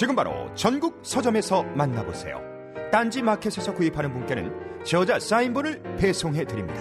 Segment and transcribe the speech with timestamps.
[0.00, 2.40] 지금 바로 전국 서점에서 만나보세요.
[2.90, 6.80] 딴지 마켓에서 구입하는 분께는 저자 사인본을 배송해 드립니다.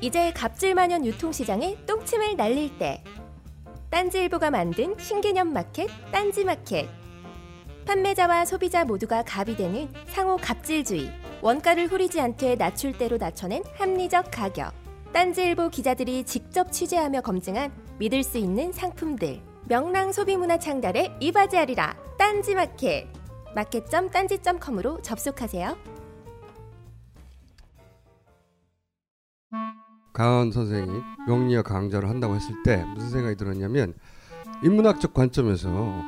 [0.00, 3.04] 이제 갑질만연 유통시장에 똥침을 날릴 때
[3.90, 6.88] 딴지일보가 만든 신개념 마켓 딴지 마켓
[7.86, 14.72] 판매자와 소비자 모두가 갑이 되는 상호 갑질주의 원가를 후리지 않되 낮출 대로 낮춰낸 합리적 가격
[15.12, 23.06] 딴지일보 기자들이 직접 취재하며 검증한 믿을 수 있는 상품들 명랑 소비문화 창달에 이바지하리라 딴지마켓
[23.54, 25.76] 마켓.딴지.com으로 접속하세요.
[30.12, 30.90] 강원 선생이
[31.26, 33.94] 명리학 강좌를 한다고 했을 때 무슨 생각이 들었냐면
[34.62, 36.04] 인문학적 관점에서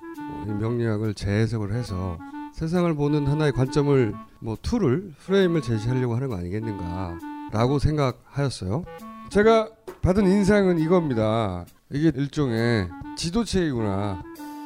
[0.47, 2.19] 이 명리학을 재해석을 해서
[2.53, 8.85] 세상을 보는 하나의 관점을 뭐 tool을 프레임을 제시하려고 하는 거 아니겠는가라고 생각하였어요.
[9.31, 9.71] 제가
[10.03, 11.65] 받은 인상은 이겁니다.
[11.95, 14.21] 이게 일종의 지도책이구나.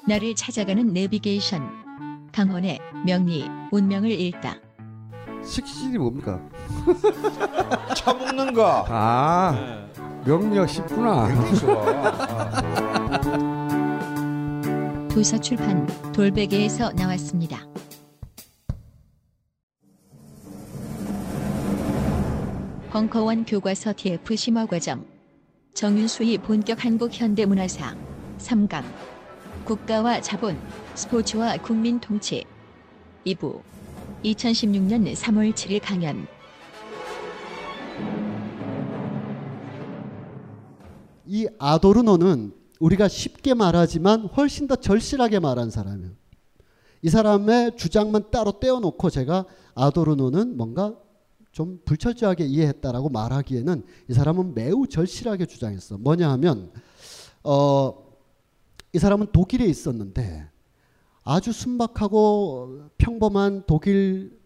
[0.08, 1.60] 나를 찾아가는 내비게이션
[2.32, 4.56] 강헌의 명리 운명을 읽다
[5.44, 6.40] 식신이 뭡니까?
[7.94, 8.86] 처먹는 거.
[8.88, 9.86] 아
[10.24, 11.28] 명리학 쉽구나.
[11.28, 12.62] 굉장히 좋아.
[15.10, 17.58] 도서 출판 돌베개에서 나왔습니다.
[22.88, 25.17] 벙커원 교과서 TF 심화 과정
[25.74, 27.94] 정윤수의 본격 한국 현대문화사
[28.38, 28.82] 3강.
[29.64, 30.58] 국가와 자본
[30.94, 32.44] 스포츠와 국민 통치.
[33.26, 33.60] 2부.
[34.24, 36.26] 2016년 3월 7일 강연.
[41.26, 46.12] 이 아도르노는 우리가 쉽게 말하지만 훨씬 더 절실하게 말한 사람이에요.
[47.02, 50.96] 이 사람의 주장만 따로 떼어놓고 제가 아도르노는 뭔가
[51.52, 55.98] 좀 불철저하게 이해했다라고 말하기에는 이 사람은 매우 절실하게 주장했어.
[55.98, 56.72] 뭐냐 하면
[57.42, 58.06] 어,
[58.92, 60.48] 이 사람은 독일에 있었는데
[61.24, 64.38] 아주 순박하고 평범한 독일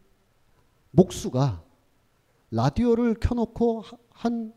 [0.91, 1.63] 목수가
[2.51, 4.53] 라디오를 켜놓고 한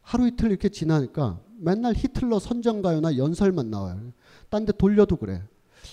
[0.00, 4.12] 하루 이틀 이렇게 지나니까 맨날 히틀러 선전가요나 연설만 나와요.
[4.50, 5.42] 딴 데 돌려도 그래.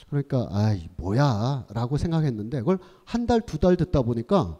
[0.09, 4.57] 그러니까 아이 뭐야라고 생각했는데 그걸 한 달 두 달 듣다 보니까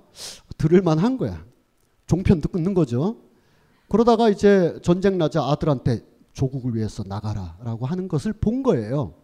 [0.62, 1.44] 들을 만 한 거야.
[2.06, 3.18] 종편 듣는 거죠.
[3.90, 9.16] 그러다가 이제 전쟁 나자 아들한테 조국을 위해서 나가라라고 하는 것을 본 거예요.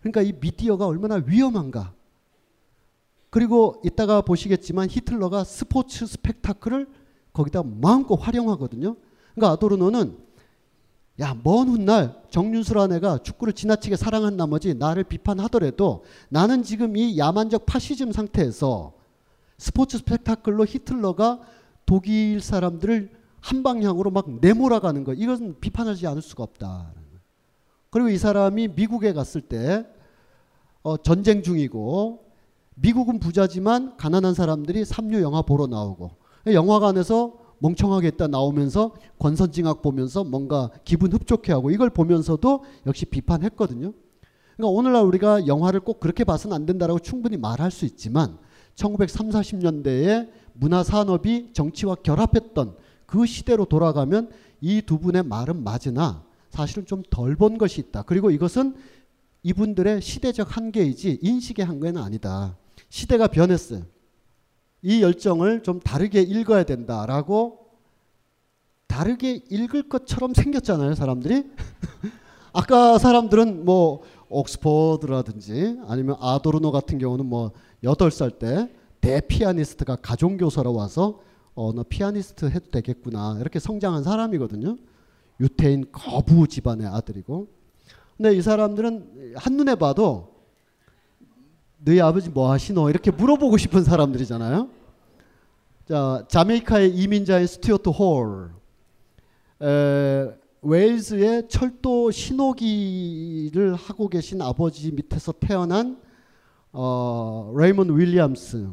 [0.00, 1.94] 그러니까 이 미디어가 얼마나 위험한가.
[3.30, 6.88] 그리고 이따가 보시겠지만 히틀러가 스포츠 스펙타클을
[7.32, 8.96] 거기다 마음껏 활용하거든요.
[9.34, 10.18] 그러니까 아도르노는
[11.20, 17.66] 야, 먼 훗날 정윤수라는 애가 축구를 지나치게 사랑한 나머지 나를 비판하더라도 나는 지금 이 야만적
[17.66, 18.94] 파시즘 상태에서
[19.62, 21.38] 스포츠 스펙타클로 히틀러가
[21.86, 26.92] 독일 사람들을 한 방향으로 막 내몰아가는 거 이것은 비판하지 않을 수가 없다.
[27.90, 29.86] 그리고 이 사람이 미국에 갔을 때
[30.82, 32.24] 어, 전쟁 중이고
[32.74, 36.10] 미국은 부자지만 가난한 사람들이 삼류 영화 보러 나오고
[36.52, 43.92] 영화관에서 멍청하게 있다 나오면서 권선징악 보면서 뭔가 기분 흡족해하고 이걸 보면서도 역시 비판했거든요.
[44.56, 48.38] 그러니까 오늘날 우리가 영화를 꼭 그렇게 봐서는 안 된다라고 충분히 말할 수 있지만
[48.74, 52.76] 1930, 40년대에 문화 산업이 정치와 결합했던
[53.06, 54.30] 그 시대로 돌아가면
[54.60, 58.02] 이 두 분의 말은 맞으나 사실은 좀 덜 본 것이 있다.
[58.02, 58.74] 그리고 이것은
[59.42, 62.56] 이분들의 시대적 한계이지 인식의 한계는 아니다.
[62.88, 63.82] 시대가 변했어요.
[64.82, 67.66] 이 열정을 좀 다르게 읽어야 된다라고
[68.86, 71.44] 다르게 읽을 것처럼 생겼잖아요, 사람들이.
[72.52, 77.52] 아까 사람들은 뭐 옥스퍼드라든지 아니면 아도르노 같은 경우는 뭐
[77.84, 78.70] 여덟 살 때
[79.00, 81.20] 대피아니스트가 가정교사로 와서
[81.54, 83.36] 어, 너 피아니스트 해도 되겠구나.
[83.40, 84.76] 이렇게 성장한 사람이거든요.
[85.40, 87.48] 유태인 거부 집안의 아들이고.
[88.16, 90.32] 근데 이 사람들은 한눈에 봐도
[91.84, 92.90] 너희 아버지 뭐 하시노?
[92.90, 94.68] 이렇게 물어보고 싶은 사람들이잖아요.
[95.88, 98.50] 자, 자메이카의 이민자인 스튜어트 홀.
[99.60, 100.32] 에,
[100.62, 106.00] 웨일즈의 철도 신호기를 하고 계신 아버지 밑에서 태어난
[106.72, 108.68] 어, 레이먼드 윌리엄스.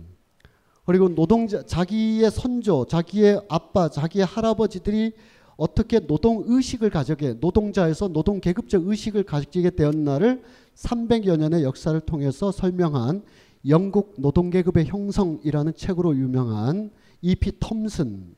[0.85, 5.13] 그리고 노동자 자기의 선조, 자기의 아빠, 자기의 할아버지들이
[5.57, 10.41] 어떻게 노동 의식을 가져게 노동자에서 노동 계급적 의식을 가지게 되었나를
[10.75, 13.23] 300여 년의 역사를 통해서 설명한
[13.67, 16.91] 영국 노동 계급의 형성이라는 책으로 유명한
[17.21, 17.59] E.P.
[17.59, 18.35] 톰슨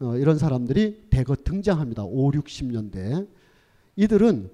[0.00, 2.04] 어, 이런 사람들이 대거 등장합니다.
[2.04, 3.26] 5, 60년대.
[3.96, 4.50] 이들은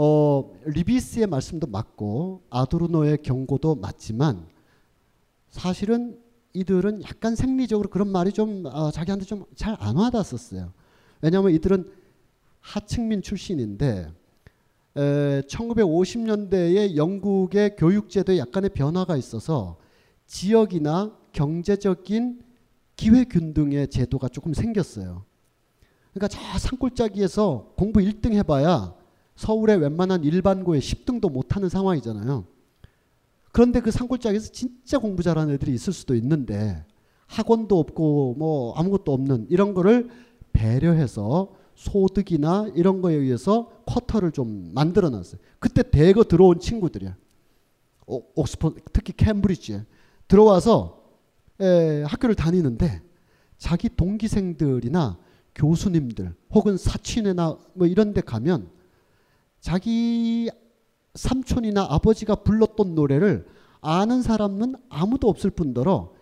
[0.00, 4.46] 어, 리비스의 말씀도 맞고 아도르노의 경고도 맞지만
[5.48, 6.20] 사실은
[6.52, 10.72] 이들은 약간 생리적으로 그런 말이 좀 어, 자기한테 좀 잘 안 와닿았었어요.
[11.20, 11.90] 왜냐하면 이들은
[12.60, 14.12] 하층민 출신인데
[14.96, 19.78] 에, 1950년대에 영국의 교육제도에 약간의 변화가 있어서
[20.26, 22.40] 지역이나 경제적인
[22.94, 25.24] 기회균등의 제도가 조금 생겼어요.
[26.14, 28.94] 그러니까 저 산골짜기에서 공부 1등 해봐야
[29.38, 32.44] 서울의 웬만한 일반고에 10등도 못하는 상황이잖아요.
[33.52, 36.84] 그런데 그 산골짜기에서 진짜 공부 잘하는 애들이 있을 수도 있는데
[37.28, 40.10] 학원도 없고 뭐 아무것도 없는 이런 거를
[40.52, 45.40] 배려해서 소득이나 이런 거에 의해서 쿼터를 좀 만들어 놨어요.
[45.60, 47.16] 그때 대거 들어온 친구들이야.
[48.06, 49.84] 오, 옥스퍼드 특히 캠브리지에
[50.26, 51.04] 들어와서
[51.60, 53.02] 에, 학교를 다니는데
[53.56, 55.16] 자기 동기생들이나
[55.54, 58.77] 교수님들 혹은 사촌이나 뭐 이런 데 가면
[59.60, 60.50] 자기
[61.14, 63.46] 삼촌이나 아버지가 불렀던 노래를
[63.80, 66.12] 아는 사람은 아무도 없을 뿐더러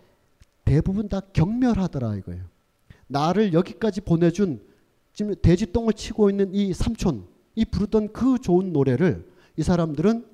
[0.65, 2.43] 대부분 다 경멸하더라 이거예요.
[3.07, 4.61] 나를 여기까지 보내준
[5.13, 7.25] 지금 돼지똥을 치고 있는 이 삼촌,
[7.55, 10.25] 이 부르던 그 좋은 노래를 이 사람들은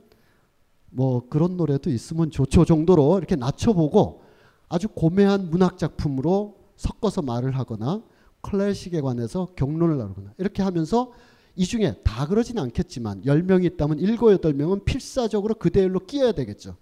[0.89, 4.23] 뭐 그런 노래도 있으면 좋죠 정도로 이렇게 낮춰보고
[4.69, 8.01] 아주 고매한 문학 작품으로 섞어서 말을 하거나
[8.41, 11.11] 클래식에 관해서 경론을 나누거나 이렇게 하면서
[11.55, 16.77] 이 중에 다 그러진 않겠지만 10명이 있다면 7, 8명은 필사적으로 그대로 끼어야 되겠죠.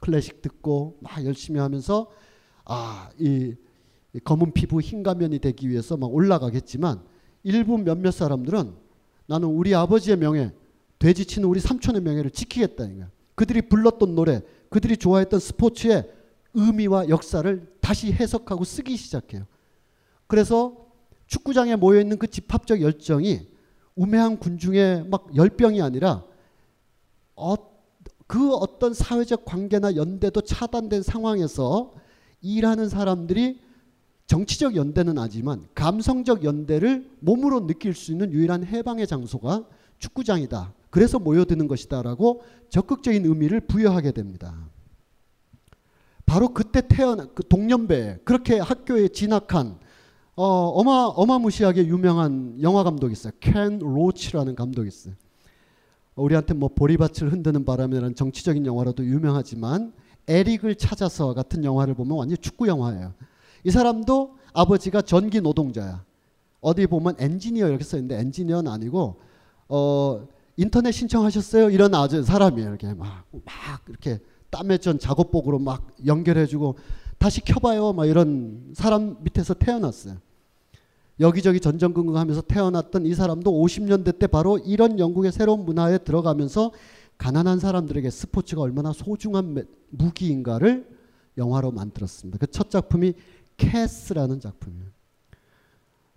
[0.00, 2.10] 클래식 듣고 막 열심히 하면서
[2.64, 3.54] 아, 이
[4.24, 7.02] 검은 피부 흰 가면이 되기 위해서 막 올라가겠지만
[7.44, 8.74] 일부 몇몇 사람들은
[9.26, 10.52] 나는 우리 아버지의 명예,
[10.98, 13.10] 돼지 치는 우리 삼촌의 명예를 지키겠다 이거야.
[13.34, 16.10] 그들이 불렀던 노래, 그들이 좋아했던 스포츠의
[16.52, 19.46] 의미와 역사를 다시 해석하고 쓰기 시작해요.
[20.26, 20.86] 그래서
[21.26, 23.49] 축구장에 모여 있는 그 집합적 열정이
[24.00, 26.24] 우매한 군중의 막 열병이 아니라
[27.36, 27.54] 어,
[28.26, 31.92] 그 어떤 사회적 관계나 연대도 차단된 상황에서
[32.40, 33.60] 일하는 사람들이
[34.26, 39.66] 정치적 연대는 아니지만 감성적 연대를 몸으로 느낄 수 있는 유일한 해방의 장소가
[39.98, 40.72] 축구장이다.
[40.88, 44.54] 그래서 모여드는 것이다라고 적극적인 의미를 부여하게 됩니다.
[46.24, 49.78] 바로 그때 태어난 그 동년배 그렇게 학교에 진학한
[50.42, 53.30] 어, 어마 어마무시하게 유명한 영화 감독이 있어요.
[53.40, 55.12] 켄 로치라는 감독이 있어요.
[56.14, 59.92] 우리한테 뭐 보리밭을 흔드는 바람이라는 정치적인 영화로도 유명하지만
[60.28, 63.12] 에릭을 찾아서 같은 영화를 보면 완전 축구 영화예요.
[63.64, 66.06] 이 사람도 아버지가 전기 노동자야.
[66.62, 69.20] 어디 보면 엔지니어 이렇게 써 있는데 엔지니어는 아니고
[69.68, 70.26] 어
[70.56, 71.68] 인터넷 신청하셨어요?
[71.68, 72.70] 이런 아주 사람이에요.
[72.70, 73.44] 이렇게 막, 막
[73.88, 76.76] 이렇게 땀에 전 작업복으로 막 연결해주고
[77.18, 77.92] 다시 켜봐요.
[77.92, 80.16] 막 이런 사람 밑에서 태어났어요.
[81.20, 86.72] 여기저기 전전긍긍하면서 태어났던 이 사람도 50년대 때 바로 이런 영국의 새로운 문화에 들어가면서
[87.18, 90.88] 가난한 사람들에게 스포츠가 얼마나 소중한 무기인가를
[91.36, 92.38] 영화로 만들었습니다.
[92.38, 93.12] 그 첫 작품이
[93.58, 94.86] 캐스라는 작품이에요.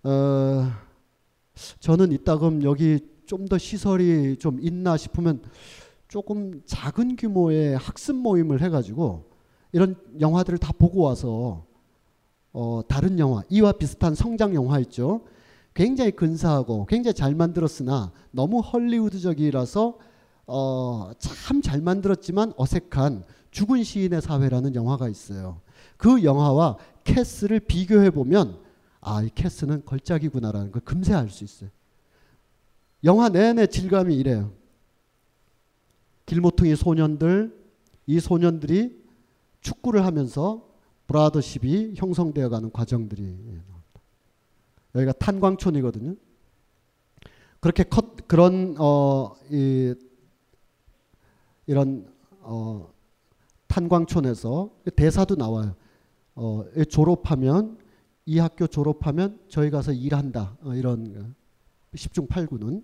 [0.04, 0.70] 어,
[1.80, 5.42] 저는 이따금 여기 좀 더 시설이 좀 있나 싶으면
[6.08, 9.30] 조금 작은 규모의 학습 모임을 해가지고
[9.72, 11.64] 이런 영화들을 다 보고 와서
[12.54, 15.22] 어, 다른 영화 이와 비슷한 성장 영화 있죠.
[15.74, 19.98] 굉장히 근사하고 굉장히 잘 만들었으나 너무 헐리우드적이라서
[20.46, 25.60] 어, 참 잘 만들었지만 어색한 죽은 시인의 사회라는 영화가 있어요.
[25.96, 28.58] 그 영화와 캐스를 비교해 보면
[29.00, 31.70] 아, 이 캐스는 걸작이구나라는 걸 금세 알 수 있어요.
[33.02, 34.52] 영화 내내 질감이 이래요.
[36.26, 37.54] 길모퉁이 소년들,
[38.06, 39.02] 이 소년들이
[39.60, 40.66] 축구를 하면서
[41.06, 44.00] 브라더십이 형성되어 가는 과정들이 나옵니다.
[44.94, 46.14] 여기가 탄광촌이거든요.
[47.60, 49.94] 그렇게 컷, 그런 어, 이,
[51.66, 52.06] 이런
[52.40, 52.92] 어,
[53.68, 55.74] 탄광촌에서 대사도 나와요.
[56.34, 57.78] 어, 졸업하면
[58.26, 60.56] 이 학교 졸업하면 저희 가서 일한다.
[60.62, 61.34] 어, 이런
[61.94, 62.82] 10중 8구는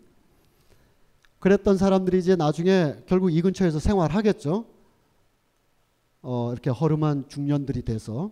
[1.41, 4.67] 그랬던 사람들이 이제 나중에 결국 이 근처에서 생활하겠죠.
[6.23, 8.31] 어, 이렇게 허름한 중년들이 돼서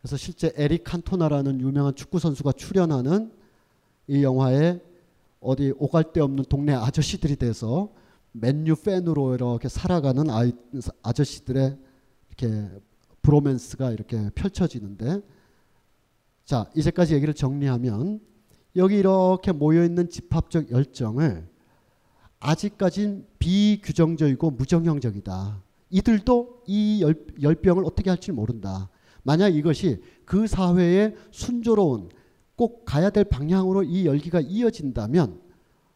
[0.00, 3.32] 그래서 실제 에릭 칸토나라는 유명한 축구 선수가 출연하는
[4.06, 4.80] 이 영화에
[5.40, 7.90] 어디 오갈 데 없는 동네 아저씨들이 돼서
[8.32, 10.52] 맨유 팬으로 이렇게 살아가는 아이,
[11.02, 11.78] 아저씨들의
[12.28, 12.68] 이렇게
[13.22, 15.20] 브로맨스가 이렇게 펼쳐지는데
[16.44, 18.20] 자 이제까지 얘기를 정리하면
[18.76, 21.48] 여기 이렇게 모여 있는 집합적 열정을
[22.40, 25.62] 아직까진 비규정적이고 무정형적이다.
[25.94, 28.90] 이들도 이 열, 열병을 어떻게 할지 모른다.
[29.22, 32.08] 만약 이것이 그 사회의 순조로운
[32.56, 35.40] 꼭 가야 될 방향으로 이 열기가 이어진다면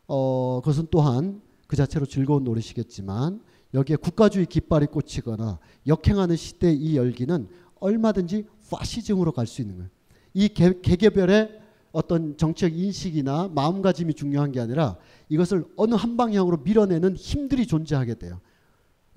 [0.06, 3.40] 어, 그것은 또한 그 자체로 즐거운 노릇이겠지만
[3.74, 7.48] 여기에 국가주의 깃발이 꽂히거나 역행하는 시대의 이 열기는
[7.80, 9.90] 얼마든지 파시즘으로 갈 수 있는 거예요.
[10.32, 14.96] 이 개, 개개별의 어떤 정책 인식이나 마음가짐이 중요한 게 아니라
[15.28, 18.40] 이것을 어느 한 방향으로 밀어내는 힘들이 존재하게 돼요.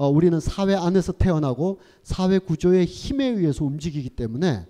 [0.02, 4.66] 어, 우리는 사회 안에서 태어나고 사회 구조의 힘에 의해서 움직이기 때문에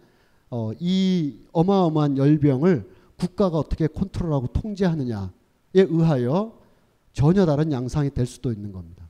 [0.49, 2.85] 어, 이 어마어마한 열병을
[3.15, 5.29] 국가가 어떻게 컨트롤하고 통제하느냐에
[5.73, 6.59] 의하여
[7.13, 9.07] 전혀 다른 양상이 될 수도 있는 겁니다.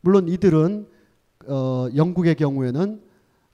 [0.00, 0.86] 물론 이들은
[1.48, 3.02] 어, 영국의 경우에는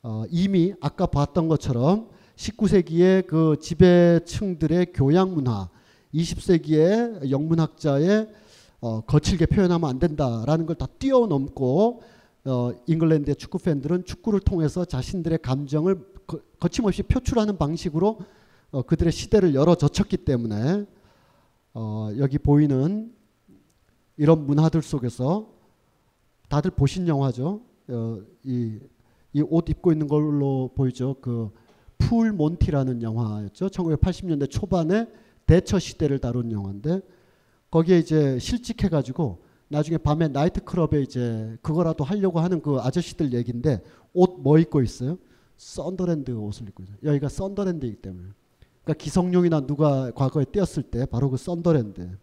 [0.02, 5.71] 어, 이미 아까 봤던 것처럼 19세기의 그 지배층들의 교양 문화,
[6.12, 8.28] 20세기의 영문학자의
[8.80, 12.02] 어, 거칠게 표현하면 안 된다라는 걸 다 뛰어넘고
[12.44, 18.18] 어, 잉글랜드의 축구 팬들은 축구를 통해서 자신들의 감정을 거, 거침없이 표출하는 방식으로
[18.70, 20.87] 어, 그들의 시대를 열어 젖혔기 때문에
[21.75, 23.12] 어, 여기 보이는
[24.16, 25.49] 이런 문화들 속에서
[26.49, 27.61] 다들 보신 영화죠.
[27.88, 28.20] 어,
[29.34, 31.14] 이 옷 입고 있는 걸로 보이죠.
[31.20, 31.50] 그
[31.98, 33.66] Full Monty라는 영화였죠.
[33.68, 35.08] 1980년대 초반에
[35.47, 37.00] 대처 시대를 다룬 영화인데
[37.70, 43.82] 거기에 이제 실직해 가지고 나중에 밤에 나이트 클럽에 이제 그거라도 하려고 하는 그 아저씨들 얘긴데
[44.14, 45.18] 옷 뭐 입고 있어요?
[45.56, 46.96] 썬더랜드 옷을 입고 있어요.
[47.02, 48.28] 여기가 썬더랜드이기 때문에.
[48.84, 52.16] 그러니까 기성용이나 누가 과거에 뛰었을 때 바로 그 썬더랜드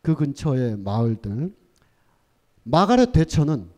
[0.00, 1.52] 그 근처의 마을들
[2.62, 3.68] 마가렛 대처는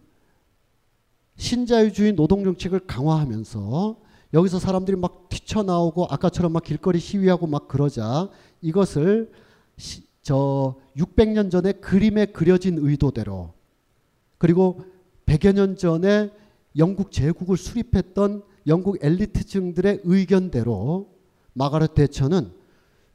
[1.37, 3.97] 신자유주의 노동 정책을 강화하면서
[4.35, 8.29] 여기서 사람들이 막 튀쳐나오고 아까처럼 막 길거리 시위하고 막 그러자
[8.61, 9.33] 이것을
[9.77, 13.55] 시, 저 600년 전에 그림에 그려진 의도대로
[14.39, 14.85] 그리고
[15.27, 16.31] 100여 년 전에
[16.77, 21.09] 영국 제국을 수립했던 영국 엘리트층들의 의견대로
[21.53, 22.53] 마가렛 대처는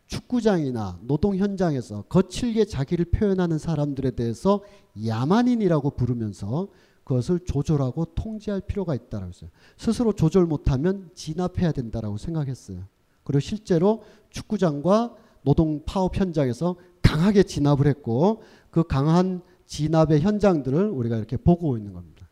[0.07, 4.61] 축구장이나 노동 현장에서 거칠게 자기를 표현하는 사람들에 대해서
[5.05, 6.67] 야만인이라고 부르면서
[7.03, 9.49] 그것을 조절하고 통제할 필요가 있다라고 했어요.
[9.77, 12.83] 스스로 조절 못하면 진압해야 된다라고 생각했어요.
[13.23, 21.37] 그리고 실제로 축구장과 노동 파업 현장에서 강하게 진압을 했고 그 강한 진압의 현장들을 우리가 이렇게
[21.37, 22.27] 보고 있는 겁니다.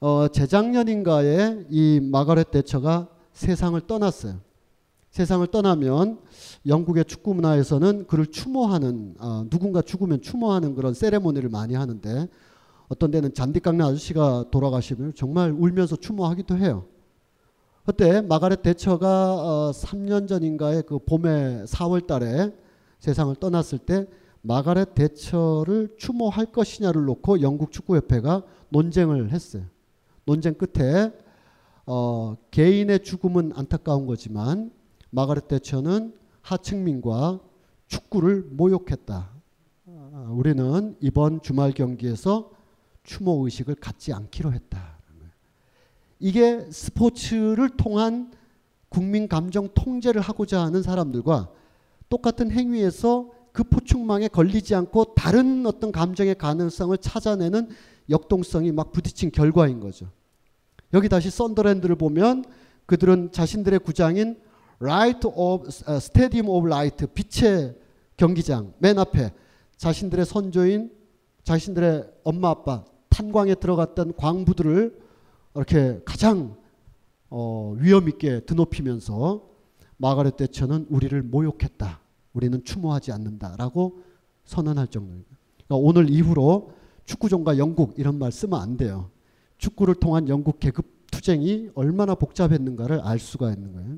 [0.00, 4.40] 어, 재작년인가에 이 마가렛 대처가 세상을 떠났어요.
[5.10, 6.20] 세상을 떠나면
[6.66, 12.28] 영국의 축구 문화에서는 그를 추모하는 어, 누군가 죽으면 추모하는 그런 세레모니를 많이 하는데
[12.88, 16.86] 어떤 데는 잔디 깎는 아저씨가 돌아가시면 정말 울면서 추모하기도 해요.
[17.84, 22.52] 그때 마가렛 대처가 어, 3년 전인가에 그 봄에 4월 달에
[23.00, 24.06] 세상을 떠났을 때
[24.42, 29.64] 마가렛 대처를 추모할 것이냐를 놓고 영국 축구협회가 논쟁을 했어요.
[30.24, 31.12] 논쟁 끝에
[31.86, 34.70] 어, 개인의 죽음은 안타까운 거지만
[35.10, 37.40] 마가렛 대처는 하층민과
[37.88, 39.30] 축구를 모욕했다.
[39.86, 42.52] 아, 우리는 이번 주말 경기에서
[43.02, 45.00] 추모 의식을 갖지 않기로 했다.
[46.20, 48.30] 이게 스포츠를 통한
[48.90, 51.50] 국민 감정 통제를 하고자 하는 사람들과
[52.10, 57.70] 똑같은 행위에서 그 포충망에 걸리지 않고 다른 어떤 감정의 가능성을 찾아내는
[58.10, 60.10] 역동성이 막 부딪힌 결과인 거죠.
[60.92, 62.44] 여기 다시 썬더랜드를 보면
[62.86, 64.38] 그들은 자신들의 구장인
[64.82, 66.48] Light of uh, Stadium
[67.14, 67.76] 빛의
[68.16, 69.32] 경기장 맨 앞에
[69.76, 70.90] 자신들의 선조인
[71.44, 74.98] 자신들의 엄마 아빠 탄광에 들어갔던 광부들을
[75.54, 76.56] 이렇게 가장
[77.28, 79.49] 어, 위험 있게 드높이면서
[80.00, 82.00] 마가렛 대처는 우리를 모욕했다.
[82.32, 84.00] 우리는 추모하지 않는다라고
[84.44, 85.28] 선언할 정도입니다.
[85.66, 86.72] 그러니까 오늘 이후로
[87.04, 89.10] 축구종과 영국 이런 말 쓰면 안 돼요.
[89.58, 93.96] 축구를 통한 영국 계급 투쟁이 얼마나 복잡했는가를 알 수가 있는 거예요.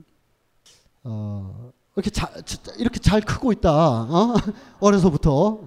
[1.05, 2.31] 어, 이렇게 잘
[2.79, 3.71] 이렇게 잘 크고 있다.
[3.73, 4.35] 어?
[4.81, 5.61] 어려서부터.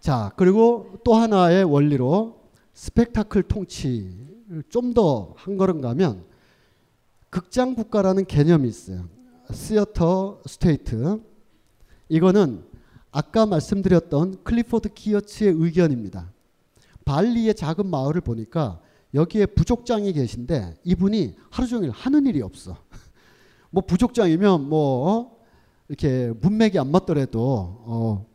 [0.00, 2.40] 자 그리고 또 하나의 원리로
[2.74, 6.24] 스펙타클 통치를 좀 더 한 걸음 가면
[7.30, 9.08] 극장 국가라는 개념이 있어요.
[9.52, 11.20] theater state.
[12.08, 12.64] 이거는
[13.10, 16.32] 아까 말씀드렸던 클리포드 기어츠의 의견입니다.
[17.04, 18.80] 발리의 작은 마을을 보니까
[19.14, 22.76] 여기에 부족장이 계신데 이분이 하루 종일 하는 일이 없어.
[23.70, 25.36] 뭐 부족장이면 뭐 어?
[25.88, 27.40] 이렇게 문맥이 안 맞더라도
[27.86, 28.26] 어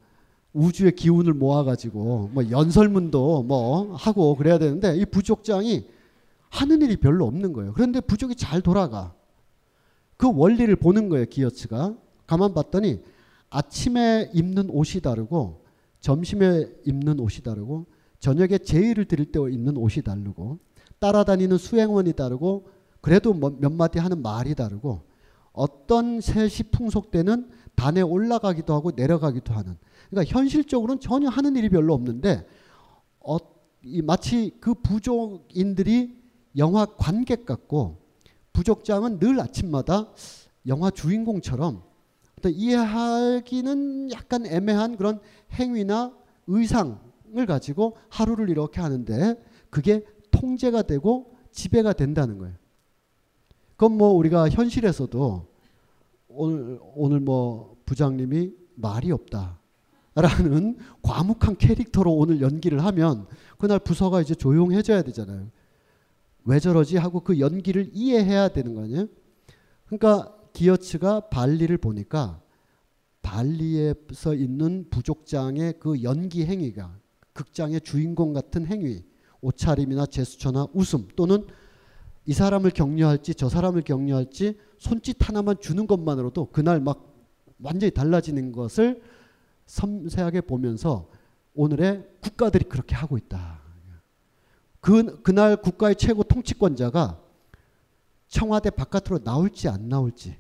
[0.54, 5.86] 우주의 기운을 모아가지고 뭐 연설문도 뭐 하고 그래야 되는데 이 부족장이
[6.52, 7.74] 하는 일이 별로 없는 거예요.
[7.74, 9.16] 그런데 부족이 잘 돌아가.
[10.18, 11.98] 그 원리를 보는 거예요, 기어츠가.
[12.28, 13.02] 가만 봤더니
[13.50, 15.64] 아침에 입는 옷이 다르고
[16.02, 17.88] 점심에 입는 옷이 다르고
[18.20, 20.60] 저녁에 제의를 드릴 때 입는 옷이 다르고
[21.00, 22.68] 따라다니는 수행원이 다르고
[23.00, 25.02] 그래도 뭐몇 마디 하는 말이 다르고
[25.54, 29.78] 어떤 셋이 풍속되는 단에 올라가기도 하고 내려가기도 하는
[30.10, 32.46] 그러니까 현실적으로는 전혀 하는 일이 별로 없는데
[33.20, 33.38] 어,
[33.84, 36.21] 이 마치 그 부족인들이
[36.58, 37.98] 영화 관객 같고
[38.54, 40.10] 부족장은 늘 아침마다
[40.68, 41.84] 영화 주인공처럼
[42.44, 45.20] 이해하기는 약간 애매한 그런
[45.54, 46.12] 행위나
[46.48, 49.36] 의상을 가지고 하루를 이렇게 하는데
[49.70, 52.56] 그게 통제가 되고 지배가 된다는 거예요.
[53.76, 55.48] 그건 뭐 우리가 현실에서도
[56.30, 59.60] 오늘 오늘 뭐 부장님이 말이 없다
[60.16, 63.28] 라는 과묵한 캐릭터로 오늘 연기를 하면
[63.58, 65.48] 그날 부서가 이제 조용해져야 되잖아요.
[66.46, 69.08] 왜 저러지 하고 그 연기를 이해해야 되는 거 아니에요?
[69.86, 72.42] 그러니까 기어츠가 발리를 보니까
[73.22, 76.98] 발리에서 있는 부족장의 그 연기 행위가
[77.34, 79.04] 극장의 주인공 같은 행위,
[79.42, 81.46] 옷차림이나 제스처나 웃음 또는
[82.26, 87.16] 이 사람을 격려할지 저 사람을 격려할지 손짓 하나만 주는 것만으로도 그날 막
[87.60, 89.02] 완전히 달라지는 것을
[89.66, 91.10] 섬세하게 보면서
[91.54, 93.61] 오늘의 국가들이 그렇게 하고 있다.
[94.82, 97.20] 그, 그날 국가의 최고 통치권자가
[98.28, 100.36] 청와대 바깥으로 나올지 안 나올지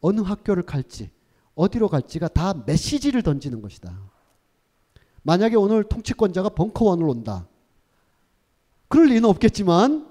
[0.00, 1.10] 어느 학교를 갈지
[1.54, 3.98] 어디로 갈지가 다 메시지를 던지는 것이다.
[5.22, 7.46] 만약에 오늘 통치권자가 벙커원을 온다.
[8.88, 10.08] 그럴 리는 없겠지만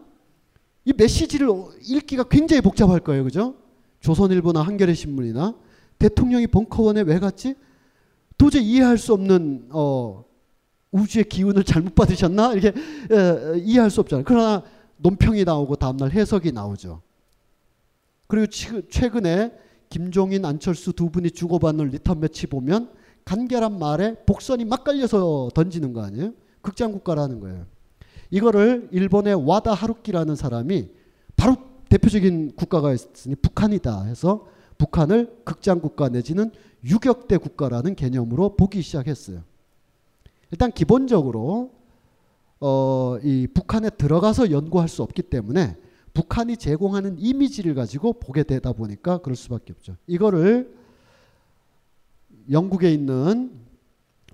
[0.85, 1.49] 이 메시지를
[1.81, 3.23] 읽기가 굉장히 복잡할 거예요.
[3.23, 3.55] 그죠?
[3.99, 5.55] 조선일보나 한겨레 신문이나
[5.99, 7.55] 대통령이 벙커원에 왜 갔지?
[8.38, 10.25] 도저히 이해할 수 없는 어,
[10.91, 12.54] 우주의 기운을 잘못 받으셨나?
[12.54, 14.25] 이렇게 에, 이해할 수 없잖아요.
[14.27, 14.63] 그러나
[14.97, 17.01] 논평이 나오고 다음날 해석이 나오죠.
[18.27, 19.54] 그리고 최근에
[19.89, 22.89] 김종인, 안철수 두 분이 주고받는 리턴 매치 보면
[23.25, 26.34] 간결한 말에 복선이 막 깔려서 던지는 거 아니에요?
[26.62, 27.65] 극장 국가라는 거예요.
[28.30, 30.89] 이거를 일본의 와다 하루키라는 사람이
[31.36, 31.58] 바로
[31.89, 36.51] 대표적인 국가가 있으니 북한이다 해서 북한을 극장 국가 내지는
[36.86, 39.43] 유격대 국가라는 개념으로 보기 시작했어요.
[40.51, 41.71] 일단 기본적으로
[42.59, 45.77] 어, 이 북한에 들어가서 연구할 수 없기 때문에
[46.13, 49.95] 북한이 제공하는 이미지를 가지고 보게 되다 보니까 그럴 수밖에 없죠.
[50.07, 50.75] 이거를
[52.49, 53.59] 영국에 있는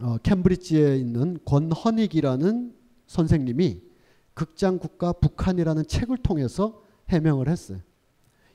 [0.01, 2.73] 어, 캠브리지에 있는 권헌익이라는
[3.07, 3.81] 선생님이
[4.33, 7.79] 극장 국가 북한이라는 책을 통해서 해명을 했어요.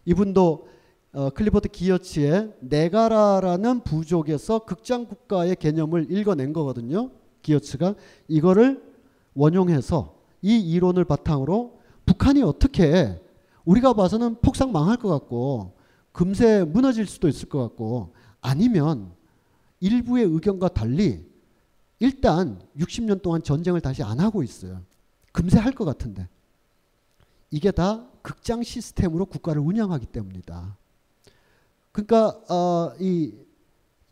[0.05, 0.69] 이분도
[1.15, 7.11] 어, 클리포드 기어츠의 네가라라는 부족에서 극장 국가의 개념을 읽어낸 거거든요.
[7.43, 7.95] 기어츠가
[8.29, 8.83] 이거를
[9.35, 13.21] 원용해서 이 이론을 바탕으로 북한이 어떻게
[13.65, 15.75] 우리가 봐서는 폭삭 망할 것 같고
[16.13, 19.13] 금세 무너질 수도 있을 것 같고 아니면
[19.81, 21.25] 일부의 의견과 달리
[21.99, 24.83] 일단 60년 동안 전쟁을 다시 안 하고 있어요.
[25.33, 26.29] 금세 할 것 같은데.
[27.51, 30.77] 이게 다 극장 시스템으로 국가를 운영하기 때문이다.
[31.93, 33.35] 그러니까 어, 이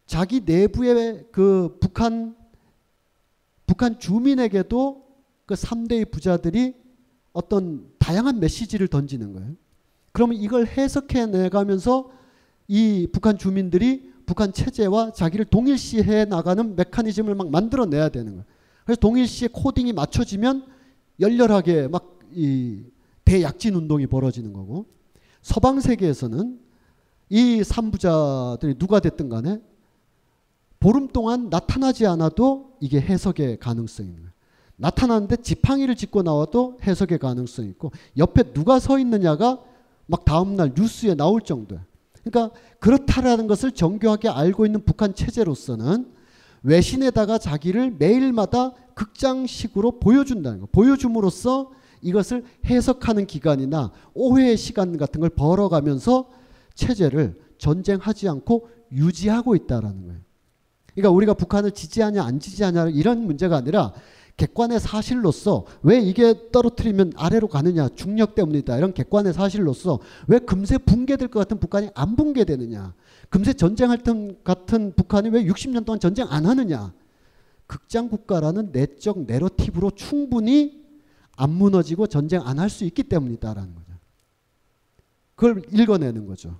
[0.06, 2.36] 자기 내부의 그 북한
[3.70, 5.06] 북한 주민에게도
[5.46, 6.74] 그 3대의 부자들이
[7.32, 9.54] 어떤 다양한 메시지를 던지는 거예요.
[10.12, 12.10] 그러면 이걸 해석해 내가면서
[12.66, 18.44] 이 북한 주민들이 북한 체제와 자기를 동일시해 나가는 메커니즘을 막 만들어 내야 되는 거예요.
[18.84, 20.66] 그래서 동일시의 코딩이 맞춰지면
[21.20, 22.84] 열렬하게 막 이
[23.24, 24.86] 대약진 운동이 벌어지는 거고
[25.42, 26.60] 서방 세계에서는
[27.28, 29.60] 이 삼부자들이 누가 됐든 간에
[30.80, 33.58] 보름 동안 나타나지 않아도 이게 해석의
[34.16, 34.30] 거예요.
[34.76, 39.60] 나타나는데 지팡이를 짚고 나와도 해석의 가능성이 있고 옆에 누가 서 있느냐가
[40.06, 41.84] 막 다음날 뉴스에 나올 정도야.
[42.24, 46.10] 그러니까 그렇다라는 것을 정교하게 알고 있는 북한 체제로서는
[46.62, 50.66] 외신에다가 자기를 매일마다 극장식으로 보여준다는 거.
[50.72, 51.70] 보여줌으로써
[52.02, 56.30] 이것을 해석하는 기간이나 오해의 시간 같은 걸 벌어가면서
[56.74, 60.29] 체제를 전쟁하지 않고 유지하고 있다라는 거예요.
[61.00, 63.92] 그러니까 우리가 북한을 지지하냐 안 지지하냐 이런 문제가 아니라
[64.36, 71.28] 객관의 사실로서 왜 이게 떨어뜨리면 아래로 가느냐 중력 때문이다 이런 객관의 사실로서 왜 금세 붕괴될
[71.28, 72.94] 것 같은 북한이 안 붕괴되느냐
[73.28, 76.92] 금세 전쟁할 것 같은 북한이 왜 60년 동안 전쟁 안 하느냐
[77.66, 80.80] 극장 국가라는 내적 내러티브로 충분히
[81.36, 83.92] 안 무너지고 전쟁 안 할 수 있기 때문이다라는 거죠.
[85.34, 86.58] 그걸 읽어내는 거죠.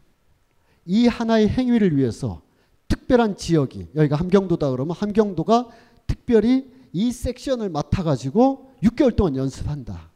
[0.87, 2.43] 이 하나의 행위를 위해서
[2.91, 5.69] 특별한 지역이 여기가 함경도다 그러면 함경도가
[6.07, 10.11] 특별히 이 섹션을 맡아가지고 6개월 동안 연습한다.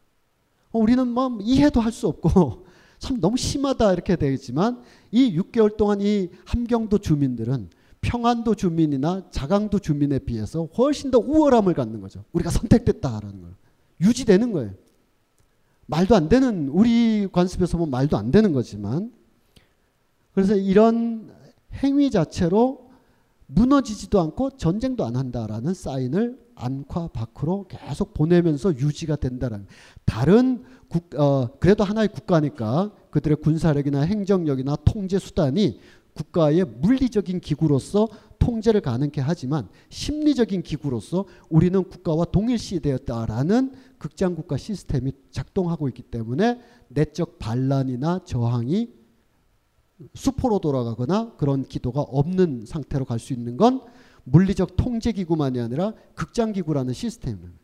[0.73, 2.67] 어, 우리는 뭐 이해도 할 수 없고
[2.99, 10.19] 참 너무 심하다 이렇게 되겠지만 이 6개월 동안 이 함경도 주민들은 평안도 주민이나 자강도 주민에
[10.19, 12.25] 비해서 훨씬 더 우월함을 갖는 거죠.
[12.33, 13.55] 우리가 선택됐다라는 걸
[14.01, 14.73] 유지되는 거예요.
[15.87, 19.13] 말도 안 되는 우리 관습에서 보면 말도 안 되는 거지만
[20.33, 21.31] 그래서 이런
[21.83, 22.91] 행위 자체로
[23.47, 29.67] 무너지지도 않고 전쟁도 안 한다라는 사인을 안과 밖으로 계속 보내면서 유지가 된다라는
[30.05, 35.81] 다른 국, 어, 그래도 하나의 국가니까 그들의 군사력이나 행정력이나 통제 수단이
[36.15, 38.09] 국가의 물리적인 기구로서
[38.39, 46.61] 통제를 가능케 하지만 심리적인 기구로서 우리는 국가와 동일시 되었다라는 극장 국가 시스템이 작동하고 있기 때문에
[46.89, 48.91] 내적 반란이나 저항이
[50.15, 53.81] 수포로 돌아가거나 그런 기도가 없는 상태로 갈 수 있는 건
[54.25, 57.55] 물리적 통제 기구만이 아니라 극장 기구라는 시스템입니다.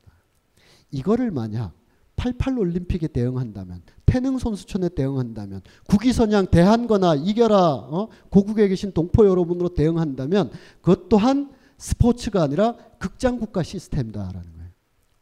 [0.91, 1.73] 이거를 만약
[2.17, 8.09] 88 올림픽에 대응한다면 태능 선수촌에 대응한다면 국위선양 대한거나 이겨라 어?
[8.29, 10.51] 고국에 계신 동포 여러분으로 대응한다면
[10.83, 14.71] 그것 또한 스포츠가 아니라 극장 국가 시스템이다라는 거예요.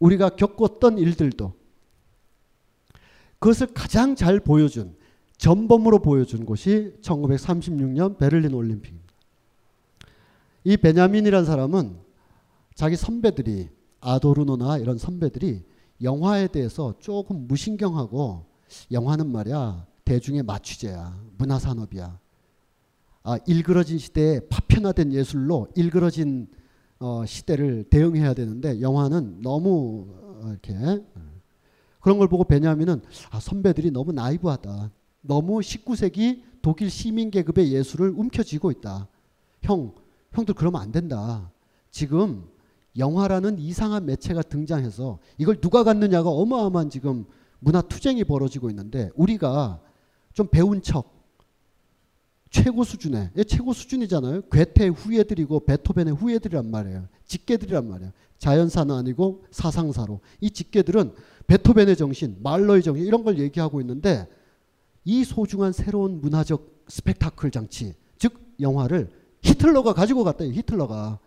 [0.01, 1.53] 우리가 겪었던 일들도
[3.39, 4.97] 그것을 가장 잘 보여준
[5.39, 9.09] 전범으로 보여준 곳이 1936년 베를린 올림픽입니다.
[10.65, 11.97] 이 베냐민이라는 사람은
[12.75, 13.69] 자기 선배들이
[14.01, 15.65] 아도르노나 이런 선배들이
[16.03, 18.47] 영화에 대해서 조금 무신경하고
[18.93, 22.19] 영화는 말이야 대중의 마취제야 문화산업이야.
[23.25, 26.49] 아, 일그러진 시대에 파편화된 예술로 일그러진
[26.99, 30.09] 어, 시대를 대응해야 되는데 영화는 너무
[30.43, 30.75] 어, 이렇게.
[32.01, 34.91] 그런 걸 보고 베냐민은 아, 선배들이 너무 나이브하다
[35.29, 39.09] 너무 19세기 독일 시민 계급의 예술을 움켜쥐고 있다
[39.63, 39.95] 형
[40.33, 41.53] 형들 그러면 안 된다
[41.91, 42.49] 지금
[42.97, 47.27] 영화라는 이상한 매체가 등장해서 이걸 누가 갖느냐가 어마어마한 지금
[47.61, 49.81] 문화 투쟁이 벌어지고 있는데 우리가
[50.33, 51.19] 좀 배운 척
[52.51, 54.43] 최고 수준의 예, 최고 수준이잖아요.
[54.51, 57.07] 괴테의 후예들이고 베토벤의 후예들이란 말이에요.
[57.27, 58.13] 직계들이란 말이에요.
[58.39, 61.13] 자연사는 아니고 사상사로 이 직계들은
[61.47, 64.27] 베토벤의 정신, 말러의 정신 이런 걸 얘기하고 있는데
[65.05, 69.11] 이 소중한 새로운 문화적 스펙타클 장치 즉 영화를
[69.43, 70.45] 히틀러가 가지고 갔다.
[70.45, 71.19] 히틀러가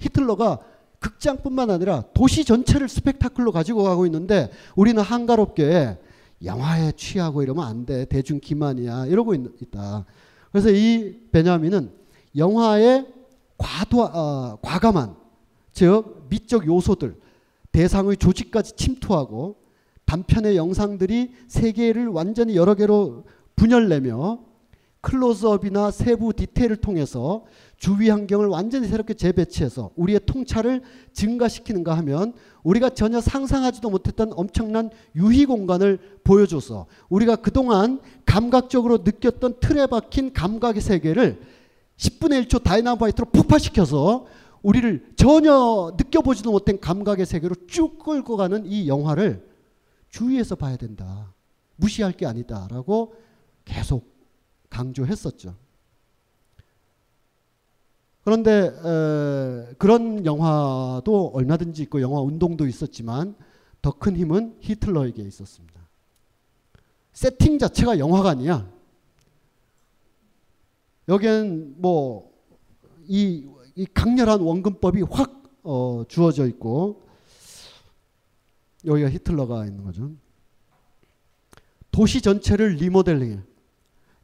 [0.00, 0.58] 히틀러가
[1.00, 5.96] 극장뿐만 아니라 도시 전체를 스펙타클로 가지고 가고 있는데 우리는 한가롭게
[6.44, 8.04] 영화에 취하고 이러면 안 돼.
[8.04, 9.06] 대중 기만이야.
[9.06, 10.04] 이러고 있, 다
[10.50, 11.90] 그래서 이 베냐민은
[12.36, 13.06] 영화의
[13.56, 15.16] 과도, 어, 과감한
[15.72, 17.16] 즉 미적 요소들
[17.72, 19.56] 대상의 조직까지 침투하고
[20.08, 23.24] 단편의 영상들이 세계를 완전히 여러 개로
[23.56, 24.38] 분열내며
[25.02, 27.44] 클로즈업이나 세부 디테일을 통해서
[27.76, 30.80] 주위 환경을 완전히 새롭게 재배치해서 우리의 통찰을
[31.12, 39.86] 증가시키는가 하면 우리가 전혀 상상하지도 못했던 엄청난 유희 공간을 보여줘서 우리가 그동안 감각적으로 느꼈던 틀에
[39.86, 41.42] 박힌 감각의 세계를
[41.98, 44.24] 10분의 1초 다이나마이트로 폭파시켜서
[44.62, 49.47] 우리를 전혀 느껴보지도 못한 감각의 세계로 쭉 끌고 가는 이 영화를
[50.10, 51.34] 주위에서 봐야 된다.
[51.76, 53.14] 무시할 게 아니다라고
[53.64, 54.14] 계속
[54.70, 55.54] 강조했었죠.
[58.24, 63.34] 그런데 에, 그런 영화도 얼마든지 있고 영화 운동도 있었지만
[63.80, 65.80] 더 큰 힘은 히틀러에게 있었습니다.
[67.12, 68.68] 세팅 자체가 영화가 아니야.
[71.08, 77.07] 여기엔 뭐이 이 강렬한 원근법이 확 어, 주어져 있고
[78.88, 80.10] 여기가 히틀러가 있는 거죠.
[81.90, 83.40] 도시 전체를 리모델링해.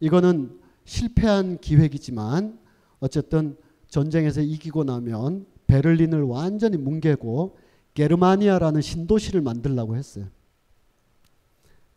[0.00, 2.58] 이거는 실패한 기획이지만
[3.00, 3.56] 어쨌든
[3.88, 7.56] 전쟁에서 이기고 나면 베를린을 완전히 뭉개고
[7.94, 10.26] 게르마니아라는 신도시를 만들라고 했어요.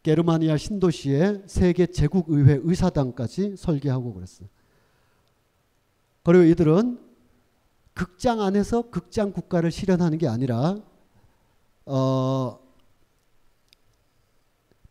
[0.03, 4.47] 게르마니아 신도시에 세계 제국의회 의사당까지 설계하고 그랬어요.
[6.23, 6.99] 그리고 이들은
[7.93, 10.77] 극장 안에서 극장 국가를 실현하는 게 아니라
[11.87, 12.59] 어,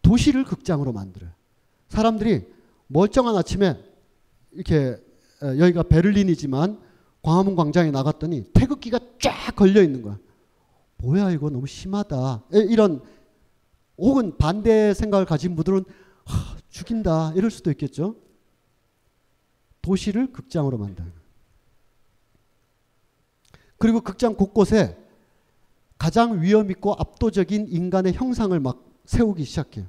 [0.02, 1.30] 도시를 극장으로 만들어요.
[1.88, 2.46] 사람들이
[2.88, 3.78] 멀쩡한 아침에
[4.52, 4.96] 이렇게
[5.42, 6.80] 여기가 베를린이지만
[7.22, 10.18] 광화문 광장에 나갔더니 태극기가 쫙 걸려 있는 거야.
[10.98, 12.44] 뭐야 이거 너무 심하다.
[12.52, 13.02] 이런
[13.98, 15.84] 혹은 반대 생각을 가진 분들은
[16.24, 18.16] 하, 죽인다 이럴 수도 있겠죠.
[19.82, 21.12] 도시를 극장으로 만드는
[23.78, 24.96] 그리고 극장 곳곳에
[25.98, 29.86] 가장 위험 있고 압도적인 인간의 형상을 막 세우기 시작해요.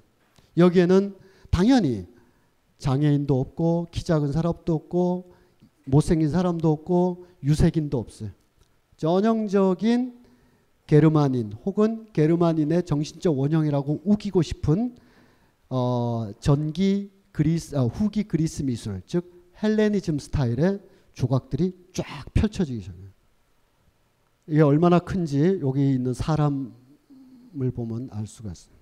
[0.56, 1.16] 여기에는
[1.50, 2.08] 당연히
[2.78, 5.34] 장애인도 없고 키 작은 사람도 없고
[5.86, 8.30] 못생긴 사람도 없고 유색인도 없어요.
[8.98, 10.26] 전형적인
[10.86, 14.96] 게르만인 혹은 게르만인의 정신적 원형이라고 우기고 싶은
[15.70, 20.80] 어, 전기 그리스 어, 후기 그리스 미술 즉 헬레니즘 스타일의
[21.14, 23.07] 조각들이 쫙 펼쳐지기 시작해요.
[24.48, 26.72] 이게 얼마나 큰지 여기 있는 사람을
[27.74, 28.76] 보면 알 수가 있어요.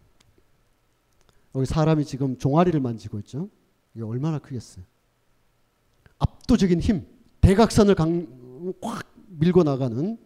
[1.56, 3.49] 여기 사람이 지금 종아리를 만지고 있죠.
[3.95, 4.86] 이게 얼마나 크겠어요.
[6.19, 7.08] 압도적인 힘,
[7.41, 10.17] 대각선을 강, 확 밀고 나가는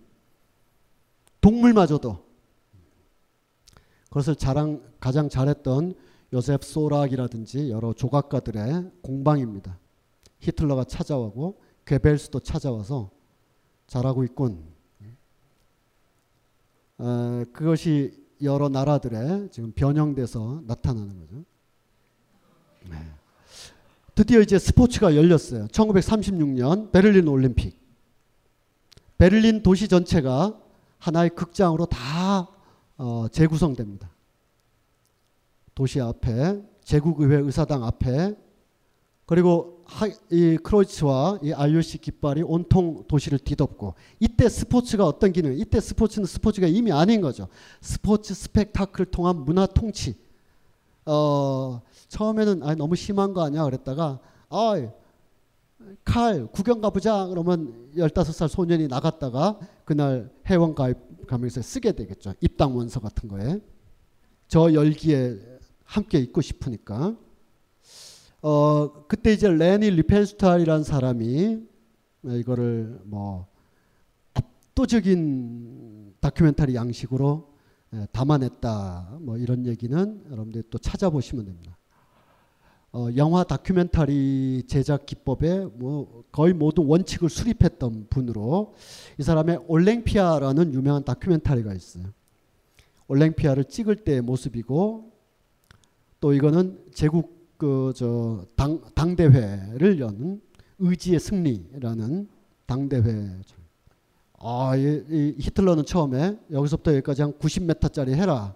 [1.42, 2.26] 동물마저도
[4.10, 5.94] 그것을 자랑, 가장 잘했던
[6.34, 9.80] 요셉 소락이라든지 여러 조각가들의 공방입니다.
[10.40, 13.12] 히틀러가 찾아오고 괴벨스도 찾아와서
[13.88, 14.79] 잘하고 있군.
[17.00, 21.44] 어, 그것이 여러 나라들의 지금 변형돼서 나타나는 거죠.
[22.90, 22.98] 네.
[24.14, 25.68] 드디어 이제 스포츠가 열렸어요.
[25.68, 27.80] 1936년 베를린 올림픽.
[29.18, 30.60] 베를린 도시 전체가
[30.98, 32.50] 하나의 극장으로 다
[32.98, 34.10] 어, 재구성됩니다.
[35.74, 38.36] 도시 앞에 제국의회 의사당 앞에
[39.30, 45.56] 그리고 하, 이 크로이츠와 이 RUC 깃발이 온통 도시를 뒤덮고 이때 스포츠가 어떤 기능?
[45.56, 47.48] 이때 스포츠는 스포츠가 이미 아닌 거죠.
[47.80, 50.16] 스포츠 스펙타클을 통한 문화 통치.
[51.06, 54.18] 어, 처음에는 아 너무 심한 거 아니야 그랬다가
[54.50, 54.90] 아,
[56.04, 62.34] 칼 구경 가보자 그러면 15살 소년이 나갔다가 그날 회원 가입 가면서 쓰게 되겠죠.
[62.42, 63.62] 입당 원서 같은 거에.
[64.48, 65.38] 저 열기에
[65.84, 67.16] 함께 있고 싶으니까.
[68.42, 71.62] 어, 그때 이제 레니 리펜스탈이라는 사람이
[72.24, 73.48] 이거를 뭐
[74.34, 77.50] 압도적인 다큐멘터리 양식으로
[78.12, 79.18] 담아냈다.
[79.22, 81.78] 뭐 이런 얘기는 여러분들 또 찾아보시면 됩니다.
[82.92, 88.74] 어, 영화 다큐멘터리 제작 기법에 뭐 거의 모든 원칙을 수립했던 분으로
[89.20, 92.06] 이 사람의 올랭피아라는 유명한 다큐멘터리가 있어요.
[93.08, 95.12] 올랭피아를 찍을 때의 모습이고
[96.20, 100.42] 또 이거는 제국 그 저 당 당대회를 연
[100.80, 102.30] 의지의 승리라는
[102.66, 103.42] 당대회.
[104.42, 108.56] 아, 이, 이 히틀러는 처음에 여기서부터 여기까지 한 90m짜리 해라.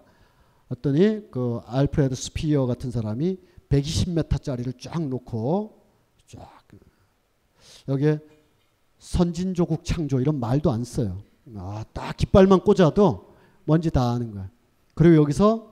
[0.70, 3.38] 했더니 그 알프레드 스피어 같은 사람이
[3.68, 5.82] 120m짜리를 쫙 놓고
[6.26, 6.62] 쫙
[7.88, 8.18] 여기에
[8.98, 11.18] 선진조국 창조 이런 말도 안 써요.
[11.56, 14.48] 아, 딱 깃발만 꽂아도 뭔지 다 아는 거야.
[14.94, 15.70] 그리고 여기서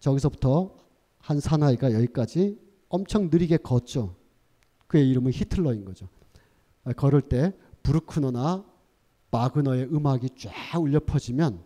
[0.00, 0.78] 저기서부터
[1.28, 4.16] 한 사나이가 여기까지 엄청 느리게 걷죠.
[4.86, 6.08] 그의 이름은 히틀러인 거죠.
[6.96, 8.64] 걸을 때 브루크너나
[9.30, 11.62] 마그너의 음악이 쫙 울려 퍼지면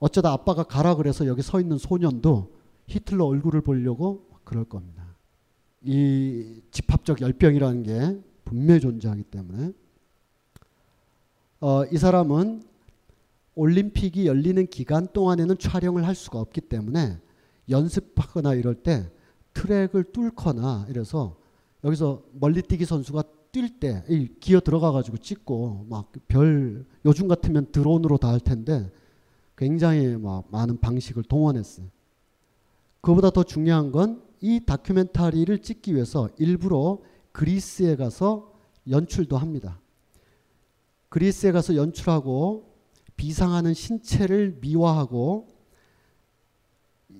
[0.00, 2.52] 어쩌다 아빠가 가라 그래서 여기 서 있는 소년도
[2.88, 5.14] 히틀러 얼굴을 보려고 그럴 겁니다.
[5.82, 9.72] 이 집합적 열병이라는 게 분명히 존재하기 때문에
[11.60, 12.64] 어, 이 사람은
[13.54, 17.20] 올림픽이 열리는 기간 동안에는 촬영을 할 수가 없기 때문에
[17.68, 19.10] 연습하거나 이럴 때
[19.54, 21.36] 트랙을 뚫거나 이래서
[21.84, 24.04] 여기서 멀리뛰기 선수가 뛸 때
[24.40, 28.90] 기어 들어가 가지고 찍고 막 별 요즘 같으면 드론으로 다 할 텐데
[29.56, 31.86] 굉장히 막 많은 방식을 동원했어요.
[33.00, 36.98] 그보다 더 중요한 건 이 다큐멘터리를 찍기 위해서 일부러
[37.32, 38.52] 그리스에 가서
[38.88, 39.80] 연출도 합니다.
[41.08, 42.74] 그리스에 가서 연출하고
[43.16, 45.48] 비상하는 신체를 미화하고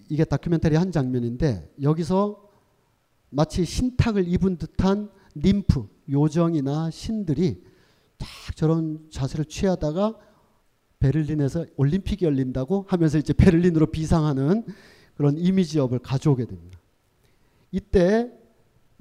[0.08, 2.48] 이게 다큐멘터리 한 장면인데 여기서
[3.30, 7.62] 마치 신탁을 입은 듯한 님프 요정이나 신들이
[8.18, 10.16] 딱 저런 자세를 취하다가
[10.98, 14.64] 베를린에서 올림픽이 열린다고 하면서 이제 베를린으로 비상하는
[15.14, 16.78] 그런 이미지업을 가져오게 됩니다.
[17.70, 18.30] 이때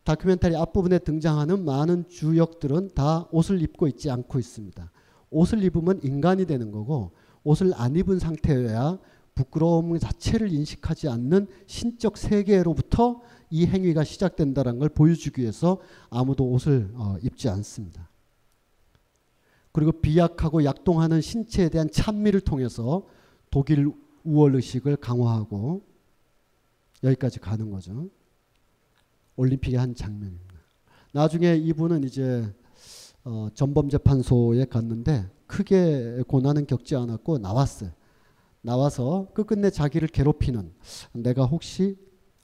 [0.03, 4.91] 다큐멘터리 앞부분에 등장하는 많은 주역들은 다 옷을 입고 있지 않고 있습니다.
[5.29, 7.11] 옷을 입으면 인간이 되는 거고
[7.43, 8.99] 옷을 안 입은 상태여야
[9.35, 17.17] 부끄러움 자체를 인식하지 않는 신적 세계로부터 이 행위가 시작된다는 걸 보여주기 위해서 아무도 옷을 어,
[17.21, 18.09] 입지 않습니다.
[19.73, 23.05] 그리고 비약하고 약동하는 신체에 대한 찬미를 통해서
[23.51, 23.91] 독일
[24.23, 25.81] 우월 의식을 강화하고
[27.03, 28.09] 여기까지 가는 거죠.
[29.35, 30.55] 올림픽의 한 장면입니다.
[31.11, 32.49] 나중에 이분은 이제
[33.25, 37.91] 어, 전범재판소에 갔는데 크게 고난은 겪지 않았고 나왔어요.
[38.65, 40.73] 나와서 끝끝내 자기를 괴롭히는
[41.13, 41.97] 내가 혹시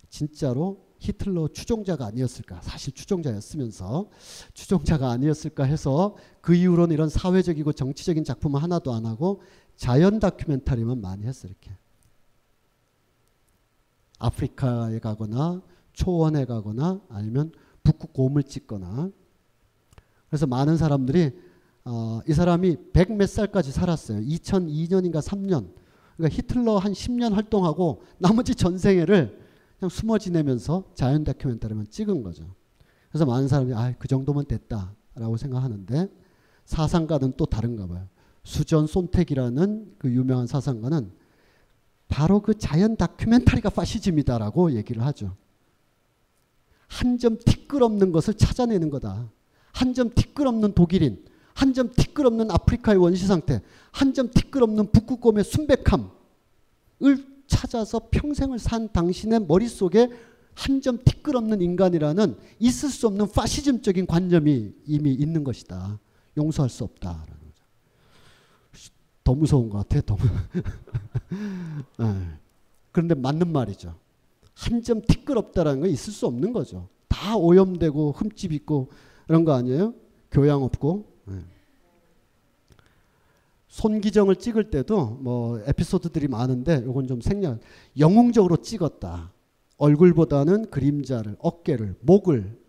[0.10, 2.62] 진짜로 히틀러 추종자가 아니었을까?
[2.62, 4.08] 사실 추종자였으면서
[4.54, 9.42] 추종자가 아니었을까 해서 그 이후로는 이런 사회적이고 정치적인 작품을 하나도 안 하고
[9.76, 11.72] 자연 다큐멘터리만 많이 했어 이렇게.
[14.20, 17.52] 아프리카에 가거나 초원에 가거나 아니면
[17.84, 19.10] 북극 곰을 찍거나
[20.30, 21.32] 그래서 많은 사람들이
[21.84, 24.20] 어, 이 사람이 백 몇 살까지 살았어요.
[24.20, 25.81] 2002년인가 3년.
[26.18, 29.40] 그러니까 히틀러 한 10년 활동하고 나머지 전생애를
[29.80, 32.54] 그냥 숨어 지내면서 자연 다큐멘터리만 찍은 거죠.
[33.10, 36.08] 그래서 많은 사람이 아, 그 정도면 됐다라고 생각하는데
[36.66, 38.08] 사상가는 또 다른가 봐요.
[38.44, 41.12] 수전 손택이라는 그 유명한 사상가는
[42.08, 45.36] 바로 그 자연 다큐멘터리가 파시즘이다라고 얘기를 하죠.
[46.88, 49.32] 한 점 티끌 없는 것을 찾아내는 거다.
[49.72, 51.24] 한 점 티끌 없는 독일인,
[51.62, 56.10] 한 점 티끌 없는 아프리카의 원시 상태, 한 점 티끌 없는 북극곰의 순백함을
[57.46, 60.10] 찾아서 평생을 산 당신의 머릿속에
[60.56, 66.00] 한 점 티끌 없는 인간이라는 있을 수 없는 파시즘적인 관념이 이미 있는 것이다.
[66.36, 67.26] 용서할 수 없다.
[69.24, 70.02] 더 무서운 것 같아.
[70.02, 70.18] 더.
[72.00, 72.28] 네.
[72.92, 73.96] 그런데 맞는 말이죠.
[74.56, 76.90] 한 점 티끌없다라는 건 있을 수 없는 거죠.
[77.08, 78.90] 다 오염되고 흠집 있고
[79.28, 79.94] 그런 거 아니에요?
[80.32, 81.11] 교양 없고.
[81.32, 81.42] 네.
[83.68, 87.60] 손기정을 찍을 때도 뭐 에피소드들이 많은데 요건 좀 생략.
[87.98, 89.32] 영웅적으로 찍었다.
[89.78, 92.60] 얼굴보다는 그림자를, 어깨를, 목을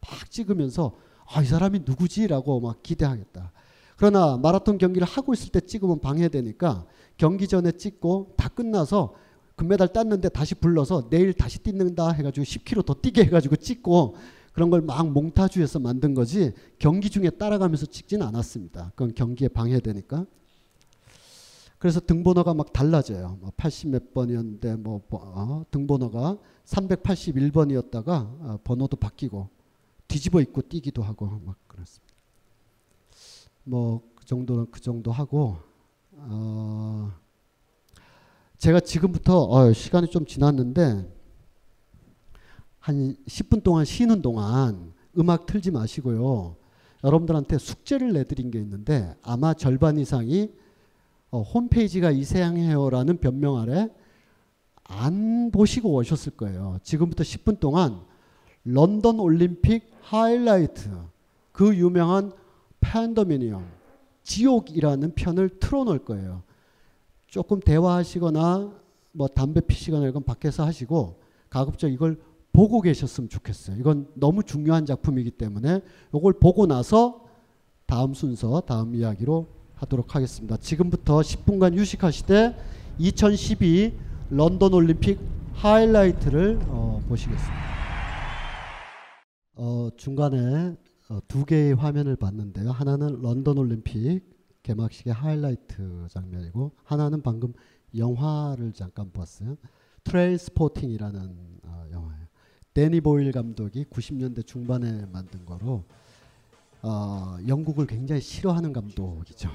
[0.00, 0.92] 막 찍으면서
[1.26, 3.52] 아, 이 사람이 누구지라고 막 기대하겠다.
[3.96, 9.14] 그러나 마라톤 경기를 하고 있을 때 찍으면 방해되니까 경기 전에 찍고 다 끝나서
[9.56, 14.16] 금메달 땄는데 다시 불러서 내일 다시 뛰는다 해가지고 10km 더 뛰게 해가지고 찍고
[14.52, 18.90] 그런 걸 막 몽타주해서 만든 거지 경기 중에 따라가면서 찍지는 않았습니다.
[18.90, 20.26] 그건 경기에 방해되니까.
[21.78, 23.38] 그래서 등번호가 막 달라져요.
[23.42, 29.48] 뭐80 몇 번이었는데 뭐 어, 등번호가 381번이었다가 어, 번호도 바뀌고
[30.06, 32.14] 뒤집어 입고 뛰기도 하고 막 그렇습니다.
[33.64, 35.56] 뭐 그 정도는 그 정도 하고
[36.12, 37.10] 어
[38.56, 41.12] 제가 지금부터 어 시간이 좀 지났는데
[42.82, 46.56] 한 10분 동안 쉬는 동안 음악 틀지 마시고요.
[47.04, 50.50] 여러분들한테 숙제를 내드린 게 있는데 아마 절반 이상이
[51.30, 53.88] 어, 홈페이지가 이세양해요라는 변명 아래
[54.82, 56.78] 안 보시고 오셨을 거예요.
[56.82, 58.00] 지금부터 10분 동안
[58.64, 60.90] 런던 올림픽 하이라이트
[61.52, 62.32] 그 유명한
[62.80, 63.64] 팬더미니엄
[64.24, 66.42] 지옥이라는 편을 틀어놓을 거예요.
[67.28, 68.72] 조금 대화하시거나
[69.12, 72.18] 뭐 담배 피시거나 이건 밖에서 하시고 가급적 이걸
[72.52, 73.76] 보고 계셨으면 좋겠어요.
[73.78, 75.80] 이건 너무 중요한 작품이기 때문에
[76.14, 77.26] 이걸 보고 나서
[77.86, 80.56] 다음 순서, 다음 이야기로 하도록 하겠습니다.
[80.58, 82.56] 지금부터 10분간 휴식하시되
[82.98, 83.94] 2012
[84.30, 85.18] 런던 올림픽
[85.54, 87.62] 하이라이트를 어, 보시겠습니다.
[89.54, 90.76] 어, 중간에
[91.08, 92.70] 어, 두 개의 화면을 봤는데요.
[92.70, 94.20] 하나는 런던 올림픽
[94.62, 97.52] 개막식의 하이라이트 장면이고 하나는 방금
[97.96, 99.56] 영화를 잠깐 봤어요.
[100.04, 101.51] Trainspotting이라는.
[102.74, 105.84] 대니 보일 감독이 90년대 중반에 만든 거로
[106.80, 109.50] 어, 영국을 굉장히 싫어하는 감독이죠.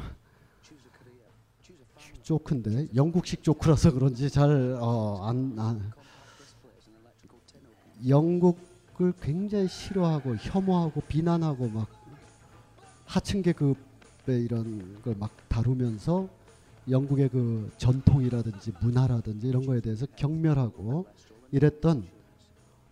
[2.22, 5.92] 조크인데 영국식 조크라서 그런지 잘 안 어, 안,
[8.08, 11.88] 영국을 굉장히 싫어하고 혐오하고 비난하고 막
[13.06, 16.28] 하층 계급의 이런 걸 막 다루면서
[16.90, 21.06] 영국의 그 전통이라든지 문화라든지 이런 거에 대해서 경멸하고
[21.52, 22.17] 이랬던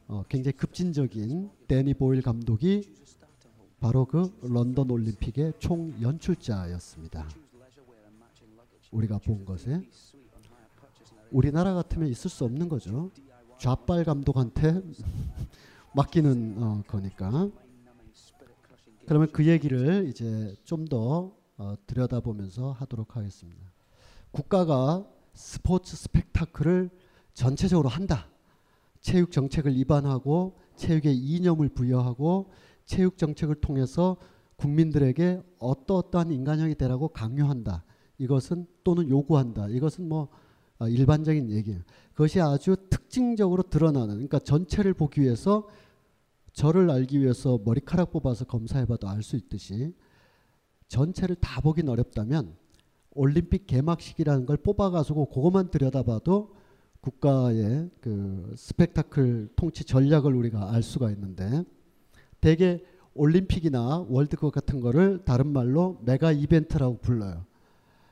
[0.07, 2.93] 어, 굉장히 급진적인 데니 보일 감독이
[3.79, 7.27] 바로 그 런던 올림픽의 총 연출자였습니다.
[8.91, 9.81] 우리가 본 것에
[11.31, 13.11] 우리나라 같으면 있을 수 없는 거죠.
[13.59, 14.81] 좌빨 감독한테
[15.95, 17.49] 맡기는 어, 거니까.
[19.07, 23.71] 그러면 그 얘기를 이제 좀더 어, 들여다보면서 하도록 하겠습니다.
[24.31, 26.89] 국가가 스포츠 스펙타클을
[27.33, 28.29] 전체적으로 한다.
[29.05, 32.49] 체육 정책을 입안하고 체육에 이념을 부여하고
[32.85, 34.17] 체육 정책을 통해서
[34.55, 37.83] 국민들에게 어떠어떠한 인간형이 되라고 강요한다.
[38.17, 39.67] 이것은 또는 요구한다.
[39.67, 40.29] 이것은 뭐
[40.79, 41.81] 아, 일반적인 얘기예요.
[42.13, 45.67] 그것이 아주 특징적으로 드러나는 그러니까 전체를 보기 위해서
[46.53, 49.93] 저를 알기 위해서 머리카락 뽑아서 검사해봐도 알 수 있듯이
[50.87, 52.55] 전체를 다 보긴 어렵다면
[53.11, 56.55] 올림픽 개막식이라는 걸 뽑아가지고 그것만 들여다봐도
[57.05, 61.63] 국가의 그 스펙타클 통치 전략을 우리가 알 수가 있는데
[62.41, 62.81] 대개
[63.13, 67.45] 올림픽이나 월드컵 같은 거를 다른 말로 메가 이벤트라고 불러요.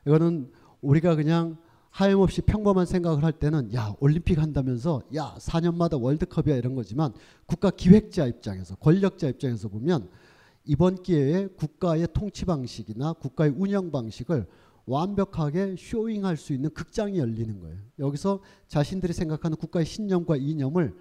[0.05, 1.57] 이거는 우리가 그냥
[1.89, 7.13] 하염없이 평범한 생각을 할 때는 야 올림픽 한다면서 야 4년마다 월드컵이야 이런 거지만
[7.47, 10.07] 국가 기획자 입장에서 권력자 입장에서 보면
[10.65, 14.45] 이번 기회에 국가의 통치 방식이나 국가의 운영 방식을
[14.85, 17.79] 완벽하게 쇼잉할 수 있는 극장이 열리는 거예요.
[17.99, 20.95] 여기서 자신들이 생각하는 국가의 신념과 이념을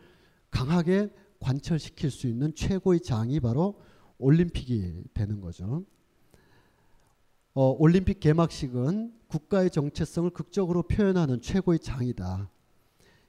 [0.51, 1.11] 강하게
[1.41, 3.81] 관철시킬 수 있는 최고의 장이 바로
[4.19, 5.85] 올림픽이 되는 거죠.
[7.55, 12.51] 어, 올림픽 개막식은 국가의 정체성을 극적으로 표현하는 최고의 장이다.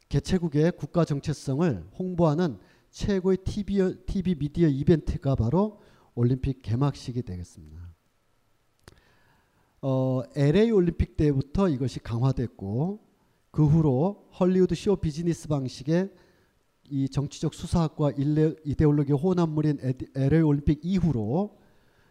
[0.10, 2.60] 개최국의 국가 정체성을 홍보하는
[2.92, 5.82] 최고의 TV, TV 미디어 이벤트가 바로
[6.14, 7.83] 올림픽 개막식이 되겠습니다.
[9.86, 13.02] 어, LA 올림픽 때부터 이것이 강화됐고
[13.52, 16.10] 그 후로 헐리우드 쇼 비즈니스 방식의
[16.86, 19.80] 이 정치적 수사학과 일레, 이데올로기 혼합물인
[20.16, 21.60] LA 올림픽 이후로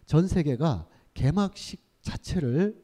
[0.04, 2.78] 전 세계가 개막식 자체를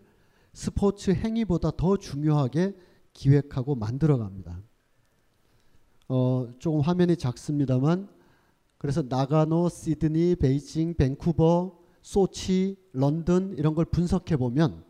[0.55, 2.75] 스포츠 행위보다 더 중요하게
[3.13, 4.63] 기획하고 만들어갑니다.
[6.09, 8.09] 어, 조금 화면이 작습니다만
[8.79, 11.79] 그래서 나가노, 시드니, 베이징, 밴쿠버,
[12.09, 14.83] 소치, 런던 이런 걸 분석해 보면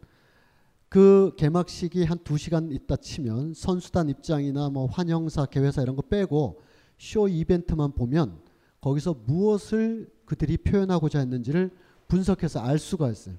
[0.89, 6.63] 그 개막식이 한두 시간 있다 치면 선수단 입장이나 뭐 환영사, 개회사 이런 거 빼고
[6.97, 8.39] 쇼 이벤트만 보면
[8.81, 11.73] 거기서 무엇을 그들이 표현하고자 했는지를
[12.07, 13.35] 분석해서 알 수가 있어요.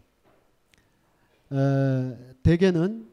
[1.53, 3.07] 에, 대개는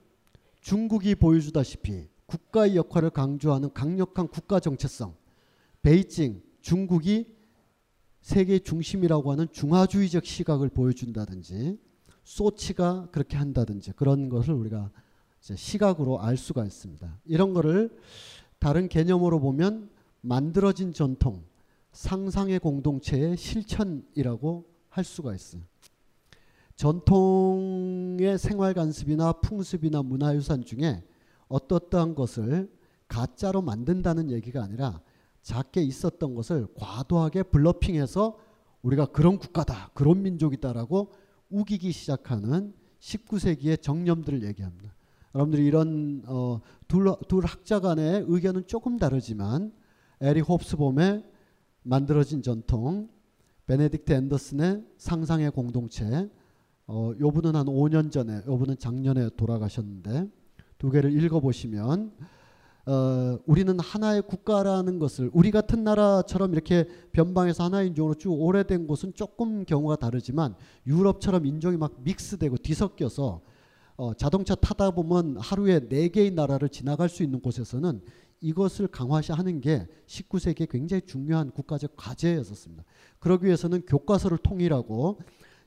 [0.62, 5.14] 중국이 보여주다시피 국가의 역할을 강조하는 강력한 국가 정체성,
[5.82, 7.35] 베이징, 중국이
[8.26, 11.78] 세계 중심이라고 하는 중화주의적 시각을 보여준다든지
[12.24, 14.90] 소치가 그렇게 한다든지 그런 것을 우리가
[15.40, 17.20] 시각으로 알 수가 있습니다.
[17.26, 17.96] 이런 거를
[18.58, 19.90] 다른 개념으로 보면
[20.22, 21.44] 만들어진 전통,
[21.92, 25.62] 상상의 공동체의 실천이라고 할 수가 있어요.
[26.74, 31.04] 전통의 생활 관습이나 풍습이나 문화유산 중에
[31.46, 32.72] 어떠한 것을
[33.06, 35.00] 가짜로 만든다는 얘기가 아니라
[35.46, 38.36] 작게 있었던 것을 과도하게 블러핑해서
[38.82, 41.12] 우리가 그런 국가다, 그런 민족이다라고
[41.50, 44.92] 우기기 시작하는 19세기의 정념들을 얘기합니다.
[45.36, 49.72] 여러분들이 이런 어, 둘, 둘 학자 간의 의견은 조금 다르지만
[50.20, 51.22] 에릭 홉스봄의
[51.84, 53.08] 만들어진 전통,
[53.68, 56.28] 베네딕트 앤더슨의 상상의 공동체,
[56.88, 60.28] 어, 요 분은 한 5년 전에, 요 분은 작년에 돌아가셨는데
[60.78, 62.16] 두 개를 읽어보시면
[62.86, 69.14] 어, 우리는 하나의 국가라는 것을 우리 같은 나라처럼 이렇게 변방에서 하나의 인종으로 쭉 오래된 곳은
[69.14, 70.54] 조금 경우가 다르지만
[70.86, 73.42] 유럽처럼 인종이 막 믹스되고 뒤섞여서
[73.96, 78.02] 어, 자동차 타다 보면 하루에 네 개의 나라를 지나갈 수 있는 곳에서는
[78.40, 82.84] 이것을 강화시하는 게 19세기에 굉장히 중요한 국가적 과제였었습니다.
[83.18, 85.18] 그러기 위해서는 교과서를 통일하고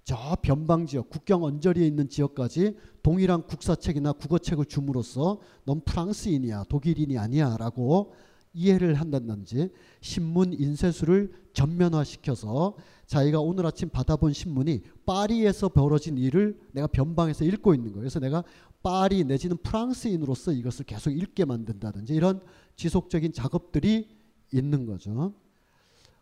[0.03, 8.13] 저 변방 지역, 국경 언저리에 있는 지역까지 동일한 국사책이나 국어책을 줌으로써 넌 프랑스인이야, 독일인이 아니야라고
[8.53, 9.69] 이해를 한다든지
[10.01, 12.75] 신문 인쇄수를 전면화시켜서
[13.05, 18.01] 자기가 오늘 아침 받아본 신문이 파리에서 벌어진 일을 내가 변방에서 읽고 있는 거예요.
[18.01, 18.43] 그래서 내가
[18.81, 22.41] 파리 내지는 프랑스인으로서 이것을 계속 읽게 만든다든지 이런
[22.75, 24.07] 지속적인 작업들이
[24.53, 25.33] 있는 거죠.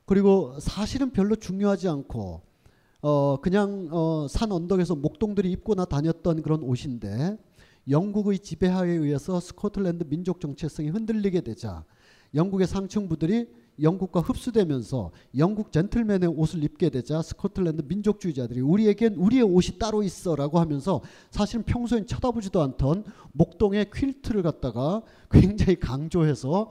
[0.06, 2.42] 그리고 사실은 별로 중요하지 않고
[3.02, 7.38] 어 그냥 어, 산 언덕에서 목동들이 입고나 다녔던 그런 옷인데
[7.90, 11.86] 영국의 지배하에 의해서 스코틀랜드 민족 정체성이 흔들리게 되자
[12.34, 13.48] 영국의 상층부들이
[13.82, 21.02] 영국과 흡수되면서 영국 젠틀맨의 옷을 입게 되자 스코틀랜드 민족주의자들이 우리에겐 우리의 옷이 따로 있어라고 하면서
[21.30, 26.70] 사실은 평소엔 쳐다보지도 않던 목동의 퀼트를 갖다가 굉장히 강조해서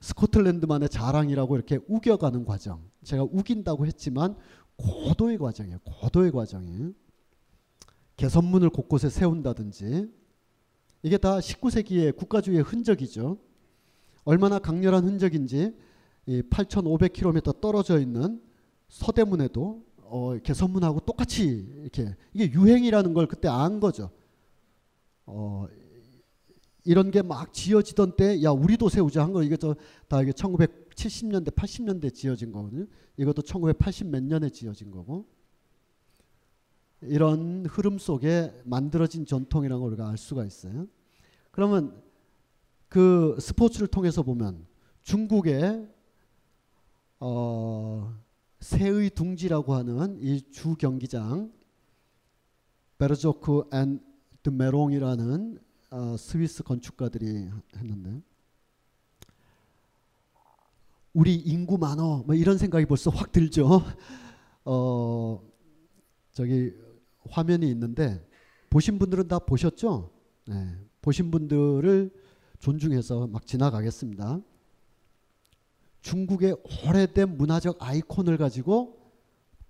[0.00, 2.80] 스코틀랜드만의 자랑이라고 이렇게 우겨가는 과정.
[3.04, 4.36] 제가 우긴다고 했지만
[4.78, 5.78] 고도의 과정이에요.
[5.80, 6.94] 고도의 과정이.
[8.16, 10.10] 개선문을 곳곳에 세운다든지
[11.02, 13.38] 이게 다 19세기의 국가주의의 흔적이죠.
[14.24, 15.76] 얼마나 강렬한 흔적인지
[16.26, 18.42] 이 8,500km 떨어져 있는
[18.88, 21.44] 서대문에도 어, 개선문하고 똑같이
[21.82, 24.10] 이렇게 이게 유행이라는 걸 그때 안 거죠.
[25.26, 25.66] 어,
[26.84, 29.56] 이런 게 막 지어지던 때 야 우리도 세우자 한 거 이게
[30.08, 30.32] 다 이게
[30.98, 32.86] 1970년대 80년대 지어진 거거든요.
[33.16, 35.26] 이것도 1980 몇 년에 지어진 거고
[37.00, 40.88] 이런 흐름 속에 만들어진 전통이라는 걸 우리가 알 수가 있어요.
[41.52, 42.02] 그러면
[42.88, 44.66] 그 스포츠를 통해서 보면
[45.02, 45.88] 중국의
[47.20, 48.14] 어,
[48.60, 51.52] 새의 둥지라고 하는 이 주 경기장
[52.98, 54.00] 베르조크 앤
[54.42, 55.58] 드메롱이라는
[55.90, 58.22] 어, 스위스 건축가들이 했는데
[61.12, 63.82] 우리 인구 많어 뭐 이런 생각이 벌써 확 들죠.
[64.64, 65.40] 어
[66.32, 66.72] 저기
[67.30, 68.24] 화면이 있는데
[68.70, 70.10] 보신 분들은 다 보셨죠?
[70.46, 72.10] 네, 보신 분들을
[72.60, 74.40] 존중해서 막 지나가겠습니다.
[76.02, 76.56] 중국의
[76.86, 78.98] 오래된 문화적 아이콘을 가지고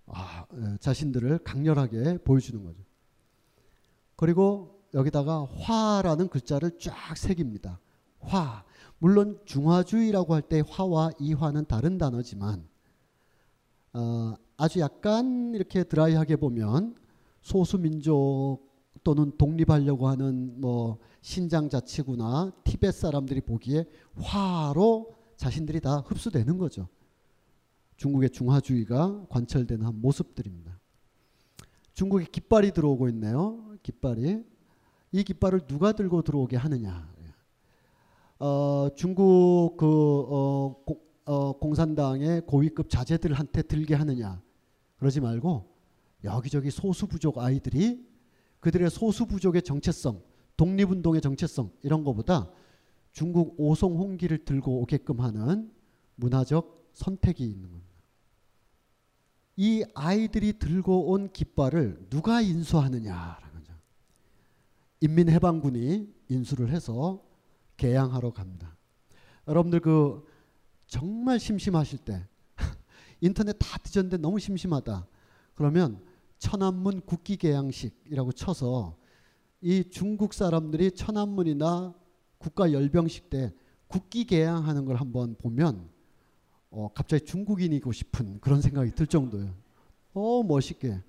[0.06, 0.46] 아,
[0.80, 2.82] 자신들을 강렬하게 보여주는 거죠.
[4.16, 7.78] 그리고 여기다가 화라는 글자를 쫙 새깁니다.
[8.20, 8.64] 화.
[8.98, 12.66] 물론 중화주의라고 할 때 화와 이화는 다른 단어지만
[13.92, 16.96] 어, 아주 약간 이렇게 드라이하게 보면
[17.42, 18.60] 소수민족
[19.04, 23.84] 또는 독립하려고 하는 뭐 신장 자치구나 티베트 사람들이 보기에
[24.20, 26.88] 화로 자신들이 다 흡수되는 거죠.
[27.96, 30.78] 중국의 중화주의가 관철되는 한 모습들입니다.
[31.94, 33.76] 중국에 깃발이 들어오고 있네요.
[33.82, 34.44] 깃발이
[35.12, 37.08] 이 깃발을 누가 들고 들어오게 하느냐?
[38.38, 44.40] 어, 중국 그 어, 고, 어, 공산당의 고위급 자제들한테 들게 하느냐?
[44.96, 45.66] 그러지 말고
[46.24, 48.06] 여기저기 소수 부족 아이들이
[48.60, 50.22] 그들의 소수 부족의 정체성,
[50.56, 52.50] 독립운동의 정체성 이런 것보다
[53.12, 55.72] 중국 오송홍기를 들고 오게끔 하는
[56.16, 57.88] 문화적 선택이 있는 겁니다.
[59.56, 63.72] 이 아이들이 들고 온 깃발을 누가 인수하느냐라는 거죠.
[65.00, 67.27] 인민해방군이 인수를 해서
[67.78, 68.76] 개양하러 갑니다.
[69.46, 70.26] 여러분들 그
[70.86, 72.26] 정말 심심하실 때
[73.22, 75.06] 인터넷 다 뒤졌는데 너무 심심하다.
[75.54, 76.04] 그러면
[76.38, 78.96] 천안문 국기 개양식이라고 쳐서
[79.60, 81.94] 이 중국 사람들이 천안문이나
[82.36, 83.54] 국가 열병식 때
[83.88, 85.88] 국기 개양하는 걸 한번 보면
[86.70, 89.54] 어, 갑자기 중국인이고 싶은 그런 생각이 들 정도예요.
[90.12, 91.00] 어 멋있게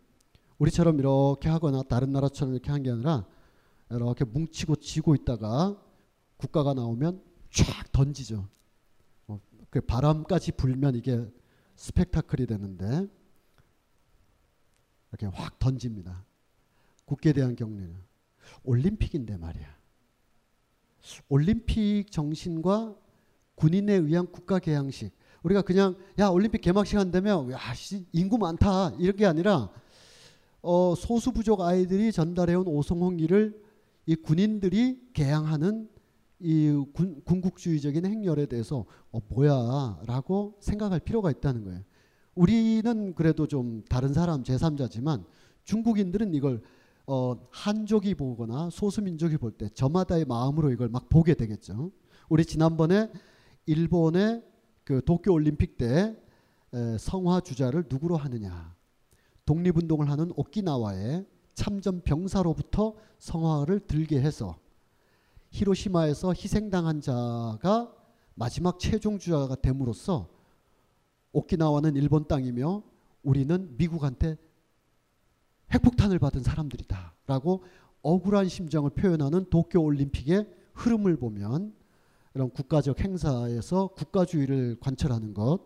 [0.57, 3.25] 우리처럼 이렇게 하거나 다른 나라처럼 이렇게 한 게 아니라
[3.91, 5.77] 이렇게 뭉치고 쥐고 있다가
[6.39, 7.21] 국가가 나오면
[7.51, 8.47] 쫙 던지죠.
[9.27, 11.27] 어, 그 바람까지 불면 이게
[11.75, 13.07] 스펙타클이 되는데
[15.11, 16.25] 이렇게 확 던집니다.
[17.05, 17.93] 국기에 대한 경례는
[18.63, 19.77] 올림픽인데 말이야.
[21.27, 22.95] 올림픽 정신과
[23.55, 25.11] 군인에 의한 국가 개양식.
[25.43, 29.69] 우리가 그냥 야 올림픽 개막식 한다면 야 씨, 인구 많다 이렇게 아니라
[30.61, 33.61] 어, 소수 부족 아이들이 전달해온 오송홍기를
[34.05, 35.89] 이 군인들이 개양하는
[36.39, 41.81] 이 군, 군국주의적인 행렬에 대해서 어, 뭐야라고 생각할 필요가 있다는 거예요.
[42.35, 45.25] 우리는 그래도 좀 다른 사람 제3자지만
[45.65, 46.61] 중국인들은 이걸
[47.07, 51.91] 어, 한족이 보거나 소수민족이 볼 때 저마다의 마음으로 이걸 막 보게 되겠죠.
[52.29, 53.11] 우리 지난번에
[53.65, 54.43] 일본의
[54.83, 56.15] 그 도쿄 올림픽 때
[56.73, 58.75] 에, 성화 주자를 누구로 하느냐.
[59.45, 61.25] 독립운동을 하는 오키나와의
[61.55, 64.57] 참전 병사로부터 성화를 들게 해서
[65.51, 67.93] 히로시마에서 희생당한 자가
[68.35, 70.29] 마지막 최종 주자가 됨으로써
[71.31, 72.83] 오키나와는 일본 땅이며
[73.23, 74.37] 우리는 미국한테
[75.73, 77.63] 핵폭탄을 받은 사람들이다 라고
[78.01, 81.75] 억울한 심정을 표현하는 도쿄 올림픽의 흐름을 보면
[82.33, 85.59] 이런 국가적 행사에서 국가주의를 관철하는 것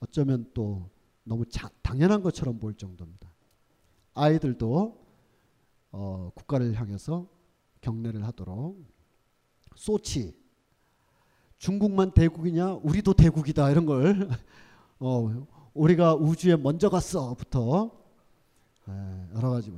[0.00, 0.88] 어쩌면 또
[1.24, 3.32] 너무 자, 당연한 것처럼 보일 정도입니다.
[4.14, 5.04] 아이들도
[5.92, 7.28] 어, 국가를 향해서
[7.80, 8.93] 경례를 하도록
[9.74, 10.34] 소치
[11.58, 14.28] 중국만 대국이냐 우리도 대국이다 이런 걸
[15.00, 17.90] 어, 우리가 우주에 먼저 갔어부터
[19.34, 19.72] 여러 가지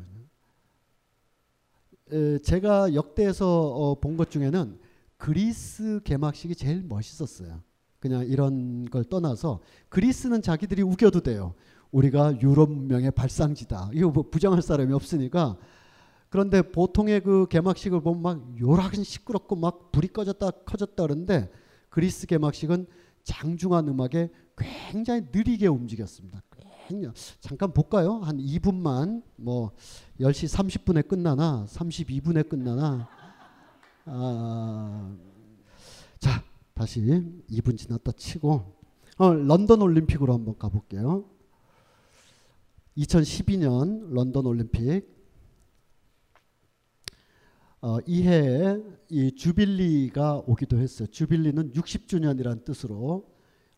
[2.12, 4.78] 에, 제가 역대에서 어, 본것 중에는
[5.16, 7.62] 그리스 개막식이 제일 멋있었어요.
[7.98, 11.54] 그냥 이런 걸 떠나서 그리스는 자기들이 우겨도 돼요.
[11.90, 13.90] 우리가 유럽 문명의 발상지다.
[13.94, 15.56] 이거 뭐 부정할 사람이 없으니까.
[16.28, 21.50] 그런데 보통의 그 개막식을 보면 막 요락은 시끄럽고 막 불이 꺼졌다 커졌다 그러는데
[21.88, 22.86] 그리스 개막식은
[23.22, 26.42] 장중한 음악에 굉장히 느리게 움직였습니다.
[27.40, 28.18] 잠깐 볼까요?
[28.18, 29.72] 한 2분만 뭐
[30.20, 33.08] 10시 30분에 끝나나 32분에 끝나나
[34.04, 35.16] 아,
[36.20, 37.00] 자 다시
[37.50, 38.76] 2분 지났다 치고
[39.18, 41.24] 어, 런던 올림픽으로 한번 가볼게요.
[42.98, 45.15] 2012년 런던 올림픽
[47.82, 51.08] 어, 이해에 이 주빌리가 오기도 했어요.
[51.08, 53.30] 주빌리는 60주년이란 뜻으로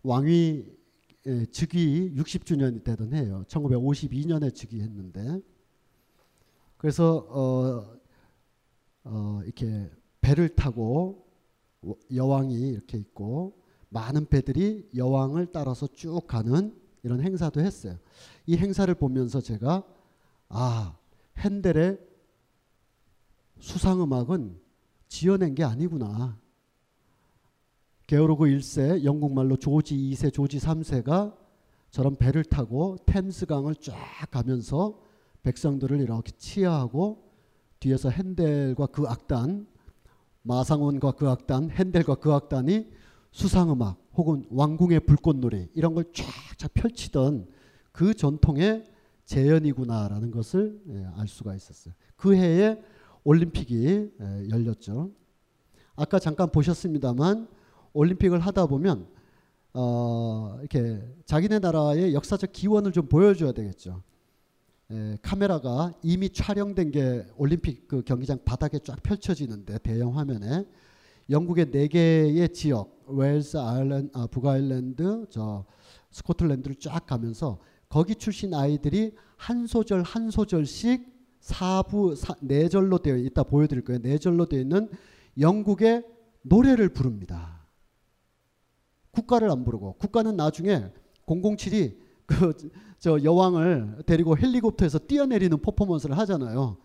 [0.03, 0.79] 왕위
[1.27, 3.45] 예, 즉위 60주년이 되던 해요.
[3.49, 5.41] 1952년에 즉위했는데
[6.77, 7.99] 그래서 어,
[9.05, 9.91] 어, 이렇게
[10.21, 11.27] 배를 타고
[12.15, 17.99] 여왕이 이렇게 있고 많은 배들이 여왕을 따라서 쭉 가는 이런 행사도 했어요.
[18.47, 19.85] 이 행사를 보면서 제가
[20.49, 20.97] 아
[21.39, 22.08] 핸델의
[23.61, 24.59] 수상음악은
[25.09, 26.39] 지어낸 게 아니구나.
[28.07, 31.37] 게오르그 1세 영국말로 조지 2세 조지 3세가
[31.91, 33.95] 저런 배를 타고 템스강을 쫙
[34.31, 35.01] 가면서
[35.43, 37.29] 백성들을 이렇게 치하하고
[37.81, 39.67] 뒤에서 핸델과 그 악단
[40.43, 42.91] 마상원과 그 악단 핸델과 그 악단이
[43.31, 47.47] 수상음악 혹은 왕궁의 불꽃놀이 이런 걸 쫙쫙 펼치던
[47.93, 48.85] 그 전통의
[49.27, 51.95] 재현이구나라는 것을 예, 알 수가 있었어요.
[52.17, 52.83] 그 해에
[53.25, 55.11] 올림픽이 에, 열렸죠.
[55.97, 57.49] 아까 잠깐 보셨습니다만
[57.93, 59.07] 올림픽을 하다 보면
[59.75, 64.03] 어, 이렇게 자기네 나라의 역사적 기원을 좀 보여줘야 되겠죠.
[64.91, 70.65] 에, 카메라가 이미 촬영된 게 올림픽 그 경기장 바닥에 쫙 펼쳐지는데 대형 화면에
[71.31, 75.65] 영국의 네 개의 지역 웨일스, 아일랜드, 아, 북아일랜드, 저
[76.11, 77.59] 스코틀랜드를 쫙 가면서
[77.89, 81.18] 거기 출신 아이들이 한 소절 한 소절씩
[81.49, 84.03] 사부 사, 네 절로 되어 이따 보여드릴 거예요.
[84.03, 84.91] 네 절로 되어 있는
[85.41, 86.05] 영국의
[86.43, 87.67] 노래를 부릅니다.
[89.13, 90.93] 국가를 안 부르고 국가는 나중에
[91.27, 91.97] 007이
[92.27, 92.53] 그
[93.01, 96.77] 저 여왕을 데리고 헬리콥터에서 뛰어내리는 퍼포먼스를 하잖아요.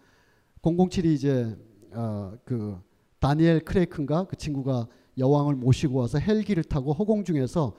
[0.61, 1.57] 007이 이제
[1.91, 2.80] 어, 그
[3.20, 4.88] 다니엘 크레이크인가 그 친구가
[5.18, 7.76] 여왕을 모시고 와서 헬기를 타고 허공 중에서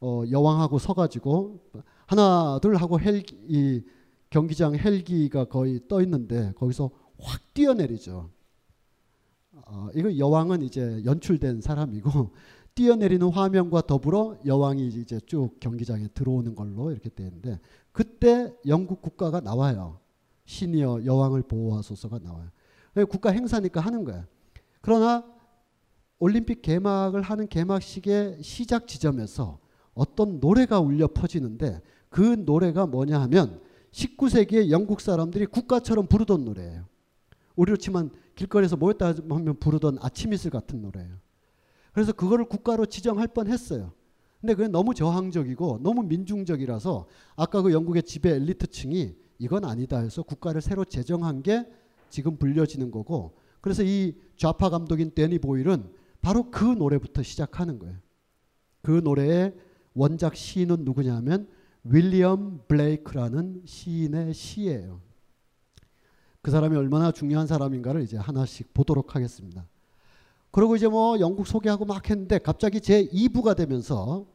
[0.00, 1.60] 어, 여왕하고 서가지고
[2.06, 3.82] 하나 둘 하고 헬기 이
[4.36, 8.28] 경기장 헬기가 거의 떠 있는데 거기서 확 뛰어내리죠.
[9.52, 12.34] 어, 이거 여왕은 이제 연출된 사람이고
[12.76, 17.58] 뛰어내리는 화면과 더불어 여왕이 이제 쭉 경기장에 들어오는 걸로 이렇게 되는데
[17.92, 20.00] 그때 영국 국가가 나와요.
[20.44, 22.50] 시니어 여왕을 보호하소서가 나와요.
[23.08, 24.26] 국가 행사니까 하는 거야.
[24.82, 25.24] 그러나
[26.18, 29.60] 올림픽 개막을 하는 개막식의 시작 지점에서
[29.94, 31.80] 어떤 노래가 울려 퍼지는데
[32.10, 33.64] 그 노래가 뭐냐 하면
[33.96, 36.86] 19세기에 영국 사람들이 국가처럼 부르던 노래예요.
[37.56, 41.16] 우리로 치면 길거리에서 모였다 하면 부르던 아침 이슬 같은 노래예요.
[41.92, 43.92] 그래서 그거를 국가로 지정할 뻔 했어요.
[44.40, 50.60] 근데 그게 너무 저항적이고 너무 민중적이라서 아까 그 영국의 지배 엘리트층이 이건 아니다 해서 국가를
[50.60, 51.64] 새로 제정한 게
[52.10, 55.90] 지금 불려지는 거고 그래서 이 좌파 감독인 데니 보일은
[56.20, 57.96] 바로 그 노래부터 시작하는 거예요.
[58.82, 59.54] 그 노래의
[59.94, 61.48] 원작 시인은 누구냐면
[61.88, 65.00] 윌리엄 블레이크라는 시인의 시예요.
[66.42, 69.66] 그 사람이 얼마나 중요한 사람인가를 이제 하나씩 보도록 하겠습니다.
[70.50, 74.26] 그리고 이제 뭐 영국 소개하고 막 했는데 갑자기 제 2부가 되면서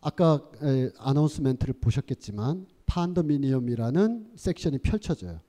[0.00, 5.40] 아까 에, 아나운스멘트를 보셨겠지만 판더미니엄이라는 섹션이 펼쳐져요.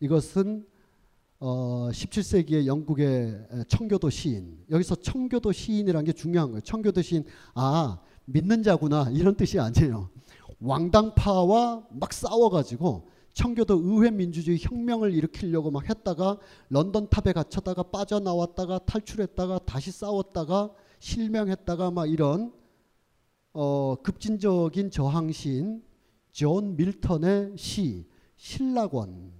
[0.00, 0.66] 이것은
[1.40, 4.58] 어, 17세기의 영국의 청교도 시인.
[4.70, 6.60] 여기서 청교도 시인이라는 게 중요한 거예요.
[6.62, 9.08] 청교도 시인, 아, 믿는 자구나.
[9.10, 10.10] 이런 뜻이 아니에요.
[10.60, 19.60] 왕당파와 막 싸워가지고 청교도 의회 민주주의 혁명을 일으키려고 막 했다가 런던 탑에 갇혔다가 빠져나왔다가 탈출했다가
[19.60, 22.52] 다시 싸웠다가 실명했다가 막 이런
[23.52, 25.82] 어, 급진적인 저항 시인
[26.32, 28.06] 존 밀턴의 시
[28.36, 29.30] 실낙원에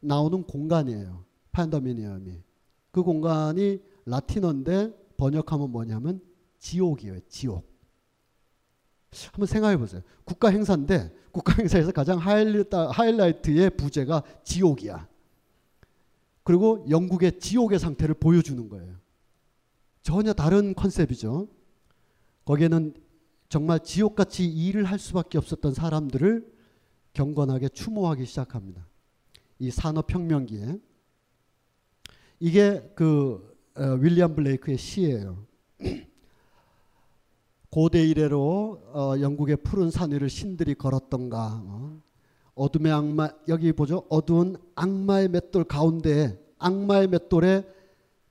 [0.00, 1.24] 나오는 공간이에요.
[1.52, 2.42] 판더미니엄이.
[2.90, 6.22] 그 공간이 라틴어인데 번역하면 뭐냐면
[6.58, 7.20] 지옥이에요.
[7.28, 7.68] 지옥.
[9.32, 10.02] 한번 생각해 보세요.
[10.24, 15.06] 국가 행사인데 국가 행사에서 가장 하이라이트의 부제가 지옥이야.
[16.42, 18.96] 그리고 영국의 지옥의 상태를 보여주는 거예요.
[20.02, 21.48] 전혀 다른 컨셉이죠.
[22.44, 22.94] 거기에는
[23.48, 26.50] 정말 지옥같이 일을 할 수밖에 없었던 사람들을
[27.12, 28.86] 경건하게 추모하기 시작합니다.
[29.58, 30.78] 이 산업혁명기에
[32.40, 35.46] 이게 그 어, 윌리엄 블레이크의 시예요.
[37.70, 42.02] 고대 이래로 어, 영국의 푸른 산 위를 신들이 걸었던가 어?
[42.56, 44.04] 어둠의 악마 여기 보죠?
[44.08, 47.64] 어두운 악마의 맷돌 가운데 악마의 맷돌에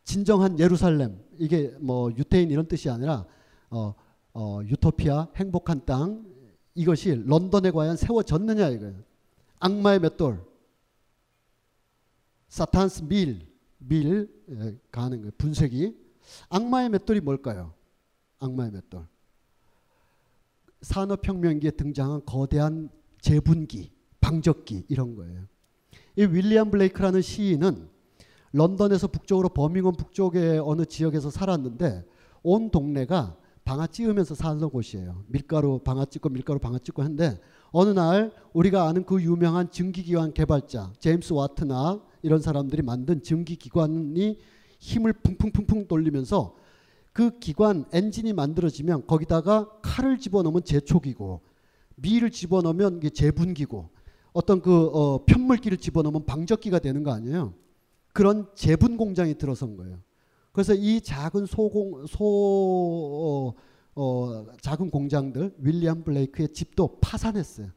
[0.03, 1.17] 진정한 예루살렘.
[1.37, 3.25] 이게 뭐 유태인 이런 뜻이 아니라
[3.69, 3.95] 어,
[4.33, 6.25] 어, 유토피아 행복한 땅.
[6.75, 8.95] 이것이 런던에 과연 세워졌느냐 이거예요.
[9.59, 10.45] 악마의 맷돌.
[12.49, 13.47] 사탄스 밀,
[13.77, 15.31] 밀 예, 가는 거예요.
[15.37, 15.95] 분쇄기.
[16.49, 17.73] 악마의 맷돌이 뭘까요?
[18.39, 19.07] 악마의 맷돌.
[20.81, 22.89] 산업혁명기에 등장한 거대한
[23.21, 25.45] 재분기, 방적기 이런 거예요.
[26.15, 27.89] 이 윌리엄 블레이크라는 시인은
[28.53, 32.05] 런던에서 북쪽으로 버밍엄 북쪽의 어느 지역에서 살았는데
[32.43, 35.25] 온 동네가 방아 찌으면서 사는 곳이에요.
[35.27, 37.39] 밀가루 방아 찍고 밀가루 방아 찍고 했는데
[37.71, 44.37] 어느 날 우리가 아는 그 유명한 증기기관 개발자 제임스 와트나 이런 사람들이 만든 증기 기관이
[44.79, 46.55] 힘을 풍풍풍풍 돌리면서
[47.13, 51.41] 그 기관 엔진이 만들어지면 거기다가 칼을 집어넣으면 제촉이고
[51.95, 53.89] 미를 집어넣으면 이게 재분기고
[54.33, 57.53] 어떤 그 어, 편물기를 집어넣으면 방적기가 되는 거 아니에요.
[58.13, 59.99] 그런 재분 공장이 들어선 거예요.
[60.51, 63.53] 그래서 이 작은 소공 소 어,
[63.95, 67.69] 어, 작은 공장들 윌리엄 블레이크의 집도 파산했어요.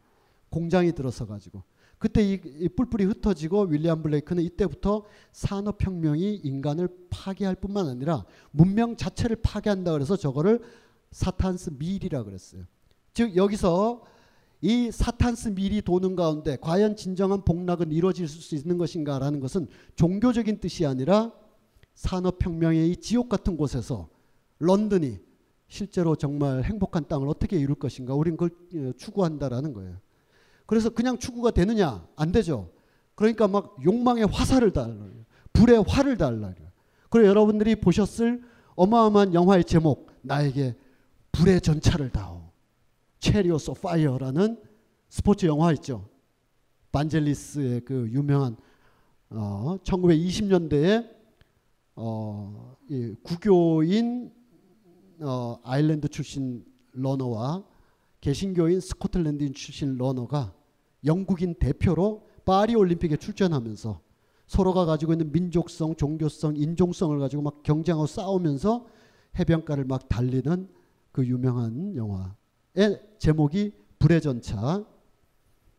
[0.50, 1.62] 공장이 들어서 가지고
[2.00, 9.36] 그때 이, 이 뿔뿔이 흩어지고 윌리엄 블레이크는 이때부터 산업혁명이 인간을 파괴할 뿐만 아니라 문명 자체를
[9.36, 10.62] 파괴한다 그래서 저거를
[11.10, 12.64] 사탄스 밀이라 그랬어요.
[13.12, 14.02] 즉 여기서
[14.62, 20.86] 이 사탄스 미리 도는 가운데 과연 진정한 복락은 이루어질 수 있는 것인가라는 것은 종교적인 뜻이
[20.86, 21.32] 아니라
[21.94, 24.08] 산업혁명의 이 지옥 같은 곳에서
[24.58, 25.18] 런던이
[25.68, 29.98] 실제로 정말 행복한 땅을 어떻게 이룰 것인가 우린 그걸 어, 추구한다라는 거예요.
[30.70, 32.70] 그래서 그냥 추구가 되느냐 안 되죠.
[33.16, 35.10] 그러니까 막 욕망의 화살을 달라요.
[35.52, 36.54] 불의 활을 달라요.
[37.08, 38.40] 그리고 여러분들이 보셨을
[38.76, 40.76] 어마어마한 영화의 제목 나에게
[41.32, 42.52] 불의 전차를 다오.
[43.18, 44.62] Chariots of Fire라는
[45.08, 46.08] 스포츠 영화 있죠.
[46.92, 48.56] 반젤리스의 그 유명한
[49.30, 51.10] 어, 1920년대에
[51.96, 54.32] 어, 이 국교인
[55.18, 57.64] 어, 아일랜드 출신 러너와
[58.20, 60.59] 개신교인 스코틀랜드인 출신 러너가
[61.04, 64.00] 영국인 대표로 파리 올림픽에 출전하면서
[64.46, 68.86] 서로가 가지고 있는 민족성, 종교성, 인종성을 가지고 막 경쟁하고 싸우면서
[69.38, 70.68] 해변가를 막 달리는
[71.12, 74.84] 그 유명한 영화의 제목이 불의 전차.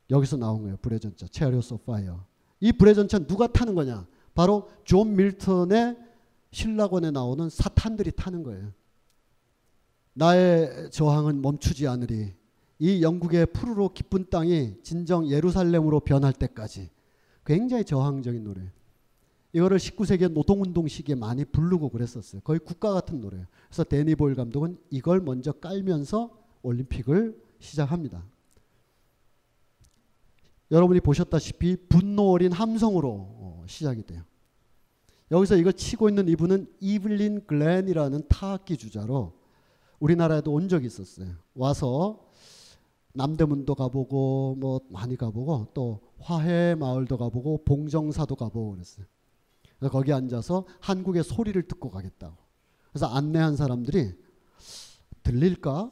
[0.10, 0.78] 여기서 나온 거예요.
[0.78, 1.26] 불의 전차.
[1.48, 2.26] of Fire.
[2.60, 4.08] 이 불의 전차 누가 타는 거냐?
[4.34, 5.98] 바로 존 밀턴의
[6.52, 8.72] 실낙원에 나오는 사탄들이 타는 거예요.
[10.14, 12.34] 나의 저항은 멈추지 않으리.
[12.82, 16.90] 이 영국의 푸르고 기쁜 땅이 진정 예루살렘으로 변할 때까지
[17.46, 18.72] 굉장히 저항적인 노래.
[19.54, 22.42] 이거를 19세기 노동운동 시기에 많이 부르고 그랬었어요.
[22.42, 23.46] 거의 국가 같은 노래예요.
[23.68, 28.24] 그래서 대니 보일 감독은 이걸 먼저 깔면서 올림픽을 시작합니다.
[30.72, 34.24] 여러분이 보셨다시피 분노 어린 함성으로 어, 시작이 돼요.
[35.30, 39.34] 여기서 이걸 치고 있는 이분은 이블린 글렌이라는 타악기 주자로
[40.00, 41.36] 우리나라에도 온 적이 있었어요.
[41.54, 42.31] 와서
[43.14, 49.06] 남대문도 가보고 뭐 많이 가보고 또 화해 마을도 가보고 봉정사도 가보고 그랬어요.
[49.78, 52.36] 그래서 거기 앉아서 한국의 소리를 듣고 가겠다고.
[52.92, 54.14] 그래서 안내한 사람들이
[55.24, 55.92] 들릴까?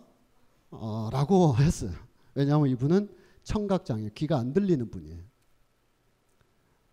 [0.72, 1.92] 어, 라고 했어요.
[2.36, 3.10] 왜냐하면 이분은
[3.44, 5.24] 청각장애, 귀가 안 들리는 분이에요.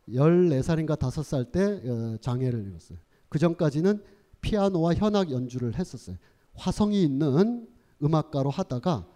[0.09, 2.99] 14살인가 5살 때 어, 장애를 입었어요.
[3.29, 4.03] 그 전까지는
[4.41, 6.17] 피아노와 현악 연주를 했었어요.
[6.55, 7.69] 화성이 있는
[8.03, 9.07] 음악가로 하다가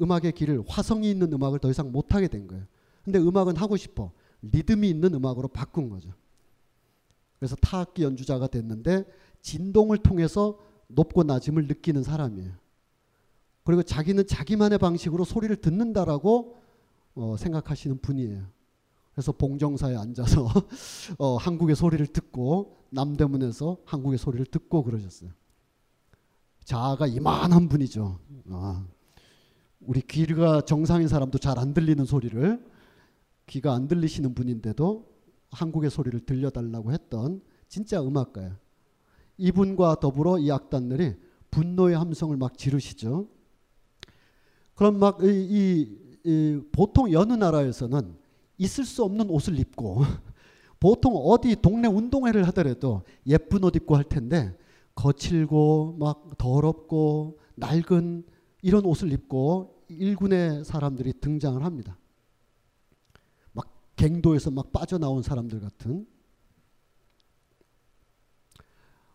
[0.00, 2.64] 음악의 길을 화성이 있는 음악을 더 이상 못 하게 된 거예요.
[3.04, 4.12] 근데 음악은 하고 싶어.
[4.42, 6.10] 리듬이 있는 음악으로 바꾼 거죠.
[7.38, 9.04] 그래서 타악기 연주자가 됐는데
[9.40, 12.52] 진동을 통해서 높고 낮음을 느끼는 사람이에요.
[13.64, 16.56] 그리고 자기는 자기만의 방식으로 소리를 듣는다라고
[17.14, 18.46] 어, 생각하시는 분이에요.
[19.12, 20.48] 그래서 봉정사에 앉아서
[21.18, 25.30] 어, 한국의 소리를 듣고 남대문에서 한국의 소리를 듣고 그러셨어요.
[26.64, 28.18] 자아가 이만한 분이죠.
[28.50, 28.86] 아,
[29.80, 32.64] 우리 귀가 정상인 사람도 잘 안 들리는 소리를
[33.46, 35.08] 귀가 안 들리시는 분인데도
[35.50, 38.56] 한국의 소리를 들려달라고 했던 진짜 음악가예요.
[39.38, 41.14] 이분과 더불어 이 악단들이
[41.50, 43.28] 분노의 함성을 막 지르시죠.
[44.74, 48.16] 그럼 막 이, 이, 이 보통 여느 나라에서는
[48.58, 50.02] 있을 수 없는 옷을 입고
[50.80, 54.56] 보통 어디 동네 운동회를 하더라도 예쁜 옷 입고 할 텐데
[54.94, 58.24] 거칠고 막 더럽고 낡은
[58.62, 61.98] 이런 옷을 입고 일군의 사람들이 등장을 합니다.
[63.52, 66.06] 막 갱도에서 막 빠져나온 사람들 같은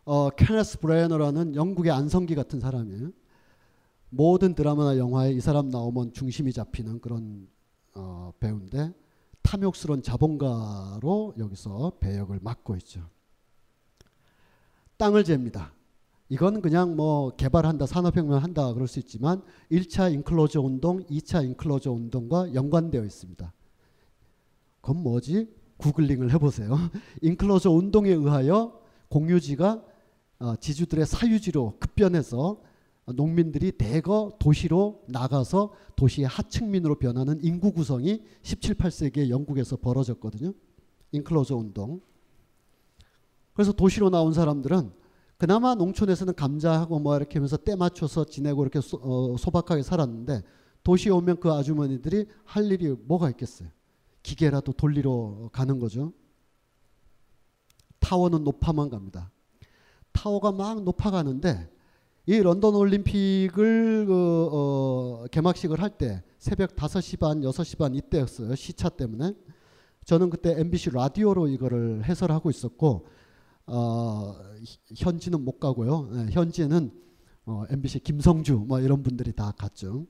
[0.05, 3.11] 어, 케네스 브레너라는 영국의 안성기 같은 사람이에요.
[4.09, 7.47] 모든 드라마나 영화에 이 사람 나오면 중심이 잡히는 그런
[7.95, 8.93] 어, 배우인데
[9.41, 13.09] 탐욕스러운 자본가로 여기서 배역을 맡고 있죠.
[14.97, 15.73] 땅을 잽니다.
[16.33, 22.55] 이건 그냥 뭐 개발한다, 산업혁명 한다 그럴 수 있지만 1차 인클로저 운동, 2차 인클로저 운동과
[22.55, 23.53] 연관되어 있습니다.
[24.81, 25.47] 그건 뭐지?
[25.77, 26.75] 구글링을 해보세요.
[27.21, 29.83] 인클로저 운동에 의하여 공유지가
[30.39, 32.59] 어, 지주들의 사유지로 급변해서
[33.13, 40.53] 농민들이 대거 도시로 나가서 도시의 하층민으로 변하는 인구 구성이 17, 8세기에 영국에서 벌어졌거든요.
[41.11, 42.01] 인클로저 운동.
[43.53, 45.02] 그래서 도시로 나온 사람들은
[45.37, 50.43] 그나마 농촌에서는 감자하고 뭐 이렇게 하면서 때 맞춰서 지내고 이렇게 소, 어, 소박하게 살았는데
[50.83, 53.69] 도시에 오면 그 아주머니들이 할 일이 뭐가 있겠어요.
[54.21, 56.13] 기계라도 돌리러 가는 거죠.
[57.99, 59.31] 타워는 높아만 갑니다.
[60.11, 61.69] 타워가 막 높아가는데
[62.25, 68.55] 이 런던 올림픽을 그, 어, 개막식을 할 때 새벽 5시 반, 6시 반 이때였어요.
[68.55, 69.33] 시차 때문에.
[70.05, 73.07] 저는 그때 MBC 라디오로 이거를 해설하고 있었고
[73.65, 74.35] 어,
[74.97, 76.09] 현지는 못 가고요.
[76.11, 76.91] 네, 현지는
[77.45, 80.05] 어, MBC 김성주 뭐 이런 분들이 다 갔죠.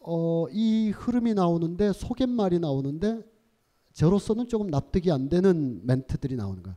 [0.00, 3.22] 어, 이 흐름이 나오는데 속갯말이 나오는데
[3.92, 6.76] 저로서는 조금 납득이 안 되는 멘트들이 나오는 거예요.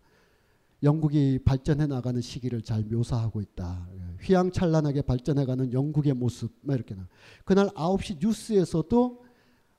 [0.82, 3.88] 영국이 발전해 나가는 시기를 잘 묘사하고 있다.
[4.22, 7.08] 휘황찬란하게 발전해가는 영국의 모습 막 이렇게 나.
[7.45, 9.24] 그날 9시 뉴스에서도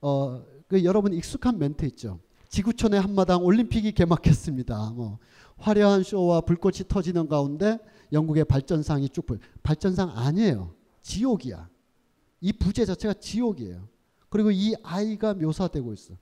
[0.00, 2.20] 어, 그 여러분 익숙한 멘트 있죠.
[2.54, 4.92] 지구촌의 한마당 올림픽이 개막했습니다.
[4.94, 5.18] 뭐
[5.56, 7.80] 화려한 쇼와 불꽃이 터지는 가운데
[8.12, 9.40] 영국의 발전상이 쭉 보여.
[9.64, 10.72] 발전상 아니에요.
[11.02, 11.68] 지옥이야.
[12.40, 13.88] 이 부재 자체가 지옥이에요.
[14.28, 16.14] 그리고 이 아이가 묘사되고 있어.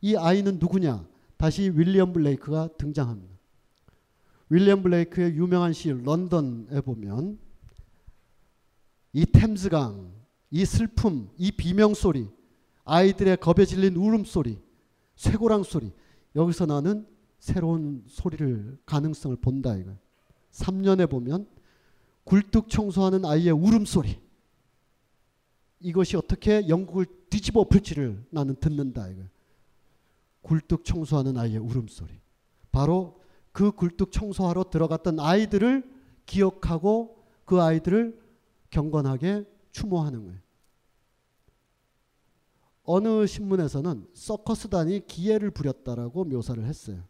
[0.00, 1.08] 이 아이는 누구냐?
[1.36, 3.34] 다시 윌리엄 블레이크가 등장합니다.
[4.50, 7.40] 윌리엄 블레이크의 유명한 시 런던에 보면
[9.12, 10.12] 이 템즈강,
[10.52, 12.28] 이 슬픔, 이 비명 소리,
[12.84, 14.62] 아이들의 겁에 질린 울음 소리,
[15.16, 15.92] 쇠고랑 소리.
[16.36, 17.06] 여기서 나는
[17.38, 19.92] 새로운 소리를 가능성을 본다 이거.
[20.52, 21.46] 3년에 보면
[22.24, 24.18] 굴뚝 청소하는 아이의 울음소리.
[25.80, 29.22] 이것이 어떻게 영국을 뒤집어 엎을지를 나는 듣는다 이거.
[30.42, 32.12] 굴뚝 청소하는 아이의 울음소리.
[32.72, 33.20] 바로
[33.52, 35.88] 그 굴뚝 청소하러 들어갔던 아이들을
[36.26, 38.18] 기억하고 그 아이들을
[38.70, 40.40] 경건하게 추모하는 거예요.
[42.84, 47.02] 어느 신문에서는 서커스단이 기회를 부렸다라고 묘사를 했어요.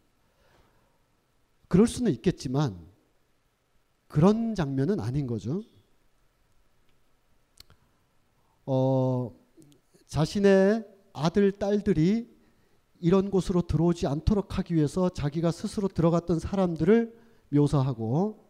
[1.67, 2.79] 그럴 수는 있겠지만
[4.07, 5.61] 그런 장면은 아닌 거죠.
[8.65, 9.35] 어,
[10.07, 12.33] 자신의 아들, 딸들이
[13.01, 17.15] 이런 곳으로 들어오지 않도록 하기 위해서 자기가 스스로 들어갔던 사람들을
[17.49, 18.45] 묘사하고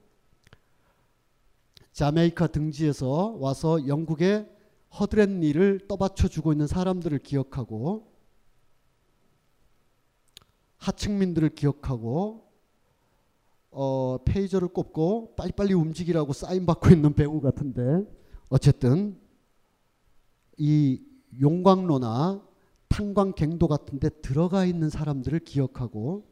[1.92, 4.55] 자메이카 등지에서 와서 영국의
[5.00, 8.12] 허드렛 일을 떠받쳐 주고 있는 사람들을 기억하고
[10.78, 12.46] 하층민들을 기억하고
[13.72, 18.06] 어, 페이저를 꼽고 빨리빨리 움직이라고 사인 받고 있는 배우 같은데
[18.48, 19.20] 어쨌든
[20.58, 21.02] 이
[21.42, 22.42] 용광로나
[22.88, 26.26] 탄광갱도 같은데 들어가 있는 사람들을 기억하고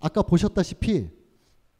[0.00, 1.08] 아까 보셨다시피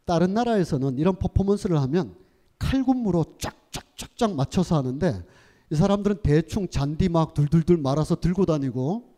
[0.05, 2.15] 다른 나라에서는 이런 퍼포먼스를 하면
[2.59, 5.25] 칼군무로 쫙쫙쫙쫙 맞춰서 하는데
[5.71, 9.15] 이 사람들은 대충 잔디 막 둘둘둘 말아서 들고 다니고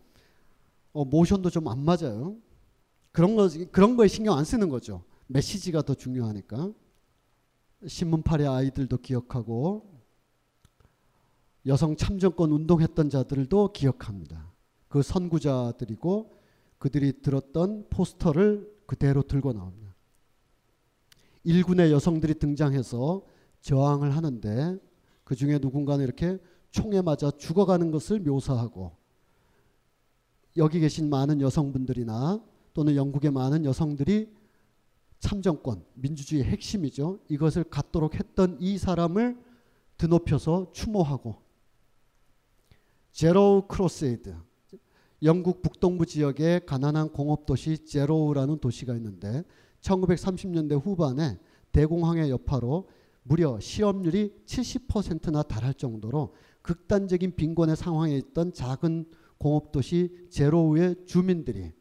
[0.93, 2.38] 어, 모션도 좀 안 맞아요.
[3.12, 5.04] 그런 거 그런 거에 신경 안 쓰는 거죠.
[5.28, 6.72] 메시지가 더 중요하니까.
[7.86, 9.91] 신문팔의 아이들도 기억하고
[11.66, 14.51] 여성 참정권 운동했던 자들도 기억합니다.
[14.88, 16.38] 그 선구자들이고
[16.78, 19.95] 그들이 들었던 포스터를 그대로 들고 나옵니다.
[21.43, 23.24] 일군의 여성들이 등장해서
[23.62, 24.78] 저항을 하는데
[25.34, 26.38] 그 중에 누군가는 이렇게
[26.69, 28.95] 총에 맞아 죽어가는 것을 묘사하고
[30.57, 32.39] 여기 계신 많은 여성분들이나
[32.75, 34.31] 또는 영국의 많은 여성들이
[35.17, 37.21] 참정권, 민주주의의 핵심이죠.
[37.29, 39.36] 이것을 갖도록 했던 이 사람을
[39.97, 41.38] 드높여서 추모하고
[43.11, 44.36] Jarrow Crusade
[45.23, 49.43] 영국 북동부 지역의 가난한 공업 도시 제로우라는 도시가 있는데
[49.81, 51.39] 1930년대 후반에
[51.71, 52.88] 대공황의 여파로
[53.24, 59.05] 무려 실업률이 70%나 달할 정도로 극단적인 빈곤의 상황에 있던 작은
[59.38, 61.71] 공업도시 제로우의 주민들이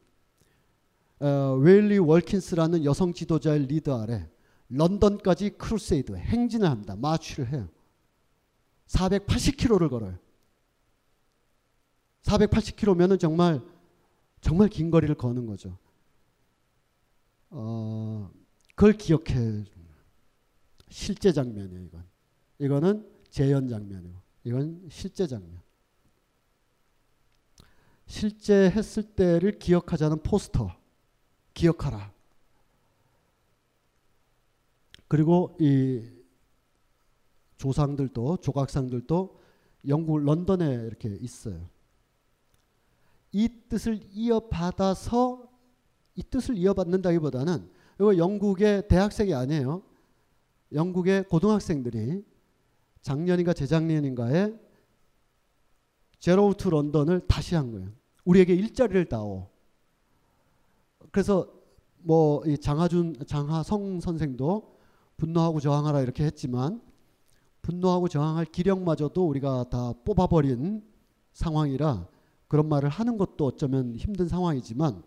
[1.20, 4.28] 어, 엘렌 윌킨슨이라는 여성 지도자의 리더 아래
[4.68, 6.96] 런던까지 Crusade 행진을 합니다.
[6.96, 7.68] 마취를 해요.
[8.86, 10.18] 480km를 걸어요.
[12.22, 13.60] 480km면은 정말
[14.40, 15.78] 정말 긴 거리를 거는 거죠.
[17.50, 18.30] 어,
[18.74, 19.64] 그걸 기억해.
[20.92, 22.04] 실제 장면이에요, 이건.
[22.58, 24.14] 이거는 재현 장면이고,
[24.44, 25.60] 이건 실제 장면.
[28.06, 30.76] 실제 했을 때를 기억하자는 포스터.
[31.54, 32.12] 기억하라.
[35.08, 36.02] 그리고 이
[37.56, 39.40] 조상들도 조각상들도
[39.88, 41.68] 영국 런던에 이렇게 있어요.
[43.32, 45.50] 이 뜻을 이어받아서
[46.14, 49.82] 이 뜻을 이어받는다기보다는 이거 영국의 대학생이 아니에요.
[50.74, 52.24] 영국의 고등학생들이
[53.00, 54.54] 작년인가 재작년인가에
[56.18, 57.88] Jarrow to London을 다시 한 거예요.
[58.24, 59.48] 우리에게 일자리를 다오.
[61.10, 61.52] 그래서
[61.98, 64.78] 뭐 장하준 장하성 선생도
[65.16, 66.80] 분노하고 저항하라 이렇게 했지만
[67.62, 70.82] 분노하고 저항할 기력마저도 우리가 다 뽑아버린
[71.32, 72.08] 상황이라
[72.48, 75.02] 그런 말을 하는 것도 어쩌면 힘든 상황이지만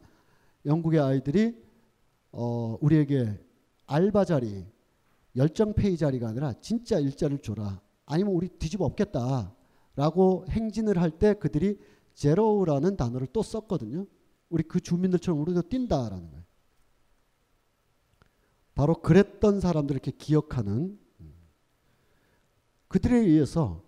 [0.65, 1.55] 영국의 아이들이
[2.31, 3.39] 어 우리에게
[3.85, 4.65] 알바 자리
[5.35, 7.81] 열정 페이 자리가 아니라 진짜 일자리를 줘라.
[8.05, 9.55] 아니면 우리 뒤집어 엎겠다
[9.95, 11.79] 라고 행진을 할 때 그들이
[12.13, 14.05] 제로우라는 단어를 또 썼거든요.
[14.49, 16.45] 우리 그 주민들처럼 우리도 뛴다라는 거예요.
[18.73, 20.99] 바로 그랬던 사람들을 이렇게 기억하는
[22.87, 23.83] 그들에 의해서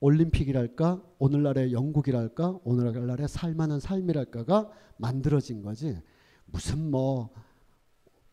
[0.00, 5.98] 올림픽이랄까 오늘날의 영국이랄까 오늘날의 살만한 삶이랄까가 만들어진 거지
[6.44, 7.30] 무슨 뭐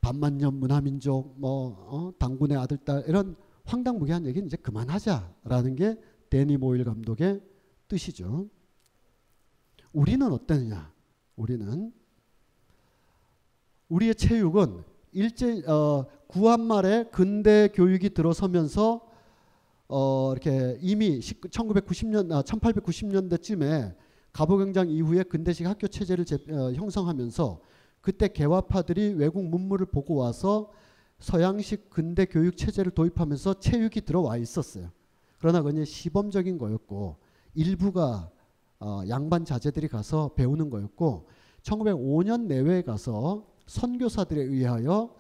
[0.04, 5.98] 반만년 문화민족 뭐 어, 당군의 아들딸 이런 황당무계한 얘기는 이제 그만하자라는 게
[6.30, 7.42] 데니 모일 감독의
[7.88, 8.50] 뜻이죠.
[9.94, 10.92] 우리는 어떠느냐?
[11.38, 11.94] 우리는
[13.88, 14.84] 우리의 체육은
[15.14, 19.08] 일제 어, 구한 말에 근대 교육이 들어서면서
[19.88, 23.96] 어, 이렇게 이미 1990년 아, 1890년대쯤에
[24.34, 27.62] 갑오경장 이후에 근대식 학교 체제를 제, 어, 형성하면서
[28.04, 30.70] 그때 개화파들이 외국 문물을 보고 와서
[31.20, 34.90] 서양식 근대 교육 체제를 도입하면서 체육이 들어와 있었어요.
[35.40, 37.16] 그러나 그냥 시범적인 거였고
[37.56, 38.30] 일부가
[38.82, 41.30] 어, 양반 자제들이 가서 배우는 거였고
[41.62, 45.16] 1905년 내외에 가서 선교사들에 의하여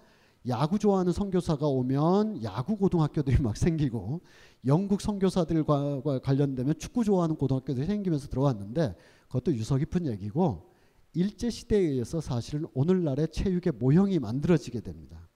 [0.49, 4.19] 야구 좋아하는 선교사가 오면 야구 고등학교들이 막 생기고
[4.65, 8.93] 영국 선교사들과 관련되면 축구 좋아하는 고등학교들이 생기면서 들어왔는데
[9.27, 10.72] 그것도 유서 깊은 얘기고
[11.15, 15.29] 일제 시대에 의해서 사실은 오늘날의 체육의 모형이 만들어지게 됩니다.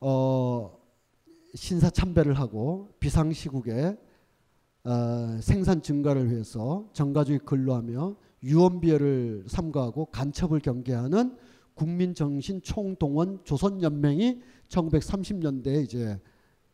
[0.00, 0.78] 어,
[1.54, 3.96] 신사 참배를 하고 비상시국에
[4.84, 11.36] 어, 생산 증가를 위해서 정가주의 근로하며 유언비어를 삼가하고 간첩을 경계하는
[11.74, 16.20] 국민정신 총동원 조선연맹이 1930년대에 이제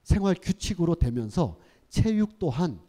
[0.03, 1.59] 생활 규칙으로 되면서
[1.89, 2.81] 체육 또한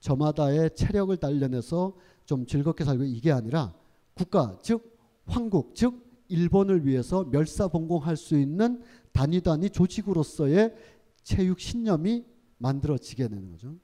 [0.00, 3.74] 저마다의 체력을 단련해서 좀 즐겁게 살고 이게 아니라
[4.18, 10.74] 국가 즉 황국 즉 일본을 위해서 멸사봉공할 수 있는 단위 단위 조직으로서의
[11.22, 12.26] 체육 신념이
[12.58, 13.76] 만들어지게 되는 거죠.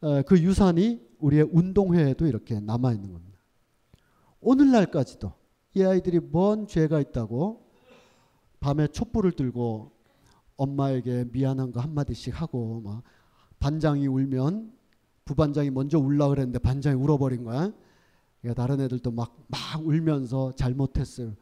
[0.00, 3.38] 어, 그 유산이 우리의 운동회에도 이렇게 남아 있는 겁니다.
[4.40, 5.32] 오늘날까지도
[5.74, 7.70] 이 아이들이 뭔 죄가 있다고
[8.58, 9.92] 밤에 촛불을 들고
[10.56, 13.02] 엄마에게 미안한 거 한마디씩 하고 막
[13.58, 14.72] 반장이 울면
[15.26, 17.72] 부반장이 먼저 울라 그랬는데 반장이 울어버린 거야.
[18.40, 21.34] 그러니까 다른 애들도 막, 막 울면서 잘못했어요.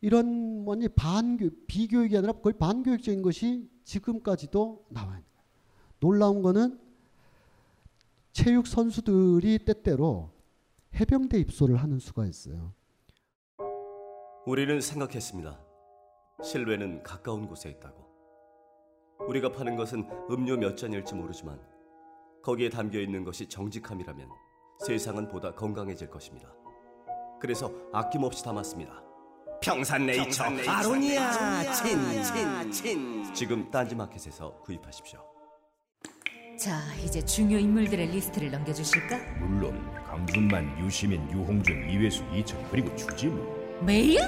[0.00, 5.22] 이런 뭐니 반교 비교육이 아니라 거의 반교육적인 것이 지금까지도 나와요.
[6.00, 6.78] 놀라운 거는
[8.32, 10.30] 체육 선수들이 때때로
[10.94, 12.74] 해병대 입소를 하는 수가 있어요.
[14.46, 15.58] 우리는 생각했습니다.
[16.42, 18.04] 실외는 가까운 곳에 있다고.
[19.28, 21.58] 우리가 파는 것은 음료 몇 잔일지 모르지만
[22.42, 24.28] 거기에 담겨 있는 것이 정직함이라면
[24.78, 26.48] 세상은 보다 건강해질 것입니다.
[27.40, 29.02] 그래서 아낌없이 담았습니다.
[29.62, 35.20] 평산네이처, 아로니아 친친친 지금 딴지마켓에서 구입하십시오.
[36.58, 39.16] 자, 이제 중요 인물들의 리스트를 넘겨주실까?
[39.40, 44.20] 물론 강준만, 유시민, 유홍준, 이외수, 이철 그리고 주지무 메일?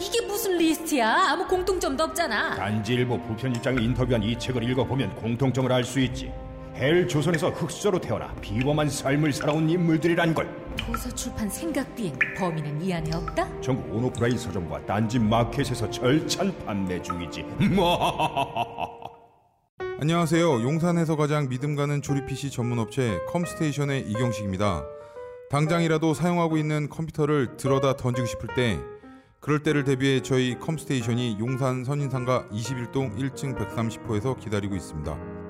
[0.00, 1.30] 이게 무슨 리스트야?
[1.30, 2.56] 아무 공통점도 없잖아.
[2.56, 6.32] 딴지일보 부편집장이 인터뷰한 이 책을 읽어보면 공통점을 알 수 있지
[6.78, 12.94] 헬 조선에서 흙수저로 태어나 비범한 삶을 살아온 인물들이란 걸 도서 출판 생각 비행 범인은 이
[12.94, 13.60] 안에 없다?
[13.60, 17.44] 전국 온오프라인 서점과 딴지 마켓에서 절찬 판매 중이지
[20.00, 20.62] 안녕하세요.
[20.62, 24.84] 용산에서 가장 믿음 가는 조립 PC 전문 업체 컴스테이션의 이경식입니다.
[25.50, 28.78] 당장이라도 사용하고 있는 컴퓨터를 들어다 던지고 싶을 때
[29.40, 35.37] 그럴 때를 대비해 저희 컴스테이션이 용산 선인상가 21동 1층 130호에서 기다리고 있습니다.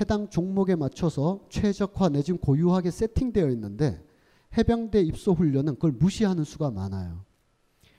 [0.00, 4.02] 해당 종목에 맞춰서 최적화 내지는 고유하게 세팅되어 있는데
[4.56, 7.24] 해병대 입소 훈련은 그걸 무시하는 수가 많아요.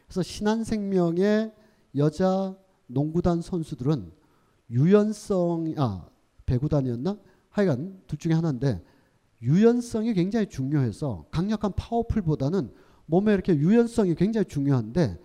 [0.06, 1.54] 그래서 신한생명의
[1.96, 4.12] 여자 농구단 선수들은
[4.72, 6.08] 유연성 아
[6.46, 7.20] 배구단이었나?
[7.50, 8.84] 하여간 둘 중에 하나인데
[9.42, 12.72] 유연성이 굉장히 중요해서 강력한 파워풀보다는
[13.06, 15.20] 몸에 이렇게 유연성이 굉장히 중요한데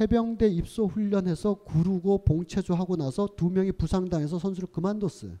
[0.00, 5.36] 해병대 입소 훈련해서 구르고 봉체조 하고 나서 두 명이 부상당해서 선수를 그만뒀어요.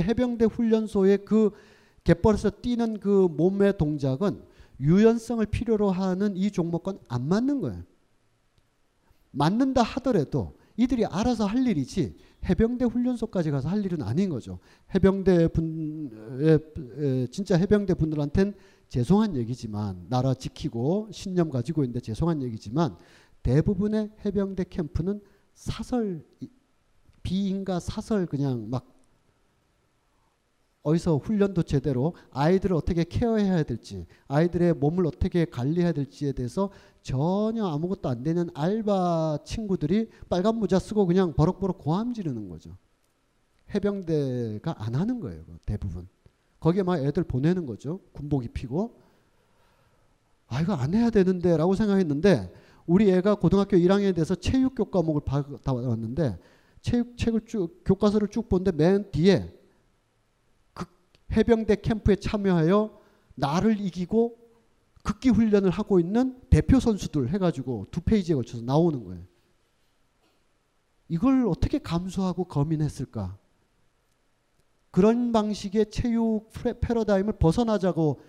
[0.00, 1.50] 해병대 훈련소의 그
[2.04, 4.42] 갯벌에서 뛰는 그 몸의 동작은
[4.80, 7.82] 유연성을 필요로 하는 이 종목과는 안 맞는 거예요.
[9.30, 12.16] 맞는다 하더라도 이들이 알아서 할 일이지
[12.48, 14.58] 해병대 훈련소까지 가서 할 일은 아닌 거죠.
[14.94, 16.10] 해병대 분,
[17.30, 18.54] 진짜 해병대 분들한텐
[18.88, 22.96] 죄송한 얘기지만 나라 지키고 신념 가지고 있는데 죄송한 얘기지만
[23.42, 25.20] 대부분의 해병대 캠프는
[25.54, 26.24] 사설
[27.22, 28.93] 비인가 사설 그냥 막
[30.84, 36.70] 어디서 훈련도 제대로 아이들을 어떻게 케어해야 될지 아이들의 몸을 어떻게 관리해야 될지에 대해서
[37.02, 42.76] 전혀 아무것도 안 되는 알바 친구들이 빨간 모자 쓰고 그냥 버럭버럭 고함 지르는 거죠.
[43.74, 45.42] 해병대가 안 하는 거예요.
[45.64, 46.06] 대부분.
[46.60, 48.00] 거기에 막 애들 보내는 거죠.
[48.12, 48.94] 군복 입히고.
[50.48, 52.52] 아 이거 안 해야 되는데 라고 생각했는데
[52.86, 56.38] 우리 애가 고등학교 1학년에 돼서 체육 교과목을 받아왔는데
[56.82, 59.63] 체육 책을 쭉 교과서를 쭉 보는데 맨 뒤에 그
[61.34, 63.00] 해병대 캠프에 참여하여
[63.34, 64.38] 나를 이기고
[65.02, 69.22] 극기 훈련을 하고 있는 대표 선수들 해가지고 두 페이지에 걸쳐서 나오는 거예요.
[71.08, 73.36] 이걸 어떻게 감수하고 거민했을까?
[74.90, 78.22] 그런 방식의 체육 패러다임을 벗어나자고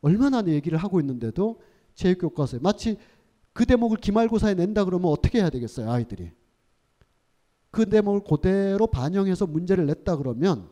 [0.00, 1.60] 얼마나 얘기를 하고 있는데도
[1.94, 2.96] 체육 교과서에 마치
[3.52, 6.32] 그 대목을 기말고사에 낸다 그러면 어떻게 해야 되겠어요, 아이들이?
[7.70, 10.70] 그 대목을 그대로 반영해서 문제를 냈다 그러면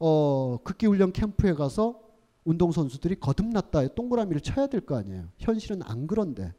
[0.00, 2.00] 어, 극기 훈련 캠프에 가서
[2.44, 5.28] 운동 선수들이 거듭났다 동그라미를 쳐야 될 거 아니에요.
[5.38, 6.54] 현실은 안 그런데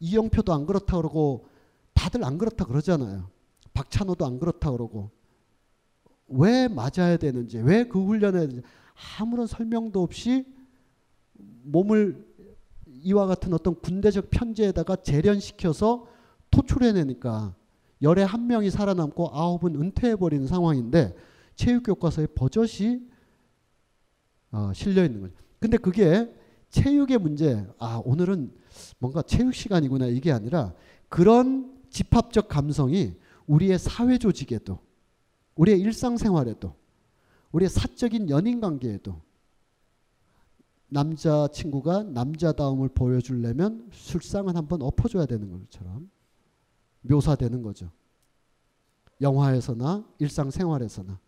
[0.00, 1.46] 이영표도 안 그렇다 그러고
[1.94, 3.28] 다들 안 그렇다 그러잖아요.
[3.74, 5.10] 박찬호도 안 그렇다 그러고
[6.28, 8.48] 왜 맞아야 되는지 왜 그 훈련에
[9.20, 10.46] 아무런 설명도 없이
[11.64, 12.26] 몸을
[12.86, 16.06] 이와 같은 어떤 군대적 편제에다가 재련시켜서
[16.50, 17.54] 토출해내니까
[18.02, 21.14] 열에 한 명이 살아남고 아홉은 은퇴해버리는 상황인데
[21.58, 23.02] 체육 교과서에 버젓이
[24.52, 25.34] 어, 실려 있는 거죠.
[25.58, 26.32] 근데 그게
[26.70, 28.54] 체육의 문제, 아, 오늘은
[28.98, 30.72] 뭔가 체육 시간이구나 이게 아니라
[31.08, 34.78] 그런 집합적 감성이 우리의 사회 조직에도,
[35.56, 36.74] 우리의 일상생활에도,
[37.50, 39.20] 우리의 사적인 연인 관계에도
[40.86, 46.08] 남자 친구가 남자다움을 보여주려면 술상은 한번 엎어줘야 되는 것처럼
[47.02, 47.90] 묘사되는 거죠.
[49.20, 51.18] 영화에서나 일상생활에서나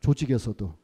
[0.00, 0.74] 조직에서도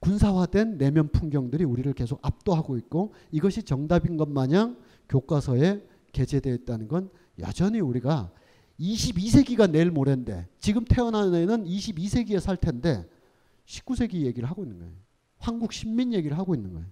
[0.00, 4.76] 군사화된 내면 풍경들이 우리를 계속 압도하고 있고 이것이 정답인 것 마냥
[5.08, 8.32] 교과서에 게재되어 있다는 건 여전히 우리가
[8.80, 13.08] 22세기가 내일 모레인데 지금 태어난 애는 22세기에 살 텐데
[13.66, 14.92] 19세기 얘기를 하고 있는 거예요.
[15.38, 16.86] 한국 신민 얘기를 하고 있는 거예요.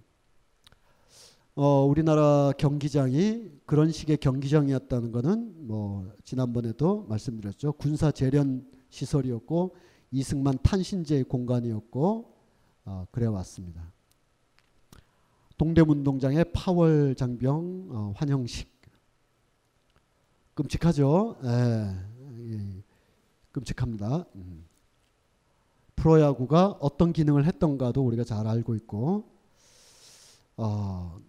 [1.55, 7.73] 어, 우리나라 경기장이 그런 식의 경기장이었다는 것은 뭐 지난번에도 말씀드렸죠.
[7.73, 9.75] 군사 재련 시설이었고
[10.11, 12.33] 이승만 탄신제의 공간이었고
[12.85, 13.91] 어, 그래 왔습니다.
[15.57, 18.69] 동대문동장의 파월 장병 어, 환영식
[20.53, 21.37] 끔찍하죠.
[21.43, 21.95] 예,
[22.53, 22.83] 예,
[23.51, 24.25] 끔찍합니다.
[24.35, 24.65] 음.
[25.95, 29.29] 프로야구가 어떤 기능을 했던가도 우리가 잘 알고 있고
[30.57, 31.19] 어,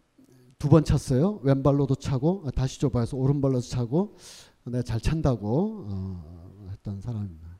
[0.59, 1.41] 두번 찼어요.
[1.43, 4.16] 왼발로도 차고 아, 다시 좁아서 오른발로도 차고
[4.64, 7.52] 내가 잘 찬다고 어, 했던 사람입니다.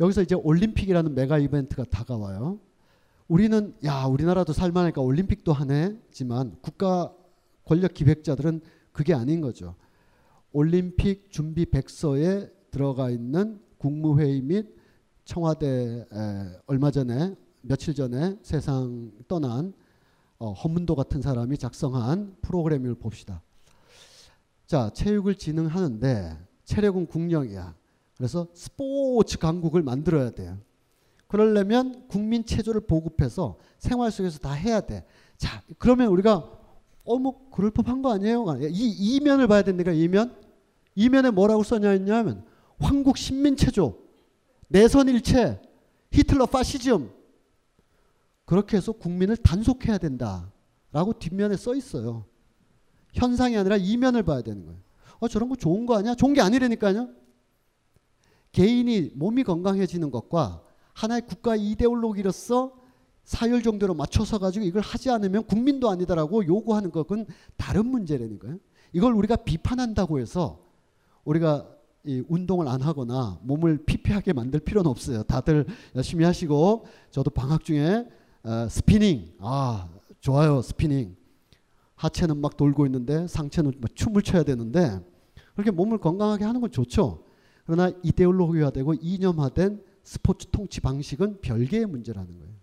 [0.00, 2.58] 여기서 이제 올림픽이라는 메가 이벤트가 다가와요.
[3.28, 7.14] 우리는 야 우리나라도 살만하니까 올림픽도 하네지만 국가
[7.64, 9.76] 권력 기획자들은 그게 아닌 거죠.
[10.52, 14.74] 올림픽 준비 백서에 들어가 있는 국무회의 및
[15.24, 16.06] 청와대
[16.66, 19.72] 얼마 전에 며칠 전에 세상 떠난
[20.38, 23.42] 어, 허문도 같은 사람이 작성한 프로그램을 봅시다.
[24.66, 27.74] 자, 체육을 진흥하는데 체력은 국력이야.
[28.20, 30.58] 그래서 스포츠 강국을 만들어야 돼요.
[31.26, 35.06] 그러려면 국민 체조를 보급해서 생활 속에서 다 해야 돼.
[35.38, 36.52] 자, 그러면 우리가
[37.04, 38.44] 어뭐 그럴 법한 거 아니에요?
[38.68, 39.92] 이 이면을 봐야 됩니까?
[39.92, 40.36] 이면
[40.96, 42.44] 이면에 뭐라고 써냐 했냐면
[42.78, 43.96] 황국 신민 체조,
[44.68, 45.58] 내선 일체,
[46.12, 47.10] 히틀러 파시즘
[48.44, 52.26] 그렇게 해서 국민을 단속해야 된다라고 뒷면에 써 있어요.
[53.14, 54.78] 현상이 아니라 이면을 봐야 되는 거예요.
[55.20, 56.14] 어 저런 거 좋은 거 아니야?
[56.14, 57.20] 좋은 게 아니라니까요.
[58.52, 60.62] 개인이 몸이 건강해지는 것과
[60.94, 62.72] 하나의 국가 이데올로기로서
[63.24, 68.58] 사열 정도로 맞춰서 가지고 이걸 하지 않으면 국민도 아니다라고 요구하는 것은 다른 문제라니까요.
[68.92, 70.64] 이걸 우리가 비판한다고 해서
[71.24, 71.68] 우리가
[72.04, 75.22] 이 운동을 안 하거나 몸을 피폐하게 만들 필요는 없어요.
[75.22, 78.06] 다들 열심히 하시고 저도 방학 중에
[78.42, 79.88] 어, 스피닝 아
[80.20, 81.14] 좋아요 스피닝
[81.94, 84.98] 하체는 막 돌고 있는데 상체는 막 춤을 춰야 되는데
[85.52, 87.22] 그렇게 몸을 건강하게 하는 건 좋죠.
[87.70, 92.54] 그러나 이데올로기화되고 이념화된 스포츠 통치 방식은 별개의 문제라는 거예요.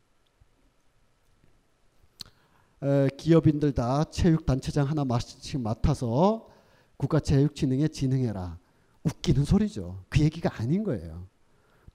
[3.06, 6.50] 에, 기업인들 다 체육단체장 하나씩 맡아서
[6.98, 8.60] 국가체육진흥에 진흥해라.
[9.04, 10.04] 웃기는 소리죠.
[10.10, 11.30] 그 얘기가 아닌 거예요.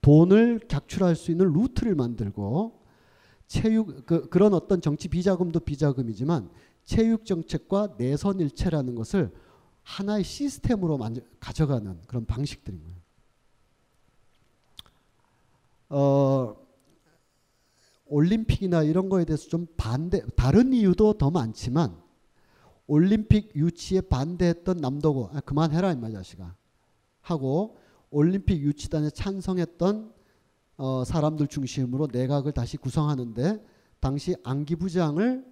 [0.00, 2.80] 돈을 객출할 수 있는 루트를 만들고
[3.46, 6.48] 체육 그, 그런 어떤 정치 비자금도 비자금이지만
[6.86, 9.34] 체육 정책과 내선 일체라는 것을
[9.82, 10.98] 하나의 시스템으로
[11.40, 12.91] 가져가는 그런 방식들인 거예요.
[18.06, 21.96] 올림픽이나 이런 거에 대해서 좀 반대 다른 이유도 더 많지만
[22.86, 26.54] 올림픽 유치에 반대했던 남도고 아, 그만해라 임마 자식아
[27.20, 27.78] 하고
[28.10, 30.12] 올림픽 유치단에 찬성했던
[30.76, 33.64] 어, 사람들 중심으로 내각을 다시 구성하는데
[34.00, 35.44] 당시 안기 부장을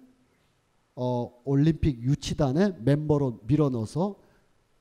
[0.95, 4.17] 어, 올림픽 유치단의 멤버로 밀어넣어서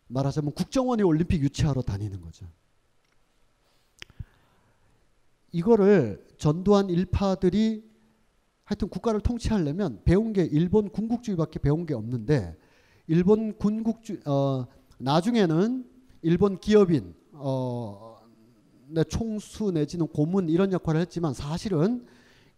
[0.08, 2.46] 말하자면 국정원이 올림픽 유치하러 다니는 거죠.
[5.52, 7.84] 이거를 전두환 일파들이
[8.64, 12.56] 하여튼 국가를 통치하려면 배운 게 일본 군국주의밖에 배운 게 없는데
[13.08, 14.66] 일본 군국주 어
[14.98, 15.84] 나중에는
[16.22, 18.16] 일본 기업인 어
[19.08, 22.06] 총수 내지는 고문 이런 역할을 했지만 사실은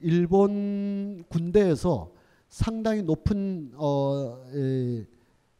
[0.00, 2.12] 일본 군대에서
[2.48, 5.06] 상당히 높은 어 에,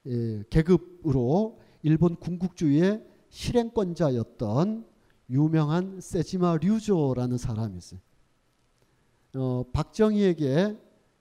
[0.07, 4.92] 에, 계급으로 일본 군국주의의 실행권자였던
[5.33, 8.01] 유명한 세지마 류조라는 사람이 있어요.
[9.35, 10.79] 어, 박정희에게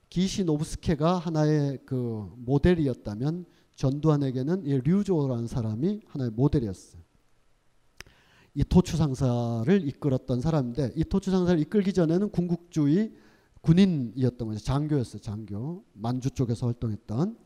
[0.10, 7.02] 기시 노부스케가 하나의 그 모델이었다면 전두환에게는 이 류조라는 사람이 하나의 모델이었어요.
[8.54, 13.14] 이 토추상사를 이끌었던 사람인데 이 토추상사를 이끌기 전에는 군국주의
[13.62, 14.60] 군인이었던 거죠.
[14.60, 15.22] 장교였어요.
[15.22, 15.86] 장교.
[15.94, 17.38] 만주 쪽에서 활동했던.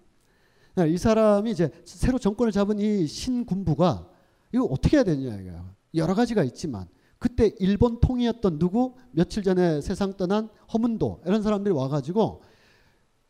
[0.90, 4.10] 이 사람이 이제 새로 정권을 잡은 이 신군부가
[4.54, 5.76] 이거 어떻게 해야 되냐 이거예요.
[5.96, 12.44] 여러 가지가 있지만 그때 일본 통이었던 누구 며칠 전에 세상 떠난 허문도 이런 사람들이 와가지고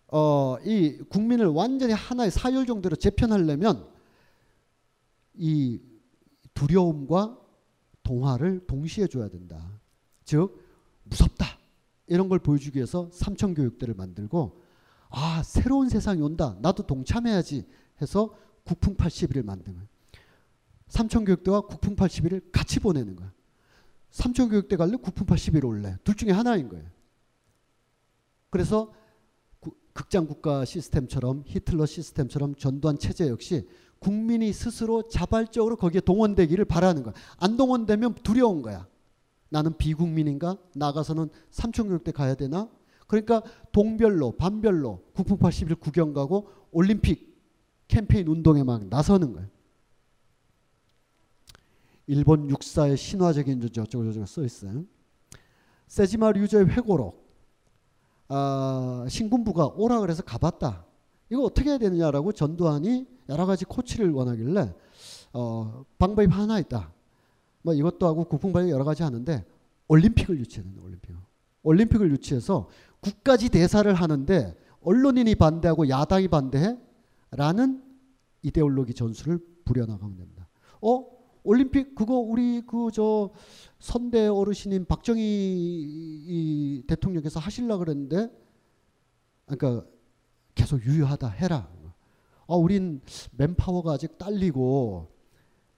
[0.07, 3.87] 어, 이 국민을 완전히 하나의 사열 정도로 재편하려면
[5.33, 5.79] 이
[6.53, 7.39] 두려움과
[8.03, 9.81] 동화를 동시에 줘야 된다.
[10.23, 10.63] 즉
[11.03, 11.45] 무섭다
[12.07, 14.61] 이런 걸 보여주기 위해서 삼천 교육대를 만들고
[15.09, 17.65] 아 새로운 세상이 온다 나도 동참해야지
[18.01, 18.33] 해서
[18.63, 19.87] 국풍 80일을 만든 거예요.
[20.87, 23.31] 삼천교육대와 국풍 80일을 같이 보내는 거야.
[24.11, 24.95] 삼천교육대 갈래?
[24.97, 25.97] 국풍 80일 올래?
[26.03, 26.85] 둘 중에 하나인 거예요.
[28.49, 28.93] 그래서
[29.59, 33.67] 구, 극장 국가 시스템처럼 히틀러 시스템처럼 전두환 체제 역시
[33.99, 37.13] 국민이 스스로 자발적으로 거기에 동원되기를 바라는 거야.
[37.37, 38.87] 안 동원되면 두려운 거야.
[39.49, 40.57] 나는 비국민인가?
[40.75, 42.69] 나가서는 삼천교육대 가야 되나?
[43.07, 43.41] 그러니까
[43.71, 47.35] 동별로 반별로 국풍 80일 구경 가고 올림픽
[47.87, 49.49] 캠페인 운동에 막 나서는 거예요.
[52.07, 54.85] 일본 육사의 신화적인 저쪽저쪽 저쪽 써 있어요.
[55.87, 57.25] 세지마 류저의 회고록.
[58.27, 60.85] 아, 신군부가 오라 그래서 가봤다.
[61.29, 64.73] 이거 어떻게 해야 되느냐라고 전두환이 여러 가지 코치를 원하길래
[65.33, 66.93] 어, 방법이 하나 있다.
[67.61, 69.43] 뭐 이것도 하고 국풍발이 여러 가지 하는데
[69.87, 70.81] 올림픽을 된다.
[70.83, 71.15] 올림픽.
[71.63, 72.69] 올림픽을 유치해서
[72.99, 76.77] 국가지 대사를 하는데 언론인이 반대하고 야당이 반대해?
[77.31, 77.83] 라는
[78.43, 80.47] 이데올로기 전술을 부려나가면 된다.
[80.81, 81.14] 어?
[81.45, 83.29] 올림픽 그거 우리 그 저
[83.79, 88.29] 선대 어르신인 박정희 대통령께서 하실라 그랬는데
[89.45, 89.85] 그러니까
[90.55, 91.69] 계속 유효하다 해라.
[92.47, 93.01] 아, 우린
[93.31, 95.07] 맨파워가 아직 딸리고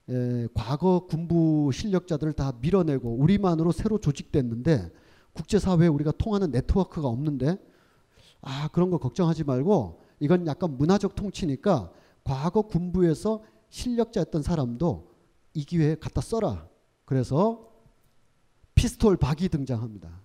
[0.08, 4.90] 에, 과거 군부 실력자들을 다 밀어내고 우리만으로 새로 조직됐는데
[5.34, 7.58] 국제사회에 우리가 통하는 네트워크가 없는데
[8.40, 11.92] 아 그런 거 걱정하지 말고 이건 약간 문화적 통치니까
[12.24, 15.08] 과거 군부에서 실력자였던 사람도
[15.54, 16.68] 이 기회에 갖다 써라.
[17.04, 17.68] 그래서
[18.74, 20.22] 피스톨 박이 등장합니다.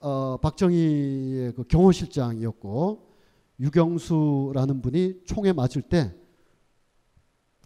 [0.00, 3.10] 어, 박정희의 그 경호실장이었고
[3.60, 6.14] 유경수라는 분이 총에 맞을 때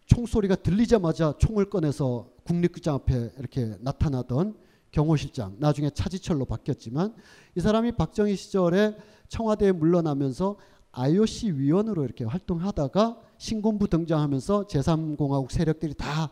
[0.06, 4.59] 총소리가 들리자마자 총을 꺼내서 국립극장 앞에 이렇게 나타나던
[4.90, 7.15] 경호실장 나중에 차지철로 바뀌었지만
[7.56, 8.97] 이 사람이 박정희 시절에
[9.28, 10.56] 청와대에 물러나면서
[10.93, 16.31] IOC 위원으로 이렇게 활동하다가 신군부 등장하면서 제3공화국 세력들이 다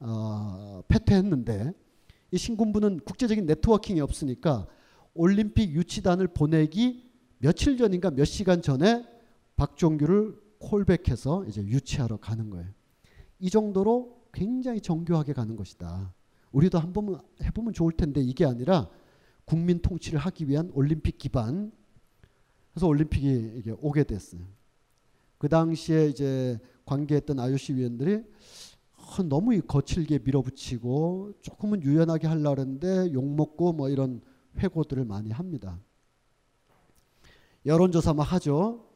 [0.00, 1.72] 어, 패퇴했는데
[2.30, 4.66] 이 신군부는 국제적인 네트워킹이 없으니까
[5.14, 9.06] 올림픽 유치단을 보내기 며칠 전인가 몇 시간 전에
[9.56, 12.68] 박종규를 콜백해서 이제 유치하러 가는 거예요.
[13.38, 16.14] 이 정도로 굉장히 정교하게 가는 것이다.
[16.52, 18.88] 우리도 한번 해보면 좋을 텐데 이게 아니라
[19.44, 21.72] 국민 통치를 하기 위한 올림픽 기반
[22.72, 24.40] 그래서 올림픽이 이게 오게 됐어요.
[25.42, 28.22] 그 당시에 이제 관계했던 IOC 위원들이
[28.94, 34.20] 어, 너무 거칠게 밀어붙이고 조금은 유연하게 하려는데 욕먹고 뭐 이런
[34.58, 35.80] 회고들을 많이 합니다.
[37.66, 38.86] 여론조사 막 하죠.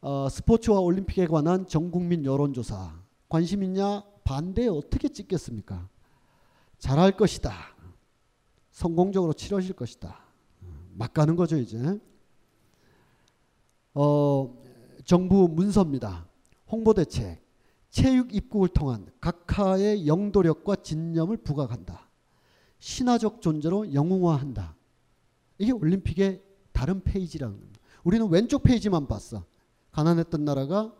[0.00, 2.98] 어, 스포츠와 올림픽에 관한 전국민 여론조사
[3.28, 5.86] 관심 있냐 반대 어떻게 찍겠습니까?
[6.78, 7.52] 잘할 것이다.
[8.70, 10.18] 성공적으로 치러질 것이다.
[10.94, 12.00] 막 가는 거죠 이제.
[13.92, 14.65] 어,
[15.06, 16.26] 정부 문서입니다.
[16.68, 17.40] 홍보 대책,
[17.90, 22.10] 체육 입국을 통한 각하의 영도력과 진념을 부각한다.
[22.80, 24.74] 신화적 존재로 영웅화한다.
[25.58, 26.42] 이게 올림픽의
[26.72, 27.80] 다른 페이지라는 겁니다.
[28.02, 29.44] 우리는 왼쪽 페이지만 봤어.
[29.92, 30.92] 가난했던 나라가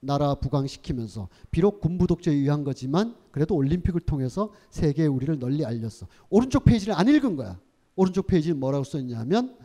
[0.00, 6.08] 나라 부강시키면서 비록 군부 독재에 의한 거지만 그래도 올림픽을 통해서 세계에 우리를 널리 알렸어.
[6.30, 7.60] 오른쪽 페이지를 안 읽은 거야.
[7.94, 9.58] 오른쪽 페이지는 뭐라고 써있냐면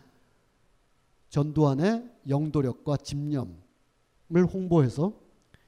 [1.30, 3.65] 전두환의 영도력과 집념을
[4.30, 5.14] 홍보해서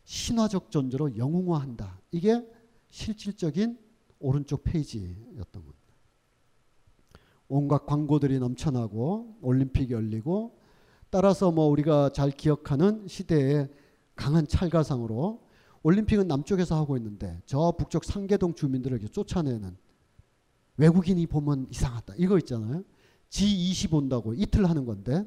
[0.04, 2.00] 신화적 존재로 영웅화한다.
[2.12, 2.46] 이게
[2.90, 3.78] 실질적인
[4.20, 5.78] 오른쪽 페이지였던 겁니다.
[7.48, 10.60] 온갖 광고들이 넘쳐나고 올림픽이 열리고
[11.10, 13.70] 따라서 뭐 우리가 잘 기억하는 시대의
[14.16, 15.48] 강한 찰가상으로
[15.84, 19.78] 올림픽은 남쪽에서 하고 있는데 저 북쪽 상계동 주민들을 쫓아내는
[20.78, 22.16] 외국인이 보면 이상하다.
[22.18, 22.84] 이거 있잖아요.
[23.30, 25.24] G20 온다고 이틀 하는 건데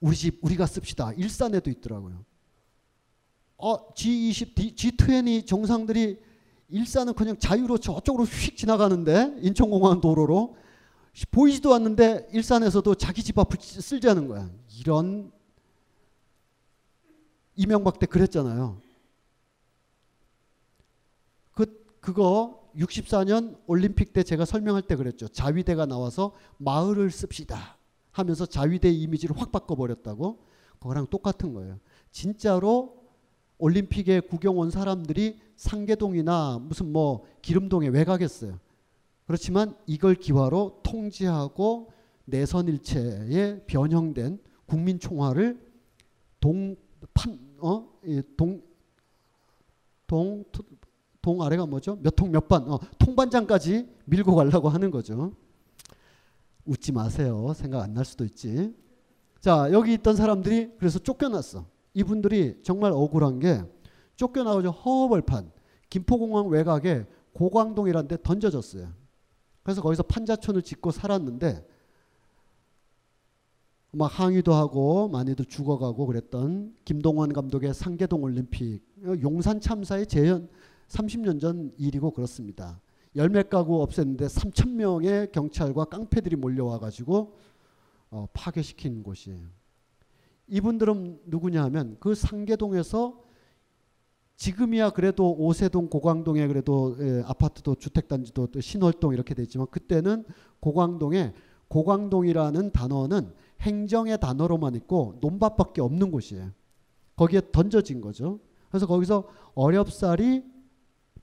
[0.00, 1.12] 우리 집 우리가 씁시다.
[1.14, 2.24] 일산에도 있더라고요.
[3.56, 6.18] 어, G20, G20 정상들이
[6.68, 10.56] 일산은 그냥 자유로 저쪽으로 휙 지나가는데 인천공항 도로로
[11.30, 14.48] 보이지도 않는데 일산에서도 자기 집 앞을 쓸자는 거야.
[14.78, 15.32] 이런
[17.56, 18.80] 이명박 때 그랬잖아요.
[21.54, 25.26] 그 그거 64년 올림픽 때 제가 설명할 때 그랬죠.
[25.26, 27.77] 자위대가 나와서 마을을 씁시다
[28.10, 30.38] 하면서 자위대 이미지를 확 바꿔버렸다고.
[30.78, 31.78] 그거랑 똑같은 거예요.
[32.10, 32.96] 진짜로
[33.58, 38.58] 올림픽에 구경 온 사람들이 상계동이나 무슨 뭐 기름동에 왜 가겠어요.
[39.26, 41.90] 그렇지만 이걸 기화로 통제하고
[42.26, 45.60] 내선일체에 변형된 국민총화를
[46.40, 47.88] 동판 어?
[48.36, 48.62] 동,
[50.06, 50.44] 동,
[51.20, 51.96] 동 아래가 뭐죠?
[52.02, 55.32] 몇 통 몇 반, 어, 통반장까지 밀고 가려고 하는 거죠.
[56.68, 57.52] 웃지 마세요.
[57.56, 58.74] 생각 안 날 수도 있지.
[59.40, 61.66] 자, 여기 있던 사람들이 그래서 쫓겨났어.
[61.94, 63.62] 이분들이 정말 억울한 게
[64.16, 65.50] 쫓겨나가지고 허허벌판
[65.88, 68.88] 김포공항 외곽에 고광동이라는 데 던져졌어요.
[69.62, 71.66] 그래서 거기서 판자촌을 짓고 살았는데
[73.92, 78.82] 막 항의도 하고 많이들 죽어가고 그랬던 김동완 감독의 상계동 올림픽
[79.22, 80.48] 용산 참사의 재현
[80.88, 82.80] 30년 전 일이고 그렇습니다.
[83.18, 87.36] 열몇 가구 없앴는데 3천 명의 경찰과 깡패들이 몰려와 가지고
[88.10, 89.44] 어, 파괴시킨 곳이에요.
[90.46, 93.20] 이분들은 누구냐 하면 그 상계동에서
[94.36, 100.24] 지금이야 그래도 오세동 고광동에 그래도 예, 아파트도 주택단지도 신월동 이렇게 돼 있지만 그때는
[100.60, 101.34] 고광동에
[101.66, 106.52] 고광동이라는 단어는 행정의 단어로만 있고 논밭밖에 없는 곳이에요.
[107.16, 108.38] 거기에 던져진 거죠.
[108.68, 109.26] 그래서 거기서
[109.56, 110.44] 어렵사리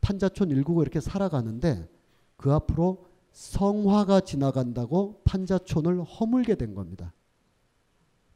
[0.06, 1.90] 판자촌 일구고 이렇게 살아가는데
[2.38, 7.12] 그 앞으로 성화가 지나간다고 판자촌을 허물게 된 겁니다.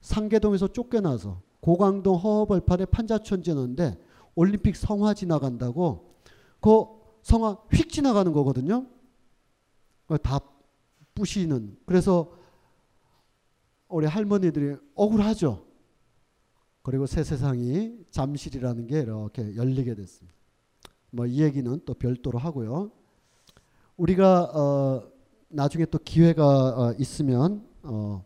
[0.02, 4.00] 상계동에서 쫓겨나서 고강동 허허벌판에 판자촌 지는데
[4.34, 6.16] 올림픽 성화 지나간다고
[6.60, 6.86] 그
[7.22, 8.88] 성화 휙 지나가는 거거든요.
[10.24, 10.40] 다
[11.14, 11.78] 부시는.
[11.86, 12.34] 그래서
[13.90, 15.68] 우리 할머니들이 억울하죠.
[16.82, 20.39] 그리고 새 세상이 잠실이라는 게 이렇게 열리게 됐습니다.
[21.12, 22.92] 뭐 이 얘기는 또 별도로 하고요.
[23.98, 25.04] 우리가 어
[25.50, 28.24] 나중에 또 기회가 어 있으면 어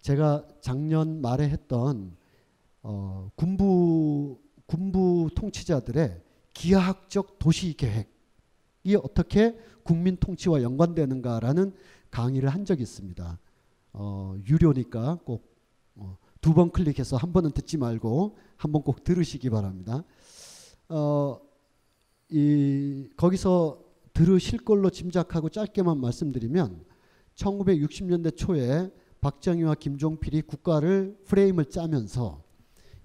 [0.00, 2.16] 제가 작년 말에 했던
[2.82, 6.22] 어 군부 군부 통치자들의
[6.54, 11.72] 기하학적 도시 계획이 어떻게 국민 통치와 연관되는가라는
[12.10, 13.38] 강의를 한 적이 있습니다.
[13.94, 15.56] 어, 유료니까 꼭
[16.40, 20.04] 두번 클릭해서 한 번은 듣지 말고 한 번 꼭 들으시기 바랍니다.
[20.88, 21.38] 어,
[22.30, 23.82] 이 거기서
[24.12, 26.84] 들으실 걸로 짐작하고 짧게만 말씀드리면
[27.34, 28.90] 1960년대 초에
[29.20, 32.42] 박정희와 김종필이 국가를 프레임을 짜면서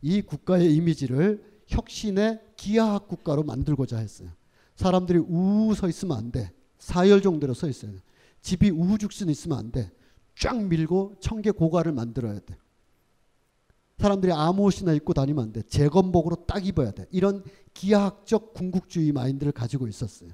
[0.01, 4.29] 이 국가의 이미지를 혁신의 기하학 국가로 만들고자 했어요.
[4.75, 6.51] 사람들이 우우 서 있으면 안 돼.
[6.77, 7.93] 사열 정도로 서 있어요.
[8.41, 9.91] 집이 우후죽순 있으면 안 돼.
[10.35, 12.57] 쫙 밀고 청계 고가를 만들어야 돼.
[13.97, 15.61] 사람들이 아무 옷이나 입고 다니면 안 돼.
[15.63, 17.05] 재건복으로 딱 입어야 돼.
[17.11, 17.43] 이런
[17.73, 20.31] 기하학적 궁극주의 마인드를 가지고 있었어요.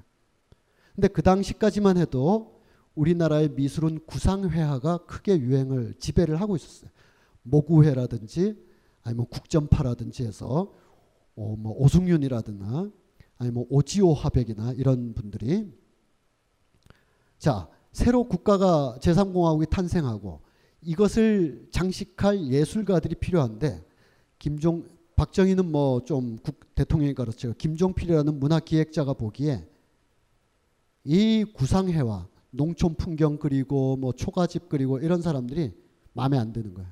[0.94, 2.60] 근데 그 당시까지만 해도
[2.94, 6.90] 우리나라의 미술은 구상회화가 크게 유행을 지배를 하고 있었어요.
[7.42, 8.56] 모구회라든지
[9.02, 10.72] 아니면 국전파라든지 해서
[11.36, 12.90] 어, 뭐 오승윤이라든가
[13.38, 15.72] 아니 뭐 오지오 화백이나 이런 분들이
[17.38, 20.42] 자 새로 국가가 제3공화국이 탄생하고
[20.82, 23.84] 이것을 장식할 예술가들이 필요한데
[24.38, 24.84] 김종
[25.16, 26.38] 박정희는 뭐 좀
[26.74, 27.52] 대통령이 그렇죠.
[27.58, 29.66] 김종필이라는 문화 기획자가 보기에
[31.04, 35.72] 이 구상회화 농촌 풍경 그리고 뭐 초가집 그리고 이런 사람들이
[36.14, 36.90] 마음에 안 드는 거예요.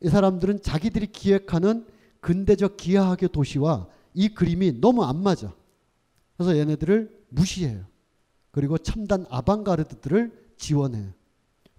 [0.00, 1.86] 이 사람들은 자기들이 기획하는
[2.20, 5.54] 근대적 기하학의 도시와 이 그림이 너무 안 맞아.
[6.36, 7.84] 그래서 얘네들을 무시해요.
[8.50, 11.12] 그리고 첨단 아방가르드들을 지원해요.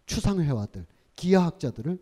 [0.05, 0.85] 추상회화들,
[1.15, 1.99] 기하학자들을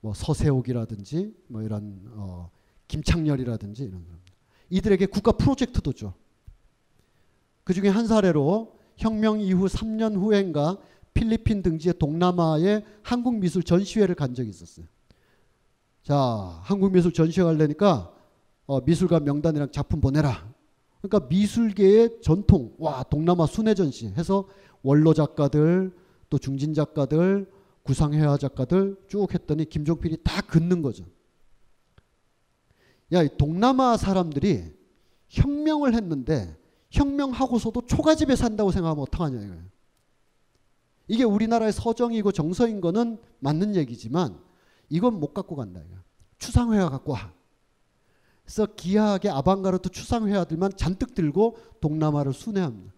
[0.00, 2.50] 뭐 서세옥이라든지 뭐 이런 어,
[2.88, 4.20] 김창렬이라든지 이런 사람.
[4.68, 6.12] 이들에게 국가 프로젝트도 줘.
[7.64, 10.78] 그 중에 한 사례로 혁명 이후 3년 후인가
[11.14, 14.86] 필리핀 등지의 동남아에 한국 미술 전시회를 간 적이 있었어요.
[16.02, 16.16] 자,
[16.62, 18.12] 한국 미술 전시회 가려니까
[18.66, 20.52] 어, 미술가 명단이랑 작품 보내라.
[21.00, 24.46] 그러니까 미술계의 전통, 와 동남아 순회 전시 해서
[24.82, 25.92] 원로 작가들
[26.34, 27.48] 또 중진 작가들
[27.84, 31.04] 구상회화 작가들 쭉 했더니 김종필이 다 긋는 거죠.
[33.12, 34.74] 야, 이 동남아 사람들이
[35.28, 36.56] 혁명을 했는데
[36.90, 39.62] 혁명하고서도 초가집에 산다고 생각하면 어떡하냐 이거예요.
[41.06, 44.36] 이게 우리나라의 서정이고 정서인 거는 맞는 얘기지만
[44.88, 45.98] 이건 못 갖고 간다 이거.
[46.38, 47.32] 추상회화 갖고 와.
[48.42, 52.92] 그래서 기하학의 아방가르트 추상회화들만 잔뜩 들고 동남아를 순회합니다.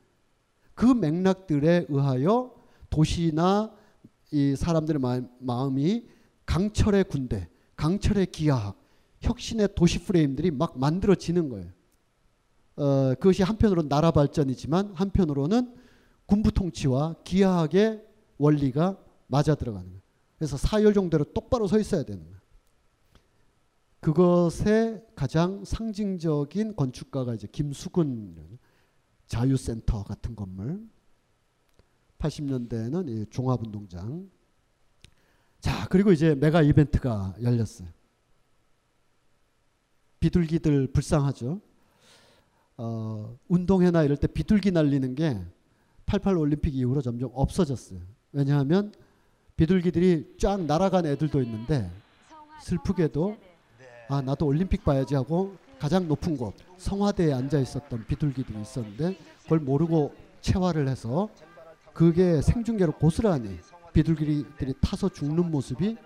[0.73, 2.56] 그 맥락들에 의하여
[2.91, 3.73] 도시나
[4.33, 5.01] 이 사람들의
[5.39, 6.05] 마음, 이
[6.45, 8.77] 강철의 군대, 강철의 기하학,
[9.21, 11.71] 혁신의 도시 프레임들이 막 만들어지는 거예요.
[12.77, 15.75] 어, 그것이 한편으로는 나라 발전이지만 한편으로는
[16.27, 18.05] 군부 통치와 기하학의
[18.39, 18.99] 원리가
[19.29, 20.03] 맞아 들어가는 거예요.
[20.39, 22.37] 그래서 사열 정도로 똑바로 서 있어야 되는 거예요.
[24.01, 28.59] 그것의 가장 상징적인 건축가가 이제 김수근
[29.27, 30.87] 자유센터 같은 건물.
[32.19, 34.31] 80년대에는 종합운동장.
[35.61, 37.89] 자, 그리고 이제 메가 이벤트가 열렸어요.
[40.21, 41.61] 비둘기들 불쌍하죠.
[42.79, 45.41] 어, 운동회나 이럴 때 비둘기 날리는 게
[46.07, 48.01] 88 올림픽 이후로 점점 없어졌어요.
[48.33, 48.93] 왜냐하면
[49.57, 51.91] 비둘기들이 쫙 날아간 애들도 있는데
[52.63, 53.37] 슬프게도
[54.09, 60.15] 아 나도 올림픽 봐야지 하고 가장 높은 곳 성화대에 앉아 있었던 비둘기들이 있었는데 그걸 모르고
[60.41, 61.29] 체화를 해서
[61.97, 63.59] 그게 생중계로 고스란히
[63.95, 65.97] 비둘기들이 타서 죽는 모습이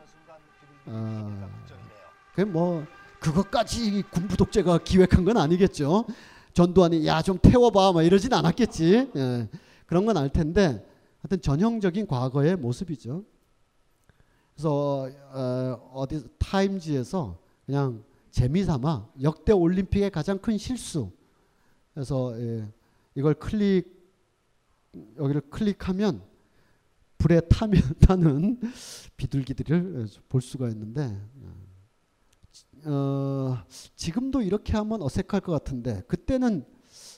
[0.86, 1.50] 어,
[2.36, 2.84] 그뭐
[3.18, 6.04] 그것까지 군부 독재가 기획한 건 아니겠죠.
[6.52, 9.10] 전두환이 야 좀 태워봐 막 이러진 않았겠지.
[9.16, 9.48] 예,
[9.86, 10.86] 그런 건 알 텐데
[11.22, 13.24] 하여튼 전형적인 과거의 모습이죠.
[14.54, 17.36] 그래서 어, 어디 타임지에서
[17.66, 21.10] 그냥 재미삼아 역대 올림픽의 가장 큰 실수.
[21.92, 22.68] 그래서 예,
[23.16, 23.99] 이걸 클릭
[25.16, 26.22] 여기를 클릭하면
[27.18, 28.60] 불에 타면 타는
[29.16, 31.20] 비둘기들을 볼 수가 있는데
[32.84, 33.58] 어,
[33.94, 36.64] 지금도 이렇게 하면 어색할 것 같은데 그때는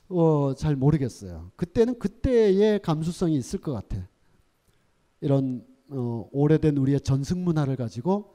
[0.08, 1.50] 어, 잘 모르겠어요.
[1.56, 4.08] 그때는 그때의 감수성이 있을 것 같아.
[5.20, 8.34] 이런 어, 오래된 우리의 전승 문화를 가지고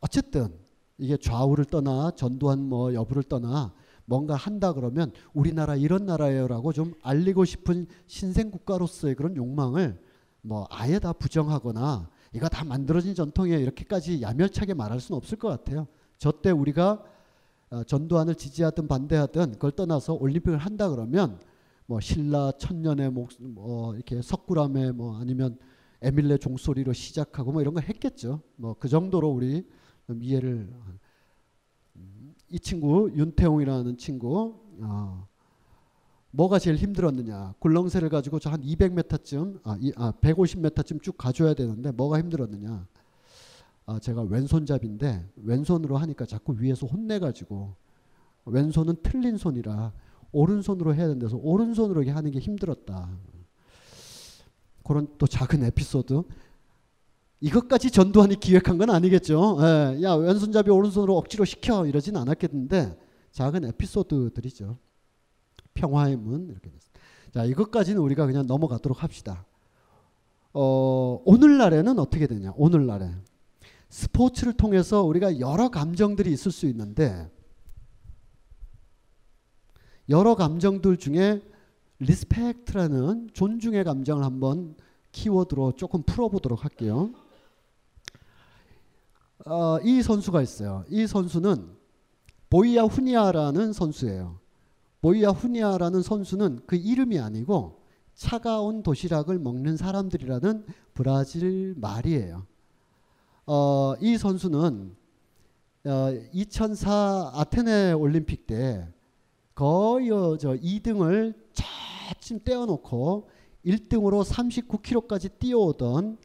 [0.00, 0.58] 어쨌든
[0.98, 3.74] 이게 좌우를 떠나 전두환 뭐 여부를 떠나
[4.06, 10.00] 뭔가 한다 그러면 우리나라 이런 나라예요라고 좀 알리고 싶은 신생 국가로서의 그런 욕망을
[10.42, 15.86] 뭐 아예 다 부정하거나 이거 다 만들어진 전통이에요 이렇게까지 야멸차게 말할 수는 없을 것 같아요.
[16.18, 17.02] 저 때 우리가
[17.70, 21.40] 어, 전두환을 지지하든 반대하든 그걸 떠나서 올림픽을 한다 그러면
[21.86, 25.58] 뭐 신라 천년의 목, 뭐 이렇게 석굴암에 뭐 아니면
[26.02, 28.40] 에밀레 종소리로 시작하고 뭐 이런 거 했겠죠.
[28.56, 29.66] 뭐 그 정도로 우리
[30.20, 30.72] 이해를
[32.50, 35.26] 이 친구 윤태웅이라는 친구 어,
[36.30, 41.90] 뭐가 제일 힘들었느냐 굴렁쇠를 가지고 저 한 200m쯤 아, 이, 아 150m쯤 쭉 가줘야 되는데
[41.92, 42.86] 뭐가 힘들었느냐
[43.86, 47.74] 아, 제가 왼손잡인데 왼손으로 하니까 자꾸 위에서 혼내가지고
[48.46, 49.92] 왼손은 틀린 손이라
[50.32, 53.08] 오른손으로 해야 된다서 오른손으로 하는 게 힘들었다.
[54.84, 56.22] 그런 또 작은 에피소드.
[57.40, 59.58] 이것까지 전두환이 기획한 건 아니겠죠.
[59.60, 62.98] 예, 야 왼손잡이 오른손으로 억지로 시켜 이러진 않았겠는데
[63.32, 64.78] 작은 에피소드들이죠.
[65.74, 67.00] 평화의 문 이렇게 됐습니다.
[67.32, 69.44] 자 이것까지는 우리가 그냥 넘어가도록 합시다.
[70.54, 72.54] 어, 오늘날에는 어떻게 되냐?
[72.56, 73.10] 오늘날에
[73.90, 77.30] 스포츠를 통해서 우리가 여러 감정들이 있을 수 있는데
[80.08, 81.42] 여러 감정들 중에
[81.98, 84.76] respect라는 존중의 감정을 한번
[85.12, 87.10] 키워드로 조금 풀어보도록 할게요.
[89.46, 90.84] 어, 이 선수가 있어요.
[90.88, 91.70] 이 선수는
[92.50, 94.40] 보이아 후니아라는 선수예요.
[95.00, 97.80] 보이아 후니아라는 선수는 그 이름이 아니고
[98.14, 102.44] 차가운 도시락을 먹는 사람들이라는 브라질 말이에요.
[103.46, 104.96] 어, 이 선수는
[105.84, 108.88] 어, 2004 아테네 올림픽 때
[109.54, 113.28] 거의 어, 저 2등을 차츰 떼어놓고
[113.64, 116.18] 1등으로 39km까지 뛰어오던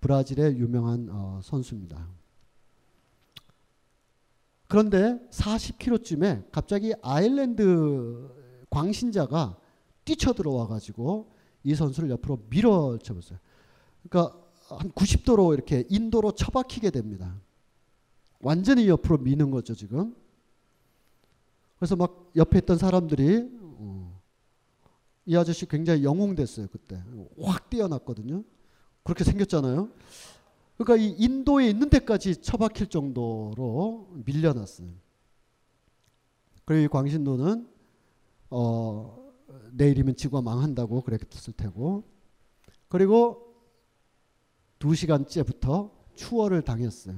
[0.00, 2.25] 브라질의 유명한 어, 선수입니다.
[4.68, 8.28] 그런데 40km쯤에 갑자기 아일랜드
[8.70, 9.56] 광신자가
[10.04, 11.32] 뛰쳐 들어와 가지고
[11.62, 13.38] 이 선수를 옆으로 밀어쳐봤어요.
[14.08, 14.38] 그러니까
[14.68, 17.40] 한 90도로 이렇게 인도로 처박히게 됩니다.
[18.40, 20.14] 완전히 옆으로 미는 거죠 지금.
[21.78, 24.20] 그래서 막 옆에 있던 사람들이 어,
[25.26, 27.02] 이 아저씨 굉장히 영웅 됐어요 그때
[27.40, 28.42] 확 뛰어났거든요.
[29.02, 29.90] 그렇게 생겼잖아요.
[30.76, 34.88] 그러니까 이 인도에 있는 데까지 처박힐 정도로 밀려났어요.
[36.64, 37.68] 그리고 이 광신도는
[38.50, 39.32] 어,
[39.72, 42.04] 내일이면 지구가 망한다고 그랬을 테고
[42.88, 43.54] 그리고
[44.78, 47.16] 두 시간째부터 추월을 당했어요.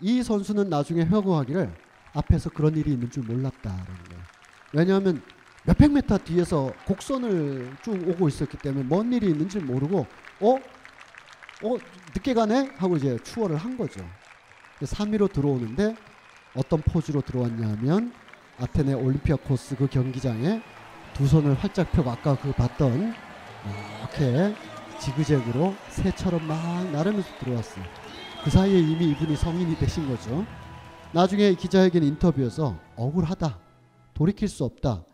[0.00, 1.74] 이 선수는 나중에 회고하기를
[2.14, 4.22] 앞에서 그런 일이 있는 줄 몰랐다라는 거예요.
[4.72, 5.22] 왜냐하면
[5.66, 10.06] 몇백 메타 뒤에서 곡선을 쭉 오고 있었기 때문에 뭔 일이 있는지 모르고
[10.40, 10.56] 어?
[11.64, 11.76] 어?
[12.14, 12.70] 늦게 가네?
[12.76, 14.00] 하고 이제 추월을 한 거죠.
[14.80, 15.96] 3위로 들어오는데
[16.54, 18.12] 어떤 포즈로 들어왔냐면
[18.58, 20.62] 아테네 올림피아 코스 그 경기장에
[21.14, 23.12] 두 손을 활짝 펴고 아까 그 봤던
[24.00, 24.54] 이렇게
[25.00, 27.84] 지그재그로 새처럼 막 나르면서 들어왔어요.
[28.44, 30.46] 그 사이에 이미 이분이 성인이 되신 거죠.
[31.12, 33.58] 나중에 기자회견 인터뷰에서 억울하다.
[34.14, 35.04] 돌이킬 수 없다.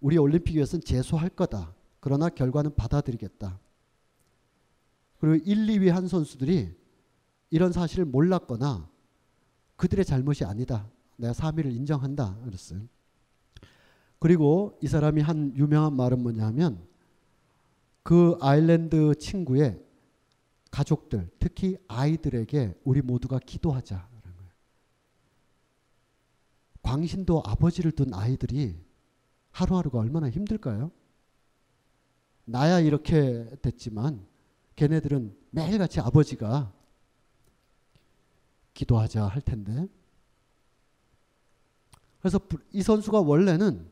[0.00, 1.72] 우리 올림픽 위해서는 재수할 거다.
[2.00, 3.58] 그러나 결과는 받아들이겠다.
[5.22, 6.74] 그리고 1, 2위 한 선수들이
[7.50, 8.90] 이런 사실을 몰랐거나
[9.76, 10.90] 그들의 잘못이 아니다.
[11.14, 12.40] 내가 3위를 인정한다.
[12.44, 12.80] 그랬어요.
[14.18, 16.84] 그리고 이 사람이 한 유명한 말은 뭐냐면
[18.02, 19.80] 그 아일랜드 친구의
[20.72, 24.08] 가족들, 특히 아이들에게 우리 모두가 기도하자.
[26.82, 28.76] 광신도 아버지를 둔 아이들이
[29.52, 30.90] 하루하루가 얼마나 힘들까요?
[32.44, 34.31] 나야 이렇게 됐지만
[34.76, 36.72] 걔네들은 매일같이 아버지가
[38.74, 39.86] 기도하자 할 텐데.
[42.20, 42.40] 그래서
[42.72, 43.90] 이 선수가 원래는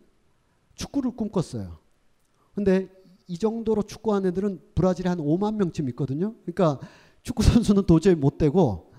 [0.75, 1.79] 축구를 꿈꿨어요.
[2.55, 2.89] 근데
[3.27, 6.35] 이 정도로 축구하는 애들은 브라질에 한 5만 명쯤 있거든요.
[6.45, 6.81] 그러니까
[7.23, 8.93] 축구 선수는 도저히 못 되고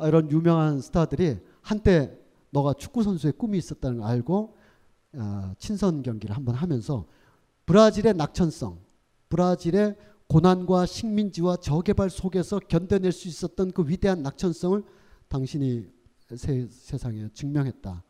[0.00, 2.16] 이런 유명한 스타들이 한때
[2.50, 4.56] 너가 축구 선수의 꿈이 있었다는 걸 알고
[5.14, 7.06] 어, 친선 경기를 한번 하면서
[7.66, 8.78] 브라질의 낙천성,
[9.28, 9.96] 브라질의
[10.28, 14.82] 고난과 식민지와 저개발 속에서 견뎌낼 수 있었던 그 위대한 낙천성을
[15.28, 15.90] 당신이
[16.36, 18.02] 세, 세상에 증명했다.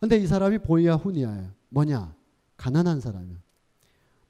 [0.00, 1.50] 근데 이 사람이 보이야 후니아예요.
[1.68, 2.14] 뭐냐?
[2.56, 3.36] 가난한 사람이야.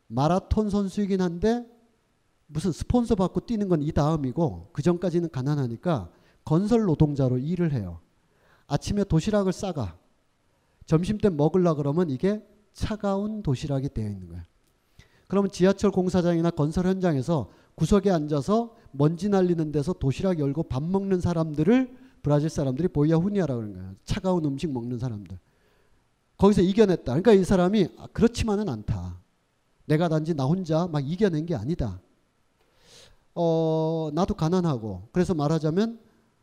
[0.09, 1.67] 마라톤 선수이긴 한데
[2.47, 6.11] 무슨 스폰서 받고 뛰는 건 이 다음이고 그 전까지는 가난하니까
[6.45, 8.01] 건설 노동자로 일을 해요.
[8.67, 9.99] 아침에 도시락을 싸가.
[10.87, 12.43] 점심 때 먹으려 그러면 이게
[12.73, 14.45] 차가운 도시락이 되어 있는 거야.
[15.29, 21.97] 그러면 지하철 공사장이나 건설 현장에서 구석에 앉아서 먼지 날리는 데서 도시락 열고 밥 먹는 사람들을
[22.23, 23.95] 브라질 사람들이 보이야 후니아라고 하는 거야.
[24.05, 25.39] 차가운 음식 먹는 사람들.
[26.39, 27.05] 거기서 이겨냈다.
[27.05, 29.21] 그러니까 이 사람이 아, 그렇지만은 않다.
[29.85, 32.01] 내가 단지 나 혼자 막 이겨낸 게 아니다.
[33.35, 36.01] 어, 나도 가난하고 그래서 말하자면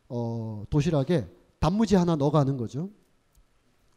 [0.08, 2.88] 어, 도시락에 단무지 하나 넣어가는 거죠.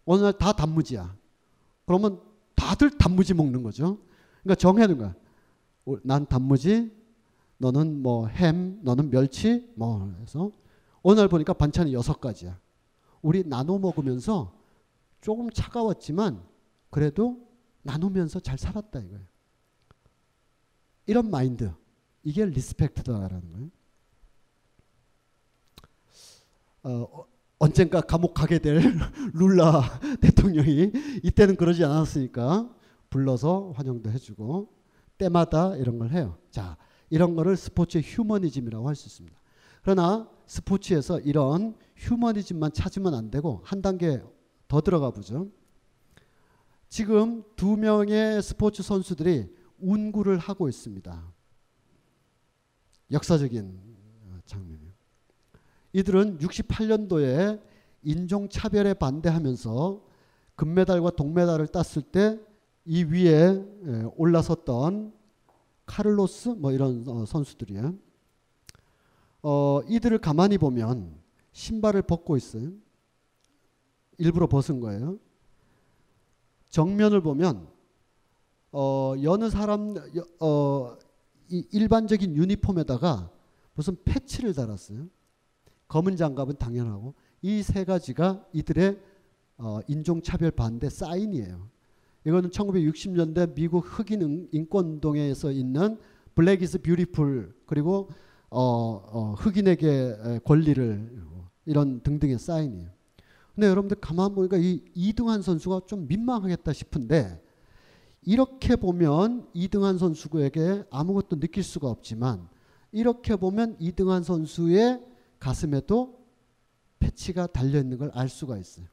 [0.05, 1.15] 어느 날 다 단무지야.
[1.85, 2.19] 그러면
[2.55, 3.99] 다들 단무지 먹는 거죠.
[4.43, 5.15] 그러니까 정해둔 거야.
[6.03, 6.91] 난 단무지,
[7.57, 10.51] 너는 뭐 햄, 너는 멸치, 뭐 해서
[11.03, 12.59] 날 보니까 반찬이 여섯 가지야.
[13.21, 14.53] 우리 나눠 먹으면서
[15.21, 16.43] 조금 차가웠지만
[16.89, 17.47] 그래도
[17.81, 19.25] 나누면서 잘 살았다 이거예요.
[21.05, 21.71] 이런 마인드
[22.23, 23.69] 이게 리스펙트다라는 거예요.
[26.83, 27.25] 어,
[27.57, 28.79] 언젠가 감옥 가게 될
[29.33, 30.91] 룰라 대통령이
[31.23, 32.73] 이때는 그러지 않았으니까
[33.09, 34.73] 불러서 환영도 해주고
[35.17, 36.37] 때마다 이런 걸 해요.
[36.51, 36.77] 자,
[37.09, 39.39] 이런 거를 스포츠의 휴머니즘이라고 할 수 있습니다.
[39.81, 44.21] 그러나 스포츠에서 이런 휴머니즘만 찾으면 안 되고 한 단계
[44.67, 45.49] 더 들어가 보죠.
[46.89, 49.47] 지금 두 명의 스포츠 선수들이
[49.79, 51.33] 운구를 하고 있습니다.
[53.11, 53.79] 역사적인
[54.45, 54.91] 장면이에요.
[55.93, 57.61] 이들은 68년도에
[58.03, 60.03] 인종차별에 반대하면서
[60.55, 62.39] 금메달과 동메달을 땄을 때
[62.91, 63.63] 이 위에
[64.15, 65.13] 올라섰던
[65.85, 67.93] 카를로스 뭐 이런 어, 선수들이에요.
[69.43, 71.15] 어, 이들을 가만히 보면
[71.51, 72.71] 신발을 벗고 있어요.
[74.17, 75.19] 일부러 벗은 거예요.
[76.71, 77.67] 정면을 보면
[78.71, 79.93] 어, 여느 사람
[80.39, 80.97] 어,
[81.47, 83.29] 이 일반적인 유니폼에다가
[83.75, 85.05] 무슨 패치를 달았어요.
[85.87, 87.13] 검은 장갑은 당연하고
[87.43, 88.99] 이 세 가지가 이들의
[89.59, 91.69] 어, 인종차별 반대 사인이에요.
[92.25, 95.97] 이거는 1960년대 미국 흑인 인권운동에서 있는
[96.35, 98.09] Black is beautiful 그리고
[98.49, 101.23] 어, 어, 흑인에게 권리를
[101.65, 102.89] 이런 등등의 사인이에요.
[103.55, 107.41] 근데 여러분들 가만 보니까 이 이등한 선수가 좀 민망하겠다 싶은데
[108.21, 112.47] 이렇게 보면 이등한 선수에게 아무것도 느낄 수가 없지만
[112.91, 115.01] 이렇게 보면 이등한 선수의
[115.39, 116.19] 가슴에도
[116.99, 118.85] 패치가 달려 있는 걸 알 수가 있어요.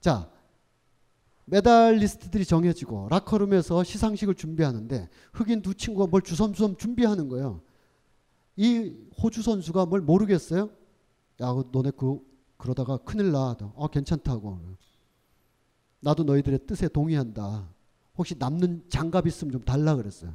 [0.00, 0.30] 자,
[1.46, 7.60] 메달리스트들이 정해지고 라커룸에서 시상식을 준비하는데 흑인 두 친구가 뭘 주섬주섬 준비하는 거예요.
[8.56, 10.70] 이 호주 선수가 뭘 모르겠어요?
[11.42, 12.20] 야, 너네 그
[12.56, 13.56] 그러다가 큰일 나.
[13.74, 14.58] 어, 괜찮다고.
[16.00, 17.68] 나도 너희들의 뜻에 동의한다.
[18.16, 20.34] 혹시 남는 장갑 있으면 좀 달라 그랬어요.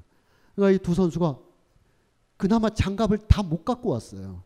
[0.55, 1.39] 그러니까 이 두 선수가
[2.37, 4.43] 그나마 장갑을 다 못 갖고 왔어요.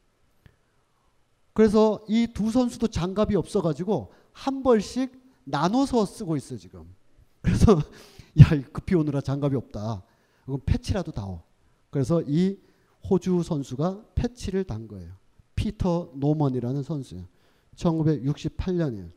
[1.54, 6.94] 그래서 이 두 선수도 장갑이 없어가지고 한 벌씩 나눠서 쓰고 있어 지금.
[7.42, 7.78] 그래서
[8.40, 10.04] 야 급히 오느라 장갑이 없다.
[10.46, 11.42] 그럼 패치라도 다오.
[11.90, 12.58] 그래서 이
[13.10, 15.12] 호주 선수가 패치를 단 거예요.
[15.56, 17.26] 피터 노먼이라는 선수예요.
[17.76, 19.12] 1968년이에요.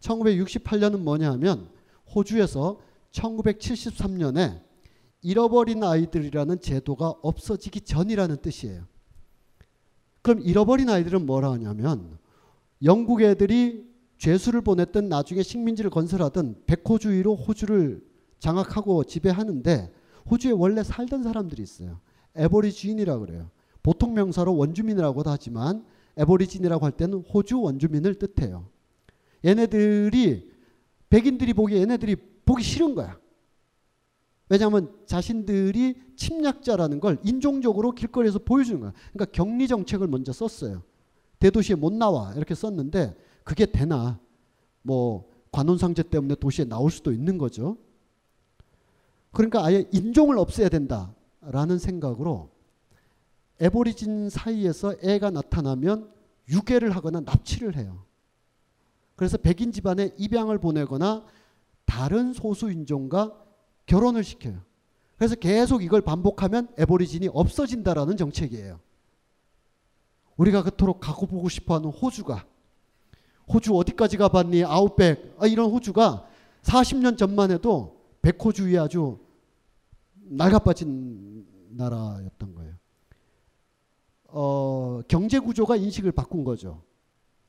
[0.00, 1.68] 1968년은 뭐냐 하면
[2.14, 2.80] 호주에서
[3.12, 4.62] 1973년에
[5.22, 8.84] 잃어버린 아이들이라는 제도가 없어지기 전이라는 뜻이에요.
[10.22, 12.18] 그럼 잃어버린 아이들은 뭐라 하냐면
[12.82, 13.91] 영국 애들이
[14.22, 18.06] 죄수를 보냈던 나중에 식민지를 건설하던 백호주의로 호주를
[18.38, 19.92] 장악하고 지배하는데
[20.30, 21.98] 호주에 원래 살던 사람들이 있어요.
[22.36, 23.50] 에버리지인이라고 그래요.
[23.82, 25.84] 보통 명사로 원주민이라고도 하지만
[26.16, 28.68] 에버리진이라고 할 때는 호주 원주민을 뜻해요.
[29.44, 30.52] 얘네들이
[31.10, 33.18] 백인들이 보기 얘네들이 보기 싫은 거야.
[34.48, 38.92] 왜냐하면 자신들이 침략자라는 걸 인종적으로 길거리에서 보여주는 거야.
[39.12, 40.84] 그러니까 격리 정책을 먼저 썼어요.
[41.40, 44.18] 대도시에 못 나와 이렇게 썼는데 그게 되나?
[44.82, 47.76] 뭐 관혼상제 때문에 도시에 나올 수도 있는 거죠.
[49.32, 52.50] 그러니까 아예 인종을 없애야 된다라는 생각으로
[53.60, 56.12] 에보리진 사이에서 애가 나타나면
[56.48, 58.04] 유괴를 하거나 납치를 해요.
[59.14, 61.24] 그래서 백인 집안에 입양을 보내거나
[61.84, 63.38] 다른 소수 인종과
[63.86, 64.60] 결혼을 시켜요.
[65.16, 68.80] 그래서 계속 이걸 반복하면 에보리진이 없어진다라는 정책이에요.
[70.36, 72.46] 우리가 그토록 가고 보고 싶어하는 호주가
[73.48, 74.64] 호주 어디까지 가봤니?
[74.64, 76.26] 아웃백 아, 이런 호주가
[76.62, 79.18] 40년 전만 해도 백호주의 아주
[80.14, 82.74] 낡아빠진 나라였던 거예요.
[84.28, 86.82] 어, 경제 구조가 인식을 바꾼 거죠.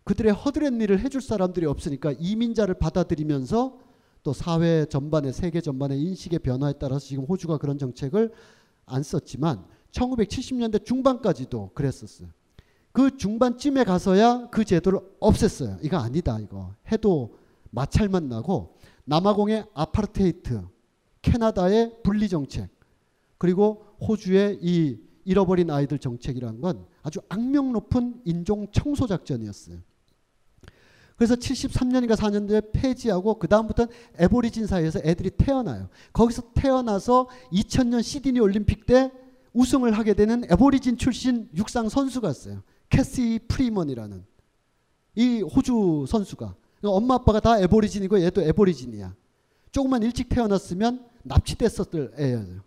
[0.03, 3.80] 그들의 허드렛 일을 해줄 사람들이 없으니까 이민자를 받아들이면서
[4.24, 8.32] 또 사회 전반의 세계 전반의 인식의 변화에 따라서 지금 호주가 그런 정책을
[8.86, 12.30] 안 썼지만 1970년대 중반까지도 그랬었어요.
[12.94, 15.80] 그 중반쯤에 가서야 그 제도를 없앴어요.
[15.82, 17.36] 이거 아니다 이거 해도
[17.72, 20.61] 마찰만 나고 남아공의 아파르테이트,
[21.24, 22.70] 캐나다의 분리 정책,
[23.38, 29.80] 그리고 호주의 이 잃어버린 아이들 정책이란 건 아주 악명 높은 인종 청소 작전이었어요.
[31.15, 35.90] 그래서 73년인가 4년도에 폐지하고 그 다음부터는 에보리진 사이에서 애들이 태어나요.
[36.11, 39.11] 거기서 태어나서 2000년 시드니 올림픽 때
[39.53, 42.61] 우승을 하게 되는 에보리진 출신 육상 선수가 있어요.
[42.94, 44.24] 캐시 프리먼이라는
[45.15, 49.15] 이 호주 선수가 엄마 아빠가 다 Aborigine이고 얘도 Aborigine이야.
[49.72, 52.61] 조금만 일찍 태어났으면 납치됐었을 애예요.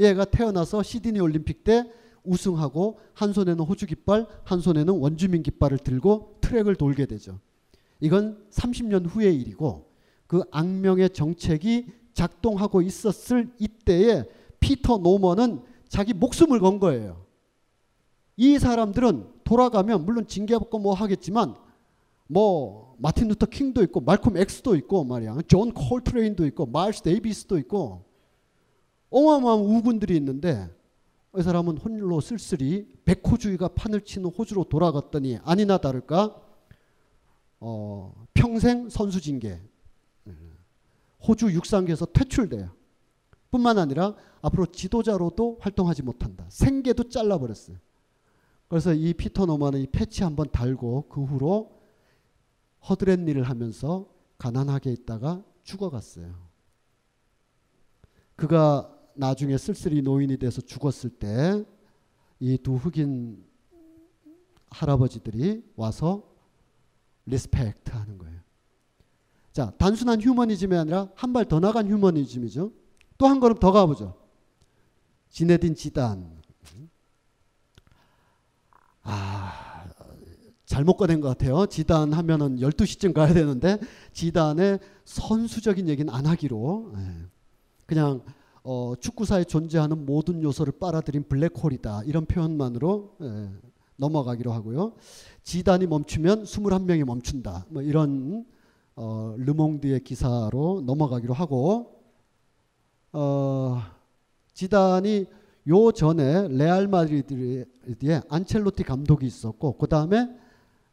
[0.00, 1.88] 얘가 태어나서 시드니 올림픽 때
[2.24, 7.38] 우승하고 한 손에는 호주 깃발, 한 손에는 원주민 깃발을 들고 트랙을 돌게 되죠.
[8.00, 9.88] 이건 30년 후의 일이고
[10.26, 14.24] 그 악명의 정책이 작동하고 있었을 이때에
[14.58, 17.24] 피터 노먼은 자기 목숨을 건 거예요.
[18.36, 21.56] 이 사람들은 돌아가면 물론 징계받고 뭐 하겠지만
[22.28, 25.38] 뭐 마틴 루터 킹도 있고 말콤 엑스도 있고 말이야.
[25.48, 28.04] 존 콜트레인도 있고 마일스 데이비스도 있고
[29.10, 30.70] 어마어마한 우군들이 있는데
[31.36, 36.40] 이 사람은 홀로 쓸쓸히 백호주의가 판을 치는 호주로 돌아갔더니 아니나 다를까
[37.58, 39.60] 어, 평생 선수 징계
[41.26, 42.70] 호주 육상계에서 퇴출돼요.
[43.50, 46.46] 뿐만 아니라 앞으로 지도자로도 활동하지 못한다.
[46.50, 47.78] 생계도 잘라버렸어요.
[48.70, 51.82] 그래서 이 피터 노만은 이 패치 한번 달고 그 후로
[52.88, 56.32] 허드렛 일을 하면서 가난하게 있다가 죽어갔어요.
[58.36, 61.64] 그가 나중에 쓸쓸히 노인이 돼서 죽었을 때
[62.42, 63.44] 이 두 흑인
[64.70, 66.22] 할아버지들이 와서
[67.26, 68.40] respect 하는 거예요.
[69.52, 72.72] 자, 단순한 휴머니즘이 아니라 한 발 더 나간 휴머니즘이죠.
[73.18, 74.16] 또 한 걸음 더 가보죠.
[75.28, 76.39] 지네딘 지단.
[79.02, 79.84] 아,
[80.66, 81.66] 잘못 꺼낸 것 같아요.
[81.66, 83.78] 지단 하면은 12시쯤 가야 되는데,
[84.12, 86.92] 지단의 선수적인 얘기는 안 하기로.
[86.96, 87.26] 예.
[87.86, 88.22] 그냥
[88.62, 92.02] 어, 축구사에 존재하는 모든 요소를 빨아들인 블랙홀이다.
[92.04, 93.50] 이런 표현만으로 예,
[93.96, 94.94] 넘어가기로 하고요.
[95.42, 97.66] 지단이 멈추면 21명이 멈춘다.
[97.70, 98.44] 뭐 이런
[98.96, 102.02] 어, 르몽드의 기사로 넘어가기로 하고
[103.12, 103.80] 어,
[104.52, 105.26] 지단이
[105.68, 110.34] 요 전에 레알 마드리드에 안첼로티 감독이 있었고 그 다음에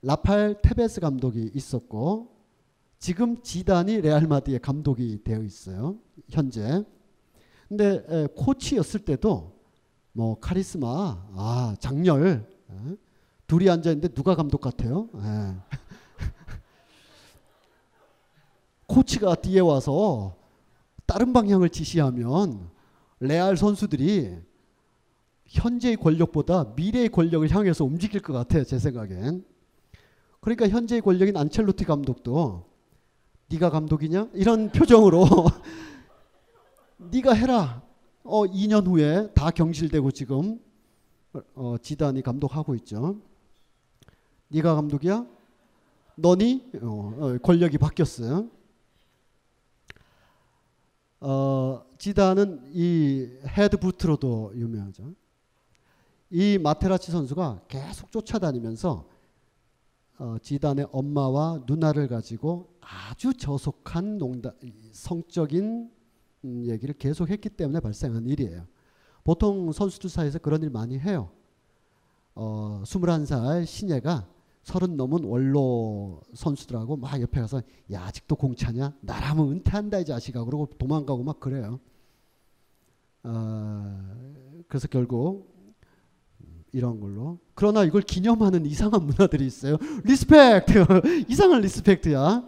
[0.02, 2.36] 라파 베니테스 감독이 있었고
[3.00, 5.98] 지금 지단이 레알 마드리드의 감독이 되어 있어요
[6.30, 6.84] 현재.
[7.68, 9.58] 근데 에, 코치였을 때도
[10.14, 12.42] 뭐 카리스마, 아 장렬 에?
[13.46, 15.10] 둘이 앉아 있는데 누가 감독 같아요?
[15.16, 15.56] 에.
[18.88, 20.36] 코치가 뒤에 와서
[21.06, 22.70] 다른 방향을 지시하면
[23.20, 24.38] 레알 선수들이
[25.48, 28.64] 현재의 권력보다 미래의 권력을 향해서 움직일 것 같아요.
[28.64, 29.46] 제 생각엔.
[30.42, 32.66] 그러니까 현재의 권력인 안첼로티 감독도
[33.50, 34.30] 네가 감독이냐?
[34.34, 35.26] 이런 표정으로
[36.98, 37.82] 네가 해라.
[38.24, 40.60] 어 2년 후에 다 경실되고 지금
[41.56, 43.22] 어, 지단이 감독하고 있죠.
[44.50, 45.26] 네가 감독이야?
[46.16, 46.72] 너니?
[46.82, 48.50] 어, 어, 권력이 바뀌었어요.
[51.20, 55.14] 어, 지단은 이 헤드부트로도 유명하죠.
[56.30, 59.08] 이 마테라치 선수가 계속 쫓아다니면서
[60.20, 64.52] 어, 지단의 엄마와 누나를 가지고 아주 저속한 농담,
[64.92, 65.92] 성적인
[66.46, 68.66] 음, 얘기를 계속 했기 때문에 발생한 일이에요.
[69.24, 71.30] 보통 선수들 사이에서 그런 일 많이 해요.
[72.34, 74.28] 어, 21살 신예가
[74.64, 80.66] 서른 넘은 원로 선수들하고 막 옆에 가서 야 아직도 공차냐 나라면 은퇴한다 이 자식아 그러고
[80.78, 81.80] 도망가고 막 그래요.
[83.24, 85.57] 어, 그래서 결국
[86.72, 89.78] 이런 걸로 그러나 이걸 기념하는 이상한 문화들이 있어요.
[90.04, 90.86] respect
[91.28, 92.46] 이상한 respect야.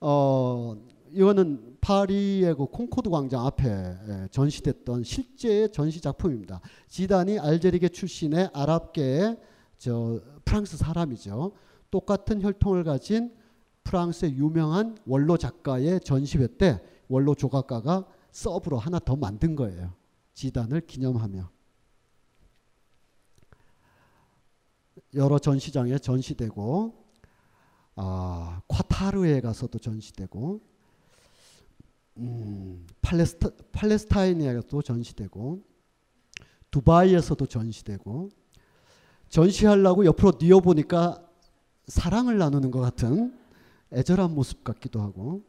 [0.00, 0.76] 어
[1.12, 6.60] 이거는 파리의 그 콩코드 광장 앞에 예, 전시됐던 실제 전시 작품입니다.
[6.88, 9.38] 지단이 알제리계 출신의 아랍계의
[9.78, 11.52] 저 프랑스 사람이죠.
[11.90, 13.32] 똑같은 혈통을 가진
[13.84, 19.92] 프랑스의 유명한 원로 작가의 전시회 때 원로 조각가가 서브로 하나 더 만든 거예요.
[20.34, 21.55] 지단을 기념하며.
[25.14, 27.06] 여러 전시장에 전시되고
[27.96, 30.60] 아, 카타르에 가서도 전시되고
[32.18, 35.62] 음, 팔레스타, 팔레스타인에도 전시되고
[36.70, 38.30] 두바이에서도 전시되고
[39.28, 41.22] 전시하려고 옆으로 뉘어 보니까
[41.86, 43.36] 사랑을 나누는 것 같은
[43.92, 45.42] 애절한 모습 같기도 하고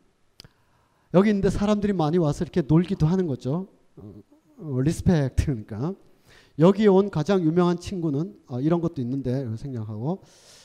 [1.14, 3.68] 여기 있는데 사람들이 많이 와서 이렇게 놀기도 하는 거죠.
[3.96, 4.14] 어,
[4.60, 5.96] 어, respect 그러니까
[6.60, 10.24] 여기 온 가장 유명한 친구는 어, 이런 것도 있는데 생각하고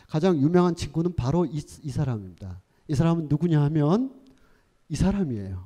[0.08, 2.60] 가장 유명한 친구는 바로 이, 이 사람입니다.
[2.88, 4.12] 이 사람은 누구냐 하면
[4.88, 5.64] 이 사람이에요.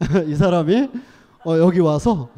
[0.28, 0.88] 이 사람이
[1.46, 2.30] 어, 여기 와서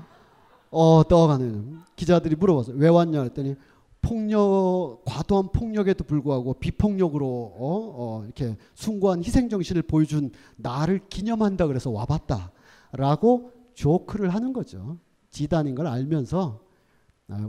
[0.70, 2.76] 어, 떠가는 기자들이 물어봤어요.
[2.76, 3.56] 왜 왔냐 했더니
[4.00, 11.90] 폭력 과도한 폭력에도 불구하고 비폭력으로 어, 어, 이렇게 숭고한 희생 정신을 보여준 나를 기념한다 그래서
[11.90, 14.98] 와봤다라고 조크를 하는 거죠.
[15.30, 16.67] 지단인 걸 알면서 아,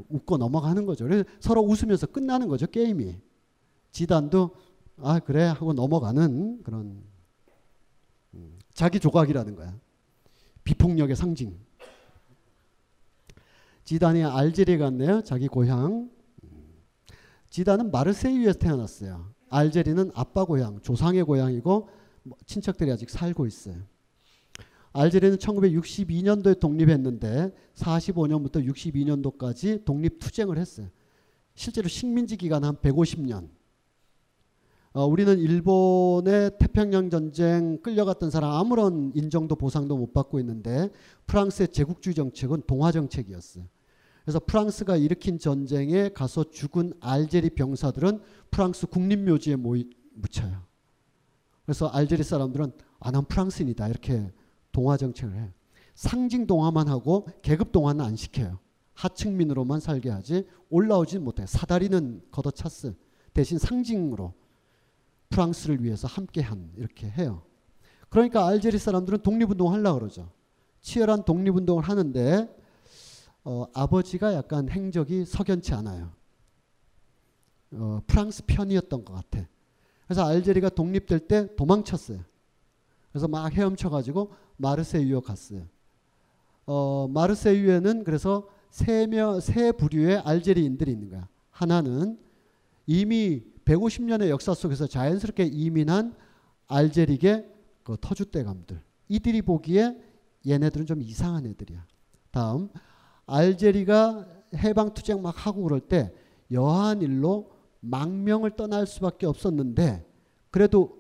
[0.10, 1.06] 웃고 넘어가는 거죠.
[1.06, 3.18] 그래서 서로 웃으면서 끝나는 거죠 게임이.
[3.92, 4.56] 지단도
[4.98, 7.02] 아 그래 하고 넘어가는 그런
[8.34, 9.78] 음, 자기 조각이라는 거야.
[10.64, 11.58] 비폭력의 상징.
[13.84, 15.24] 지단이 알제리에 갔네요.
[15.24, 16.12] 자기 고향.
[17.50, 19.34] 지단은 마르세유에서 태어났어요.
[19.50, 21.90] 알제리는 아빠 고향, 조상의 고향이고
[22.24, 23.78] 뭐 친척들이 아직 살고 있어요.
[24.92, 30.88] 알제리는 1962년도에 독립했는데 45년부터 62년도까지 독립 투쟁을 했어요.
[31.56, 33.50] 실제로 식민지 기간 한 150년.
[34.92, 40.90] 어, 우리는 일본의 태평양 전쟁 끌려갔던 사람 아무런 인정도 보상도 못 받고 있는데
[41.28, 43.66] 프랑스의 제국주의 정책은 동화 정책이었어요.
[44.24, 48.20] 그래서 프랑스가 일으킨 전쟁에 가서 죽은 알제리 병사들은
[48.52, 50.64] 프랑스 국립묘지에 모이, 묻혀요.
[51.66, 53.88] 그래서 알제리 사람들은 아, 난 프랑스인이다.
[53.88, 54.32] 이렇게
[54.80, 55.50] 동화 정책을 해요.
[55.94, 58.60] 상징 동화만 하고 계급 동화는 안 시켜요.
[58.94, 61.46] 하층민으로만 살게 하지 올라오지 못해요.
[61.48, 62.94] 사다리는 걷어찼어.
[63.34, 64.34] 대신 상징으로
[65.28, 67.42] 프랑스를 위해서 함께한 이렇게 해요.
[68.08, 70.32] 그러니까 알제리 사람들은 독립운동 하려고 그러죠.
[70.80, 72.50] 치열한 독립운동을 하는데
[73.44, 76.14] 어, 아버지가 약간 행적이 석연치 않아요.
[77.74, 79.46] 어, 프랑스 편이었던 것 같아.
[80.08, 82.24] 그래서 알제리가 독립될 때 도망쳤어요.
[83.12, 85.68] 그래서 막 헤엄쳐가지고 마르세유에 갔어요.
[86.66, 91.28] 어, 마르세유에는 그래서 세 명 세 부류의 알제리인들이 있는 거야.
[91.50, 92.20] 하나는
[92.86, 96.14] 이미 150년의 역사 속에서 자연스럽게 이민한
[96.68, 97.46] 알제리계
[97.84, 98.80] 그 터줏대감들.
[99.08, 99.98] 이들이 보기에
[100.48, 101.84] 얘네들은 좀 이상한 애들이야.
[102.32, 102.70] 다음
[103.26, 106.14] 알제리가 해방 투쟁 막 하고 그럴 때
[106.52, 110.06] 여한 일로 망명을 떠날 수밖에 없었는데
[110.52, 110.98] 그래도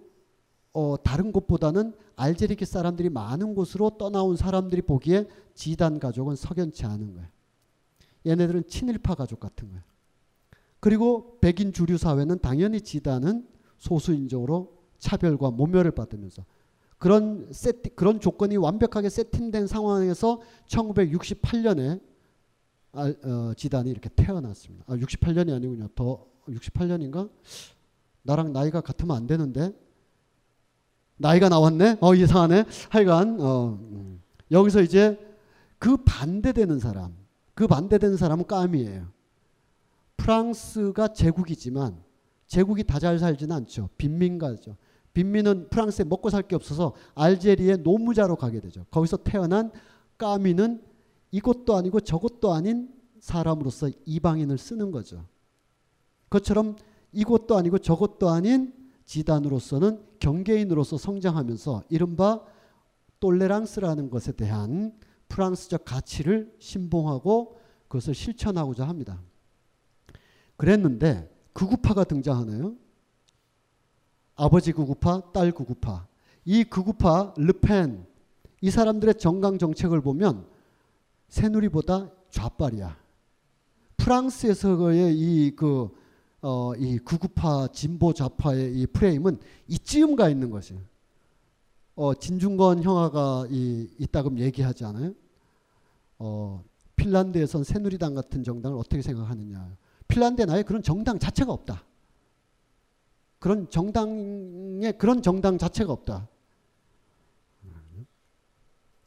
[0.74, 7.28] 어, 다른 곳보다는 알제리계 사람들이 많은 곳으로 떠나온 사람들이 보기에 지단 가족은 석연치 않은 거예요.
[8.26, 9.84] 얘네들은 친일파 가족 같은 거예요.
[10.82, 13.48] 그리고 백인 주류 사회는 당연히 지단은
[13.78, 16.44] 소수인종으로 차별과 모멸을 받으면서
[16.98, 22.02] 그런 세팅, 그런 조건이 완벽하게 세팅된 상황에서 1968년에
[22.92, 24.84] 아, 어, 지단이 이렇게 태어났습니다.
[24.88, 25.88] 아, 68년이 아니군요.
[25.96, 27.30] 더 68년인가?
[28.24, 29.74] 나랑 나이가 같으면 안 되는데
[31.20, 31.98] 나이가 나왔네.
[32.00, 32.64] 어 이상하네.
[32.90, 34.22] 하여간 어, 음.
[34.52, 35.20] 여기서 이제
[35.78, 37.14] 그 반대되는 사람,
[37.54, 39.08] 그 반대되는 사람은 까미예요.
[40.18, 42.02] 프랑스가 제국이지만
[42.48, 43.90] 제국이 다 잘 살지는 않죠.
[43.98, 44.76] 빈민가죠.
[45.14, 48.86] 빈민은 프랑스에 먹고 살 게 없어서 알제리에 노무자로 가게 되죠.
[48.92, 49.72] 거기서 태어난
[50.18, 50.82] 까미는
[51.32, 52.90] 이것도 아니고 저것도 아닌
[53.20, 55.26] 사람으로서 이방인을 쓰는 거죠.
[56.30, 56.76] 그것처럼
[57.12, 58.74] 이것도 아니고 저것도 아닌
[59.10, 62.44] 지단으로서는 경계인으로서 성장하면서 이른바
[63.20, 64.94] 똘레랑스라는 것에 대한
[65.30, 69.20] 프랑스적 가치를 신봉하고 그것을 실천하고자 합니다.
[70.58, 72.76] 그랬는데 극우파가 등장하네요.
[74.36, 76.08] 아버지 극우파, 딸 극우파.
[76.46, 78.06] 이 극우파 르펜
[78.62, 80.46] 이 사람들의 정강 정책을 보면
[81.30, 82.96] 새누리보다 좌빨이야.
[83.98, 85.99] 프랑스에서의 이 그
[86.42, 90.82] 어, 이 극우파 진보 좌파의 이 프레임은 이쯤 가 있는 것이에요.
[91.96, 95.14] 어, 진중권 형아가 이, 이따금 얘기하지 않아요?
[96.18, 96.64] 어,
[96.96, 99.76] 핀란드에선 새누리당 같은 정당을 어떻게 생각하느냐.
[100.08, 101.84] 핀란드에 아예 그런 정당 자체가 없다.
[103.40, 106.28] 그런 정당에 그런 정당 자체가 없다.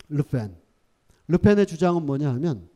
[0.08, 0.56] 르펜.
[1.28, 2.68] 르펜의 주장은 뭐냐 하면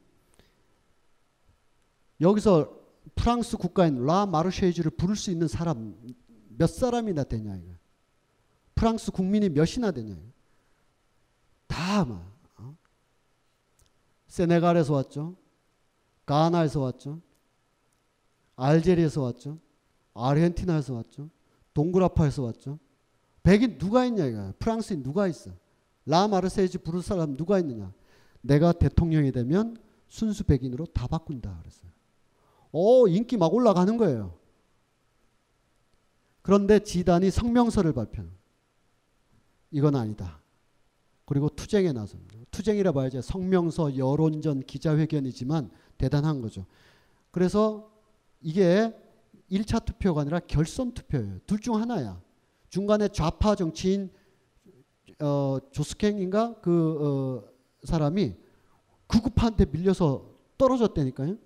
[2.21, 2.76] 여기서
[3.15, 5.97] 프랑스 국가인 라 마르쉐이즈를 부를 수 있는 사람
[6.49, 7.73] 몇 사람이나 되냐 이거.
[8.75, 10.17] 프랑스 국민이 몇이나 되냐.
[11.67, 12.23] 다 아마.
[12.59, 12.77] 어?
[14.29, 15.37] 세네갈에서 왔죠.
[16.27, 17.21] 가나에서 왔죠.
[18.57, 19.59] 알제리에서 왔죠.
[20.15, 21.31] 아르헨티나에서 왔죠.
[21.75, 22.79] 동그라파에서 왔죠.
[23.43, 24.53] 백인 누가 있냐 이거.
[24.59, 25.51] 프랑스인 누가 있어.
[26.05, 27.93] 라 마르세이즈 부를 사람 누가 있느냐.
[28.41, 29.77] 내가 대통령이 되면
[30.09, 31.86] 순수 백인으로 다 바꾼다 그랬어요.
[32.73, 34.39] 오, 인기 막 올라가는 거예요.
[36.43, 38.23] 그런데 지단이 성명서를 발표.
[39.71, 40.41] 이건 아니다.
[41.25, 42.35] 그리고 투쟁에 나섭니다.
[42.51, 46.67] 투쟁이라 봐야지 성명서, 여론전, 기자회견이지만 대단한 거죠.
[47.33, 47.91] 그래서
[48.41, 48.95] 이게
[49.51, 51.39] 1차 투표가 아니라 결선 투표예요.
[51.47, 52.21] 둘 중 하나야.
[52.69, 54.11] 중간에 좌파 정치인
[55.21, 57.49] 어, 조스캥인가 그 어,
[57.85, 58.35] 사람이
[59.07, 61.37] 극우파한테 밀려서 떨어졌다니까요.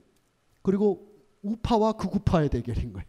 [0.62, 1.09] 그리고
[1.42, 3.06] 우파와 극우파의 대결인 거예요.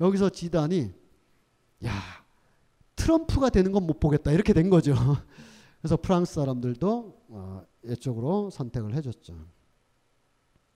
[0.00, 0.92] 여기서 지단이
[1.84, 1.92] 야
[2.96, 4.94] 트럼프가 되는 건 못 보겠다 이렇게 된 거죠.
[5.80, 9.36] 그래서 프랑스 사람들도 어, 이쪽으로 선택을 해줬죠.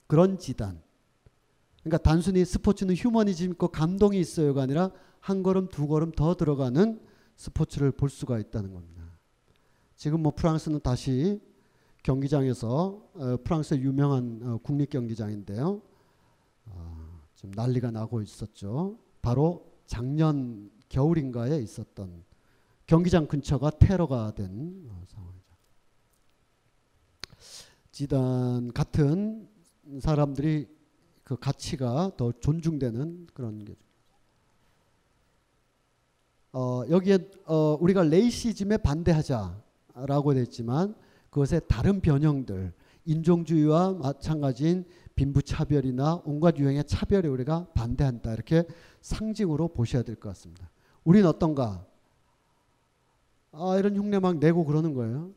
[0.06, 0.82] 그런 지단.
[1.82, 4.90] 그러니까 단순히 스포츠는 휴머니즘 있고 감동이 있어요가 아니라
[5.20, 7.00] 한 걸음 두 걸음 더 들어가는
[7.36, 9.02] 스포츠를 볼 수가 있다는 겁니다.
[9.96, 11.40] 지금 뭐 프랑스는 다시
[12.02, 15.80] 경기장에서 어, 프랑스의 유명한 어, 국립 경기장인데요.
[16.70, 18.98] 어, 좀 난리가 나고 있었죠.
[19.22, 22.24] 바로 작년 겨울인가에 있었던
[22.86, 25.54] 경기장 근처가 테러가 된 어, 상황이죠.
[27.92, 29.48] 지단 같은
[30.00, 30.68] 사람들이
[31.24, 33.76] 그 가치가 더 존중되는 그런 게.
[36.52, 40.94] 어, 여기에 어, 우리가 레이시즘에 반대하자라고 됐지만
[41.30, 42.72] 그것의 다른 변형들
[43.04, 44.84] 인종주의와 마찬가지인
[45.18, 48.32] 빈부차별이나 온갖 유형의 차별에 우리가 반대한다.
[48.32, 48.64] 이렇게
[49.00, 50.70] 상징으로 보셔야 될 것 같습니다.
[51.02, 51.84] 우리는 어떤가?
[53.50, 55.32] 아, 이런 흉내 막 내고 그러는 거예요.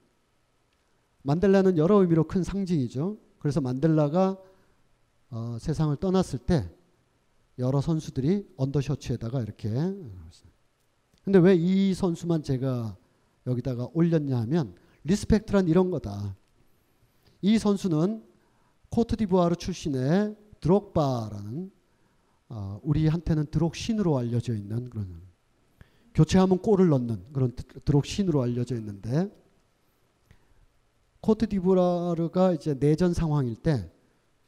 [1.23, 3.17] 만델라는 여러 의미로 큰 상징이죠.
[3.39, 4.37] 그래서 만델라가
[5.31, 6.69] 어, 세상을 떠났을 때
[7.57, 9.69] 여러 선수들이 언더셔츠에다가 이렇게
[11.23, 12.97] 근데 왜 이 선수만 제가
[13.47, 16.35] 여기다가 올렸냐 하면 respect란 이런 거다.
[17.41, 18.23] 이 선수는
[18.91, 21.71] 코트디부아르 출신의 드록바라는
[22.49, 25.21] 어, 우리한테는 드록신으로 알려져 있는 그런
[26.13, 27.53] 교체하면 골을 넣는 그런
[27.85, 29.31] 드록신으로 알려져 있는데
[31.21, 33.89] 코트디부아르가 이제 내전 상황일 때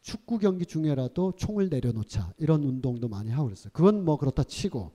[0.02, 3.72] 축구 경기 중에라도 총을 내려놓자 이런 운동도 많이 하고 그랬어요.
[3.72, 4.92] 그건 뭐 그렇다 치고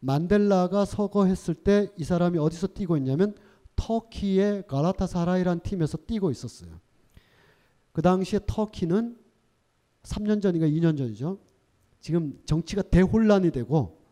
[0.00, 3.34] 만델라가 서거했을 때 이 사람이 어디서 뛰고 있냐면
[3.74, 6.80] 터키의 가라타사라이란 팀에서 뛰고 있었어요.
[7.96, 9.16] 그 당시에 터키는
[10.02, 11.38] 3년 전인가 2년 전이죠.
[11.98, 14.02] 지금 정치가 대혼란이 되고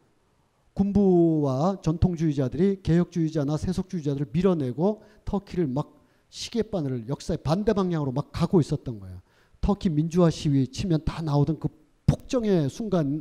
[0.73, 9.21] 군부와 전통주의자들이 개혁주의자나 세속주의자들을 밀어내고 터키를 막 시계바늘을 역사의 반대 방향으로 막 가고 있었던 거예요.
[9.61, 11.69] 터키 민주화 시위 치면 다 나오던 그
[12.07, 13.21] 폭정의 순간에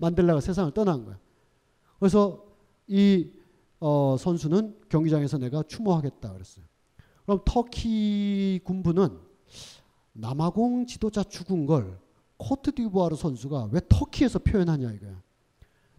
[0.00, 1.20] 만델라가 세상을 떠난 거예요.
[2.00, 2.44] 그래서
[2.88, 3.30] 이
[3.78, 6.64] 어, 선수는 경기장에서 내가 추모하겠다 그랬어요.
[7.24, 9.25] 그럼 터키 군부는
[10.18, 11.98] 남아공 지도자 죽은 걸
[12.38, 15.22] 코트디부아르 선수가 왜 터키에서 표현하냐 이거야.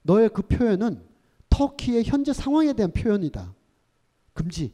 [0.04, 1.06] 너의 그 표현은
[1.50, 3.54] 터키의 현재 상황에 대한 표현이다.
[4.34, 4.74] 금지.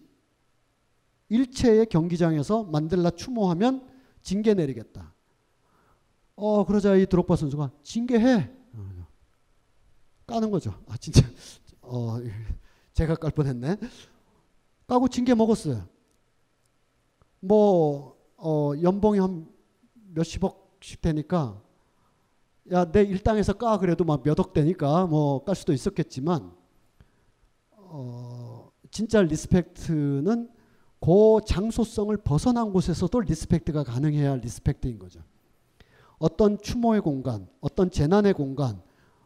[1.29, 3.87] 일체의 경기장에서 만델라 추모하면
[4.21, 5.13] 징계 내리겠다.
[6.35, 8.51] 어 그러자 이 드록바 선수가 징계해.
[10.25, 10.73] 까는 거죠.
[10.87, 11.21] 아 진짜
[11.81, 12.17] 어
[12.93, 13.77] 제가 깔 뻔했네.
[14.87, 15.87] 까고 징계 먹었어요.
[17.39, 18.12] 뭐
[18.45, 19.47] 어, 연봉이 한
[20.13, 21.61] 몇십억씩 되니까
[22.71, 26.51] 야 내 일당에서 까 그래도 막 몇억 되니까 뭐 깔 수도 있었겠지만
[27.77, 30.49] 어, 진짜 respect는
[30.99, 35.21] 그 장소성을 벗어난 곳에서도 respect가 가능해야 respect인 거죠.
[36.17, 38.81] 어떤 추모의 공간, 어떤 재난의 공간,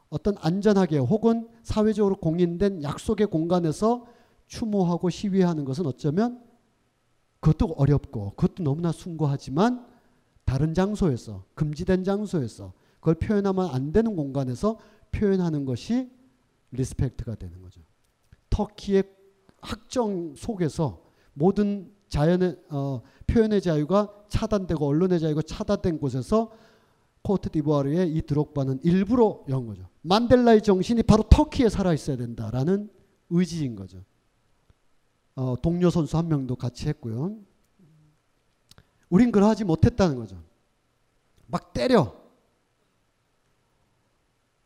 [0.10, 4.06] 어떤 안전하게 혹은 사회적으로 공인된 약속의 공간에서
[4.48, 6.42] 추모하고 시위하는 것은 어쩌면
[7.40, 9.86] 그것도 어렵고 그것도 너무나 숭고하지만
[10.46, 14.78] 다른 장소에서 금지된 장소에서 그걸 표현하면 안 되는 공간에서
[15.12, 16.10] 표현하는 것이
[16.72, 17.82] respect가 되는 거죠.
[18.50, 19.04] 터키의
[19.62, 21.04] 학정 속에서
[21.34, 26.52] 모든 자연의 어, 표현의 자유가 차단되고 언론의 자유가 차단된 곳에서
[27.22, 29.88] 코트 디부아르의 이 드록바는 일부러 연 거죠.
[30.02, 32.90] 만델라의 정신이 바로 터키에 살아 있어야 된다라는
[33.30, 34.04] 의지인 거죠.
[35.38, 37.38] 어, 동료 선수 한 명도 같이 했고요.
[39.08, 40.44] 우린 그러하지 못했다는 거죠.
[41.46, 42.14] 막 때려.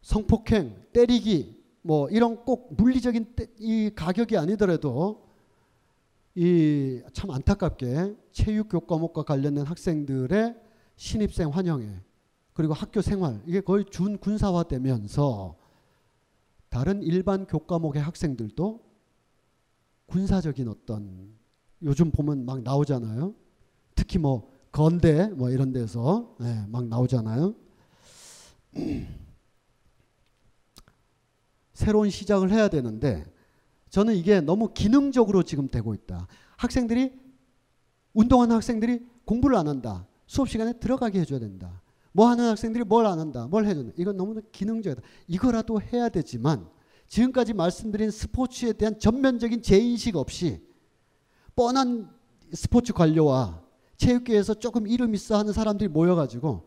[0.01, 5.29] 성폭행, 때리기, 뭐 이런 꼭 물리적인 때, 이 가격이 아니더라도
[6.35, 10.55] 이 참 안타깝게 체육 교 과목과 관련된 학생들의
[10.95, 12.01] 신입생 환영회
[12.53, 15.57] 그리고 학교 생활 이게 거의 준 군사화되면서
[16.69, 18.90] 다른 일반 교과목의 학생들도
[20.11, 21.33] 군사적인 어떤
[21.83, 23.33] 요즘 보면 막 나오잖아요.
[23.95, 27.55] 특히 뭐 건대 뭐 이런 데서 네, 막 나오잖아요.
[31.73, 33.25] 새로운 시작을 해야 되는데
[33.89, 36.27] 저는 이게 너무 기능적으로 지금 되고 있다.
[36.57, 37.13] 학생들이
[38.13, 40.05] 운동하는 학생들이 공부를 안 한다.
[40.27, 41.81] 수업 시간에 들어가게 해줘야 된다.
[42.11, 43.47] 뭐 하는 학생들이 뭘 안 한다.
[43.47, 43.93] 뭘 해준다.
[43.97, 45.01] 이건 너무 기능적이다.
[45.27, 46.67] 이거라도 해야 되지만
[47.11, 50.61] 지금까지 말씀드린 스포츠에 대한 전면적인 재인식 없이
[51.57, 52.09] 뻔한
[52.53, 53.61] 스포츠 관료와
[53.97, 56.65] 체육계에서 조금 이름 있어 하는 사람들이 모여가지고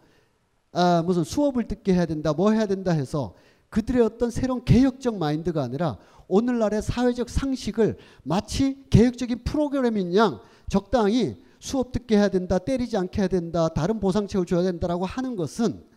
[0.72, 3.34] 아 무슨 수업을 듣게 해야 된다 뭐 해야 된다 해서
[3.70, 5.96] 그들의 어떤 새로운 개혁적 마인드가 아니라
[6.28, 13.28] 오늘날의 사회적 상식을 마치 개혁적인 프로그램인 양 적당히 수업 듣게 해야 된다 때리지 않게 해야
[13.28, 15.93] 된다 다른 보상책을 줘야 된다라고 하는 것은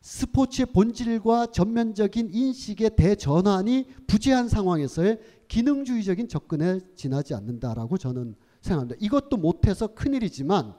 [0.00, 8.98] 스포츠의 본질과 전면적인 인식의 대전환이 부재한 상황에서의 기능주의적인 접근에 지나지 않는다라고 저는 생각합니다.
[9.00, 10.74] 이것도 못해서 큰일이지만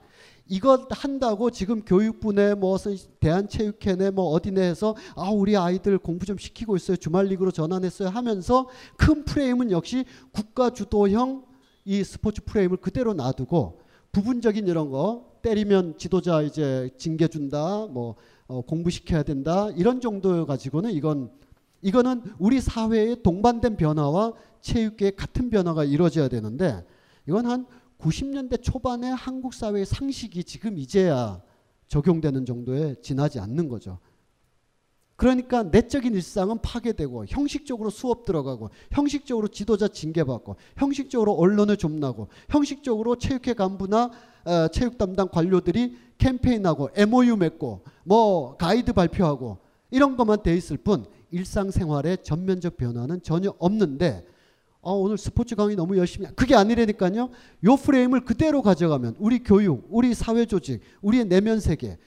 [0.48, 2.76] 이것 한다고 지금 교육부네 뭐
[3.20, 8.68] 대한체육회네 뭐 어디네 해서 아 우리 아이들 공부 좀 시키고 있어요 주말 리그로 전환했어요 하면서
[8.96, 11.44] 큰 프레임은 역시 국가 주도형
[11.84, 13.80] 이 스포츠 프레임을 그대로 놔두고
[14.10, 18.16] 부분적인 이런 거 때리면 지도자 이제 징계 준다 뭐
[18.50, 21.30] 어, 공부시켜야 된다 이런 정도 가지고는 이건
[21.82, 26.84] 이거는 우리 사회의 동반된 변화와 체육계의 같은 변화가 이루어져야 되는데
[27.28, 27.66] 이건 한
[28.00, 31.40] 90년대 초반의 한국 사회의 상식이 지금 이제야
[31.86, 34.00] 적용되는 정도에 지나지 않는 거죠.
[35.20, 43.52] 그러니까 내적인 일상은 파괴되고 형식적으로 수업 들어가고 형식적으로 지도자 징계받고 형식적으로 언론을 좀나고 형식적으로 체육회
[43.52, 44.10] 간부나
[44.46, 49.58] 어, 체육 담당 관료들이 캠페인하고 MOU 맺고 뭐 가이드 발표하고
[49.90, 54.24] 이런 것만 돼 있을 뿐 일상생활의 전면적 변화는 전혀 없는데
[54.80, 57.28] 어, 오늘 스포츠 강의 너무 열심히 그게 아니라니까요.
[57.64, 61.98] 요 프레임을 그대로 가져가면 우리 교육, 우리 사회 조직, 우리의 내면 세계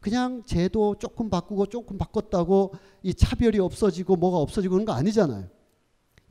[0.00, 2.72] 그냥 제도 조금 바꾸고 조금 바꿨다고
[3.02, 5.48] 이 차별이 없어지고 뭐가 없어지고 그런 거 아니잖아요.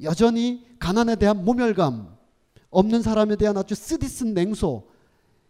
[0.03, 2.15] 여전히 가난에 대한 모멸감,
[2.69, 4.88] 없는 사람에 대한 아주 쓰디쓴 냉소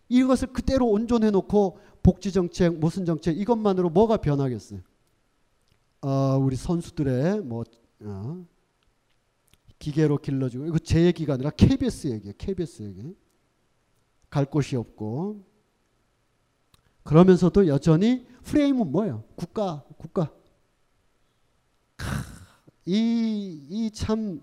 [0.10, 4.80] 이것을 그대로 온전해 놓고 복지 정책, 무슨 정책 이것만으로 뭐가 변하겠어요?
[6.02, 7.64] 어, 우리 선수들의 뭐
[8.02, 8.46] 어,
[9.80, 12.34] 기계로 길러주고 이거 제 얘기가 아니라 KBS 얘기예요.
[12.38, 13.16] KBS 얘기.
[14.30, 15.44] 갈 곳이 없고
[17.08, 19.24] 그러면서도 여전히 프레임은 뭐예요?
[19.36, 20.32] 국가, 국가.
[22.86, 24.40] 이이참한명한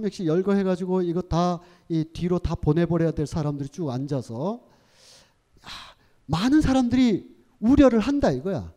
[0.00, 1.60] 명씩 열거해 가지고 이거 다
[1.90, 4.60] 이 뒤로 다 보내버려야 될 사람들이 쭉 앉아서
[5.64, 5.68] 야,
[6.26, 8.72] 많은 사람들이 우려를 한다 이거야.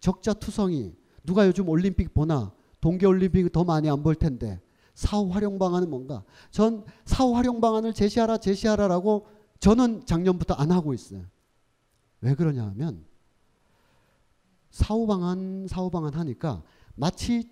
[0.00, 0.94] 적자투성이
[1.24, 2.52] 누가 요즘 올림픽 보나
[2.82, 4.60] 동계올림픽 더 많이 안 볼 텐데
[4.94, 6.22] 사후 활용 방안은 뭔가?
[6.50, 9.26] 전 사후 활용 방안을 제시하라 제시하라라고
[9.58, 11.22] 저는 작년부터 안 하고 있어요.
[12.20, 13.04] 왜 그러냐 하면
[14.70, 16.62] 사후 방안 사후 방안 하니까
[16.94, 17.50] 마치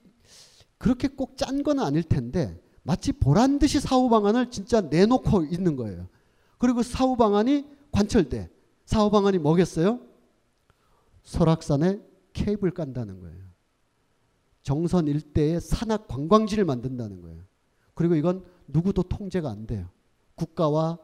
[0.79, 6.09] 그렇게 꼭 짠 건 아닐 텐데 마치 보란 듯이 사후 방안을 진짜 내놓고 있는 거예요.
[6.59, 8.51] 그리고 사후 방안이 관철돼.
[8.87, 10.01] 사후 방안이 뭐겠어요?
[11.23, 12.01] 설악산에
[12.33, 13.45] 케이블 깐다는 거예요.
[14.63, 17.43] 정선 일대에 산악 관광지를 만든다는 거예요.
[17.95, 19.89] 그리고 이건 누구도 통제가 안 돼요.
[20.35, 20.99] 국가와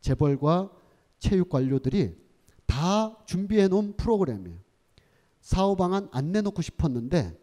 [0.00, 0.70] 재벌과
[1.18, 2.16] 체육 관료들이
[2.66, 4.58] 다 준비해 놓은 프로그램이에요.
[5.40, 7.38] 사후 방안 안 내놓고 싶었는데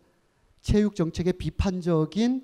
[0.62, 2.44] 체육 정책의 비판적인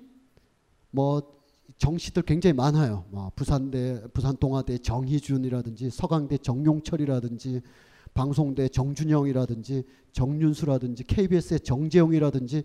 [0.90, 1.38] 뭐
[1.76, 3.04] 정시들 굉장히 많아요.
[3.10, 7.60] 뭐 부산대 부산 동아대 정희준이라든지 서강대 정용철이라든지
[8.14, 12.62] 방송대 정준영이라든지 정윤수라든지 KBS의 정재용이라든지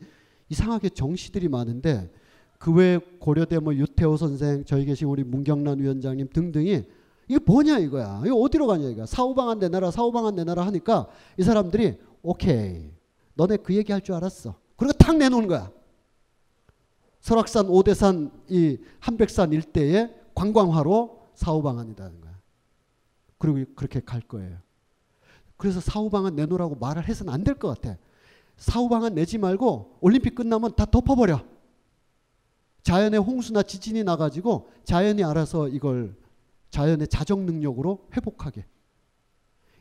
[0.49, 2.09] 이상하게 정시들이 많은데
[2.57, 6.83] 그 외에 고려대 뭐 유태호 선생 저희 계신 우리 문경란 위원장님 등등이
[7.27, 8.21] 이게 뭐냐 이거야.
[8.25, 9.05] 이거 어디로 가냐 이거야.
[9.05, 12.91] 사후 방안 내놔라 사후 방안 내놔라 하니까 이 사람들이 오케이
[13.35, 14.55] 너네 그 얘기 할 줄 알았어.
[14.75, 15.71] 그리고 탁 내놓은 거야.
[17.21, 22.33] 설악산 오대산 이 한백산 일대에 관광화로 사후 방안이라는 거야.
[23.37, 24.57] 그리고 그렇게 갈 거예요.
[25.57, 27.97] 그래서 사후 방안 내놓으라고 말을 해서는 안 될 것 같아.
[28.57, 31.41] 사후 방안 내지 말고 올림픽 끝나면 다 덮어버려.
[32.83, 36.15] 자연의 홍수나 지진이 나가지고 자연이 알아서 이걸
[36.73, 38.65] 자연의 자정 능력으로 회복하게.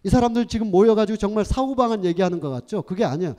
[0.04, 2.82] 이 사람들 지금 모여가지고 정말 사후 방안 얘기하는 것 같죠?
[2.82, 3.34] 그게 아니야.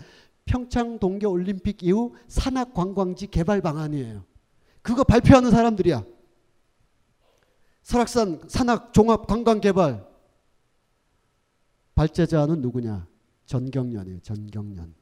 [0.46, 4.26] 평창 동계 올림픽 이후 산악 관광지 개발 방안이에요.
[4.82, 6.04] 그거 발표하는 사람들이야.
[7.84, 10.04] 설악산 산악 종합 관광 개발
[11.94, 13.06] 발제자는 누구냐?
[13.46, 14.20] 전경련이에요.
[14.22, 14.96] 전경련.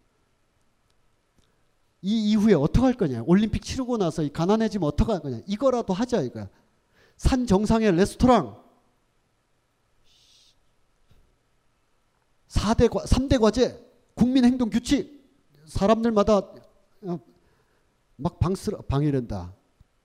[2.02, 3.24] 이 이후에 어떻게 할 거냐?
[3.28, 5.40] 올림픽 치르고 나서 가난해지면 어떻게 할 거냐?
[5.48, 6.50] 이거라도 하자 이거야.
[7.22, 8.60] 산 정상의 레스토랑
[12.48, 13.80] 4대 과, 3대 과제
[14.16, 15.24] 국민 행동 규칙
[15.66, 16.38] 사람들마다
[17.04, 17.20] 어,
[18.16, 19.54] 막 방스 방해된다.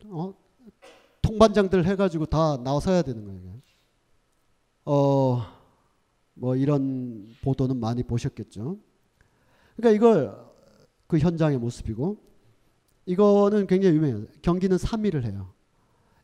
[0.04, 0.34] 어?
[1.22, 3.62] 통반장들 해가지고 다 나서야 되는 거예요.
[4.84, 5.42] 어,
[6.34, 8.78] 뭐 이런 보도는 많이 보셨겠죠.
[9.74, 10.46] 그러니까 이걸
[11.06, 12.18] 그 현장의 모습이고
[13.06, 14.26] 이거는 굉장히 유명해요.
[14.42, 15.55] 경기는 3일을 해요.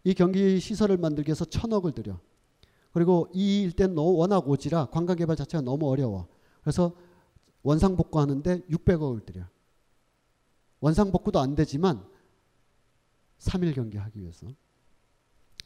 [0.04, 2.18] 이 경기 시설을 만들기 위해서 천억을 들여.
[2.92, 6.28] 그리고 이 일대는 워낙 오지라 관광개발 자체가 너무 어려워.
[6.60, 6.94] 그래서
[7.62, 9.44] 원상복구 하는데 600억을 들여.
[10.80, 12.04] 원상복구도 안 되지만
[13.38, 14.46] 3일 경기 하기 위해서.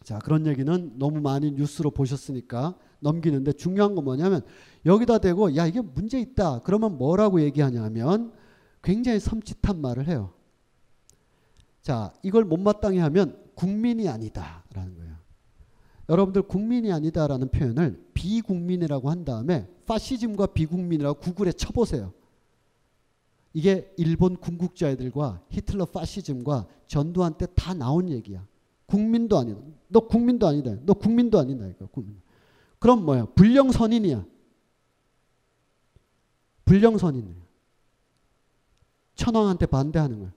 [0.05, 4.43] 자, 그런 얘기는 너무 많이 뉴스로 보셨으니까 넘기는데 중요한 건 뭐냐면
[4.85, 6.61] 여기다 대고 야, 이게 문제 있다.
[6.61, 8.33] 그러면 뭐라고 얘기하냐면
[8.83, 10.33] 굉장히 섬찟한 말을 해요.
[11.87, 15.15] 자, 이걸 못마땅해 하면 국민이 아니다라는 거예요.
[16.09, 22.13] 여러분들 국민이 아니다라는 표현을 비국민이라고 한 다음에 파시즘과 비국민이라고 구글에 쳐보세요.
[23.53, 28.45] 이게 일본 군국자애들과 히틀러 파시즘과 전두환 때 다 나온 얘기야.
[28.87, 29.61] 국민도 아니다.
[29.87, 30.77] 너 국민도 아니다.
[30.83, 31.87] 너 국민도 아니다.
[31.93, 32.21] 국민.
[32.81, 33.27] 그럼 뭐야?
[33.27, 34.27] 불령선인이야.
[36.65, 37.37] 불령선인이야.
[39.15, 40.33] 천황한테 반대하는 거야.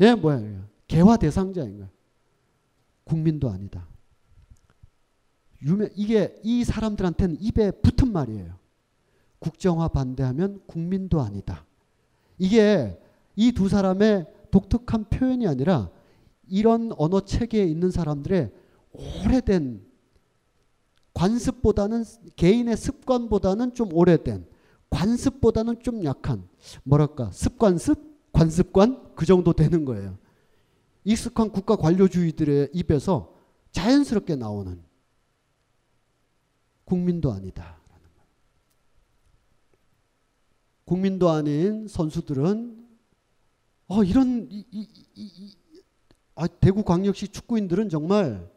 [0.00, 0.68] 얘 뭐야?
[0.86, 1.88] 개화 대상자인 거야.
[3.04, 3.86] 국민도 아니다.
[5.62, 8.54] 유명 이게 이 사람들한테는 입에 붙은 말이에요.
[9.38, 11.64] 국정화 반대하면 국민도 아니다.
[12.38, 13.00] 이게
[13.36, 15.90] 이 두 사람의 독특한 표현이 아니라
[16.48, 18.52] 이런 언어 체계에 있는 사람들의
[18.92, 19.84] 오래된
[21.14, 22.04] 관습보다는
[22.36, 24.46] 개인의 습관보다는 좀 오래된
[24.90, 26.46] 관습보다는 좀 약한
[26.84, 30.18] 뭐랄까 습관습 관습관 그 정도 되는 거예요.
[31.04, 33.34] 익숙한 국가 관료주의들의 입에서
[33.72, 34.82] 자연스럽게 나오는
[36.84, 37.78] 국민도 아니다.
[40.84, 42.84] 국민도 아닌 선수들은
[43.86, 45.56] 어, 이런 이, 이, 이,
[46.34, 48.50] 아, 대구광역시 축구인들은 정말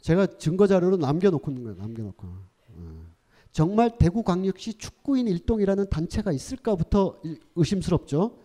[0.00, 1.78] 제가 증거 자료로 남겨놓고 있는 거예요.
[1.78, 2.26] 남겨놓고.
[2.26, 3.06] 어.
[3.52, 7.20] 정말 대구광역시 축구인 일동이라는 단체가 있을까부터
[7.54, 8.41] 의심스럽죠.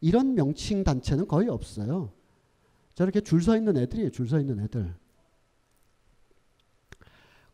[0.00, 2.12] 이런 명칭 단체는 거의 없어요.
[2.94, 4.10] 저렇게 줄 서 있는 애들이에요.
[4.10, 4.94] 줄 서 있는 애들.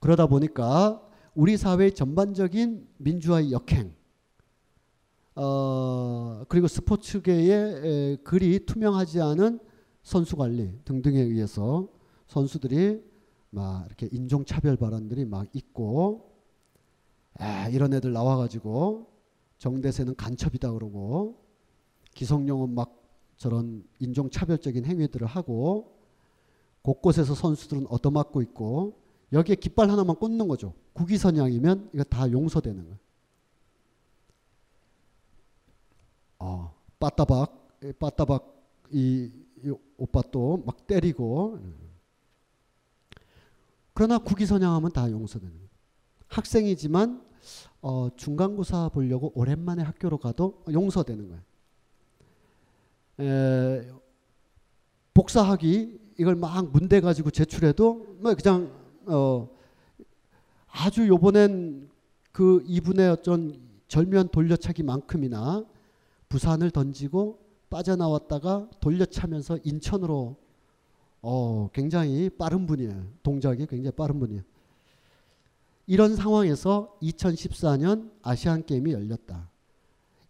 [0.01, 1.03] 그러다 보니까
[1.35, 3.95] 우리 사회의 전반적인 민주화의 역행,
[5.35, 9.59] 어, 그리고 스포츠계의 에, 그리 투명하지 않은
[10.03, 11.89] 선수 관리 등등에 의해서
[12.29, 13.03] 선수들이
[13.51, 16.33] 막 이렇게 인종차별 발언들이 막 있고
[17.39, 19.09] 아, 이런 애들 나와가지고
[19.59, 21.44] 정대세는 간첩이다 그러고
[22.15, 23.03] 기성용은 막
[23.37, 25.97] 저런 인종차별적인 행위들을 하고
[26.83, 28.99] 곳곳에서 선수들은 얻어맞고 있고
[29.33, 30.75] 여기에 깃발 하나만 꽂는 거죠.
[30.93, 32.99] 국위선양이면 이거 다 용서되는 거예요.
[36.39, 38.55] 어, 빠따박, 이 빠따박
[38.91, 39.31] 이,
[39.65, 41.59] 이 오빠 또 막 때리고
[43.95, 45.69] 그러나 국위선양하면 다 용서되는 거예요.
[46.29, 47.25] 학생이지만
[47.81, 51.43] 어, 중간고사 보려고 오랜만에 학교로 가도 용서되는 거예요.
[53.21, 53.91] 에,
[55.13, 58.73] 복사하기 이걸 막 문대 가지고 제출해도 뭐 그냥
[59.07, 59.49] 어,
[60.69, 61.89] 아주 요번엔
[62.33, 65.65] 그 이분의 어떤 절묘한 돌려차기만큼이나
[66.29, 67.39] 부산을 던지고
[67.71, 70.37] 빠져나왔다가 돌려차면서 인천으로
[71.23, 73.07] 어, 굉장히 빠른 분이에요.
[73.23, 74.43] 동작이 굉장히 빠른 분이에요.
[75.87, 79.49] 이런 상황에서 2014년 아시안 게임이 열렸다.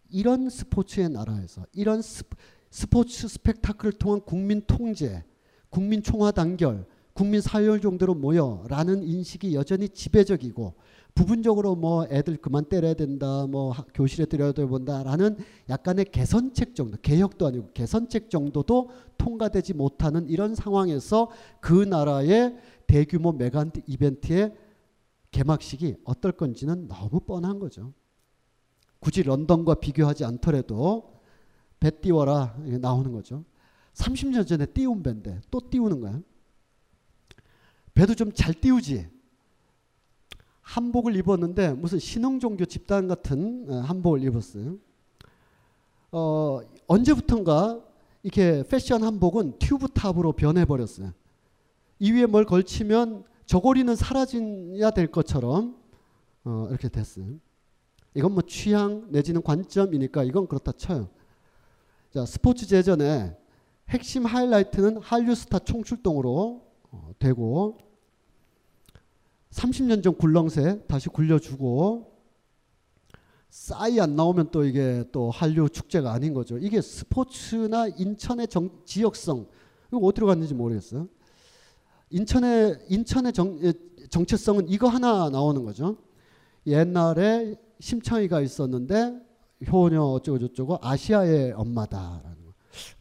[0.09, 2.37] 이런 스포츠의 나라에서 이런 스포,
[2.75, 5.23] 스포츠 스펙타클을 통한 국민 통제,
[5.69, 10.73] 국민 총화 단결, 국민 사열 정도로 모여라는 인식이 여전히 지배적이고
[11.13, 15.37] 부분적으로 뭐 애들 그만 때려야 된다, 뭐 교실에 들여야 된다라는
[15.69, 21.31] 약간의 개선책 정도, 개혁도 아니고 개선책 정도도 통과되지 못하는 이런 상황에서
[21.61, 22.57] 그 나라의
[22.87, 24.53] 대규모 메가 이벤트의
[25.31, 27.93] 개막식이 어떨 건지는 너무 뻔한 거죠.
[28.99, 31.14] 굳이 런던과 비교하지 않더라도
[31.79, 33.43] 배 띄워라 나오는 거죠.
[33.93, 36.19] 30년 전에 띄운 배인데 또 띄우는 거야.
[37.93, 39.07] 배도 좀 잘 띄우지.
[40.61, 44.77] 한복을 입었는데 무슨 신흥종교 집단 같은 어, 한복을 입었어요.
[46.11, 47.81] 어, 언제부턴가
[48.23, 51.13] 이렇게 패션 한복은 튜브 탑으로 변해버렸어요.
[51.99, 55.77] 이 위에 뭘 걸치면 저고리는 사라져야 될 것처럼
[56.43, 57.27] 어, 이렇게 됐어요.
[58.15, 61.09] 이건 뭐 취향 내지는 관점이니까 이건 그렇다 쳐요.
[62.15, 63.35] 자, 스포츠 제전에
[63.89, 67.77] 핵심 하이라이트는 한류스타 총출동으로 어, 되고
[69.51, 72.13] 30년 전 굴렁쇠 다시 굴려주고
[73.49, 76.57] 싸이 안 나오면 또 이게 또 한류 축제가 아닌 거죠.
[76.57, 79.47] 이게 스포츠나 인천의 정, 지역성
[79.89, 81.09] 이거 어디로 갔는지 모르겠어요.
[82.11, 83.59] 인천의 인천의 정,
[84.09, 85.97] 정체성은 이거 하나 나오는 거죠.
[86.65, 89.24] 옛날에 심청이가 있었는데
[89.71, 92.53] 효녀 어쩌고 저쩌고 아시아의 엄마다라는 거.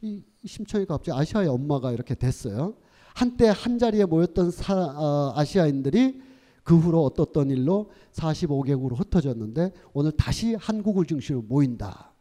[0.03, 2.75] 이, 이 심청이가 갑자기 아시아의 엄마가 이렇게 됐어요.
[3.15, 6.21] 한때 한 자리에 모였던 사, 어, 아시아인들이
[6.63, 12.13] 그 후로 어떻던 일로 45개국으로 흩어졌는데 오늘 다시 한국을 중심으로 모인다.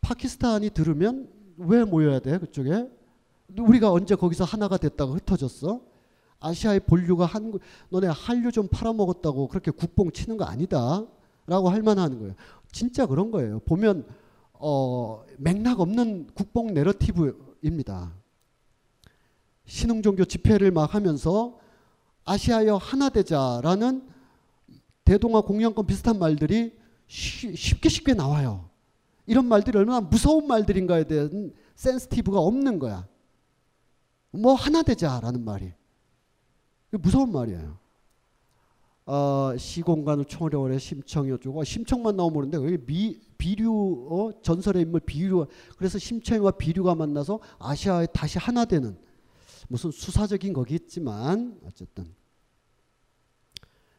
[0.00, 2.88] 파키스탄이 들으면 왜 모여야 돼 그쪽에?
[3.58, 5.80] 우리가 언제 거기서 하나가 됐다고 흩어졌어?
[6.40, 7.60] 아시아의 본류가 한국
[7.90, 11.04] 너네 한류 좀 팔아먹었다고 그렇게 국뽕 치는 거 아니다
[11.46, 12.34] 라고 할 만한 거예요.
[12.74, 13.60] 진짜 그런 거예요.
[13.60, 14.04] 보면
[14.52, 18.12] 어, 맥락 없는 국뽕 내러티브입니다.
[19.64, 21.58] 신흥종교 집회를 막 하면서
[22.24, 24.08] 아시아여 하나 되자라는
[25.04, 26.76] 대동아 공영권 비슷한 말들이
[27.06, 28.68] 쉬, 쉽게 쉽게 나와요.
[29.26, 33.06] 이런 말들이 얼마나 무서운 말들인가에 대한 센스티브가 없는 거야.
[34.32, 35.72] 뭐 하나 되자라는 말이.
[36.90, 37.83] 무서운 말이에요.
[39.06, 45.46] 어, 시공간을 총으로 심청이 어쩌고 심청만 나오면 모르는데 여기 미, 비류 어, 전설의 인물 비류
[45.76, 48.96] 그래서 심청이와 비류가 만나서 아시아에 다시 하나 되는
[49.68, 52.14] 무슨 수사적인 거겠지만 어쨌든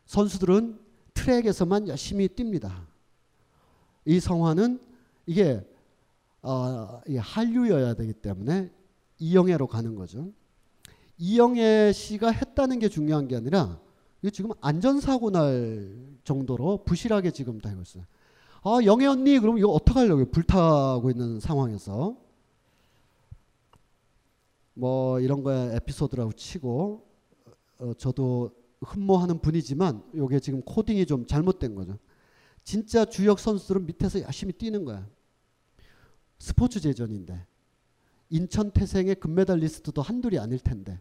[0.05, 0.79] 선수들은
[1.13, 2.85] 트랙에서만 열심히 뜁니다.
[4.05, 4.79] 이 성화는
[5.25, 5.63] 이게
[6.41, 8.71] 어, 한류여야 되기 때문에
[9.17, 10.31] 이영애로 가는 거죠.
[11.17, 13.79] 이영애 씨가 했다는 게 중요한 게 아니라
[14.25, 18.05] 이게 지금 안전사고 날 정도로 부실하게 지금 되고 있어요.
[18.63, 22.17] 아, 영애 언니, 그럼 이거 어떡하려고 불타고 있는 상황에서.
[24.73, 27.07] 뭐 이런 거에 에피소드라고 치고,
[27.77, 28.49] 어, 저도
[28.81, 31.99] 흠모하는 분이지만 이게 지금 코딩이 좀 잘못된 거죠.
[32.63, 35.07] 진짜 주역 선수들은 밑에서 열심히 뛰는 거야.
[36.39, 37.45] 스포츠 제전인데.
[38.31, 40.99] 인천 태생의 금메달리스트도 한둘이 아닐 텐데.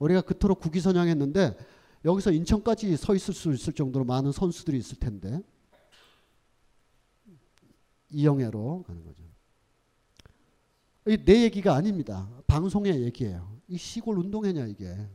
[0.00, 1.56] 우리가 그토록 국위선양했는데
[2.04, 5.40] 여기서 인천까지 서 있을 수 있을 정도로 많은 선수들이 있을 텐데
[8.10, 9.22] 이영애로 가는 거죠.
[11.24, 12.28] 내 얘기가 아닙니다.
[12.46, 13.58] 방송의 얘기예요.
[13.68, 15.08] 이 시골 운동회냐 이게.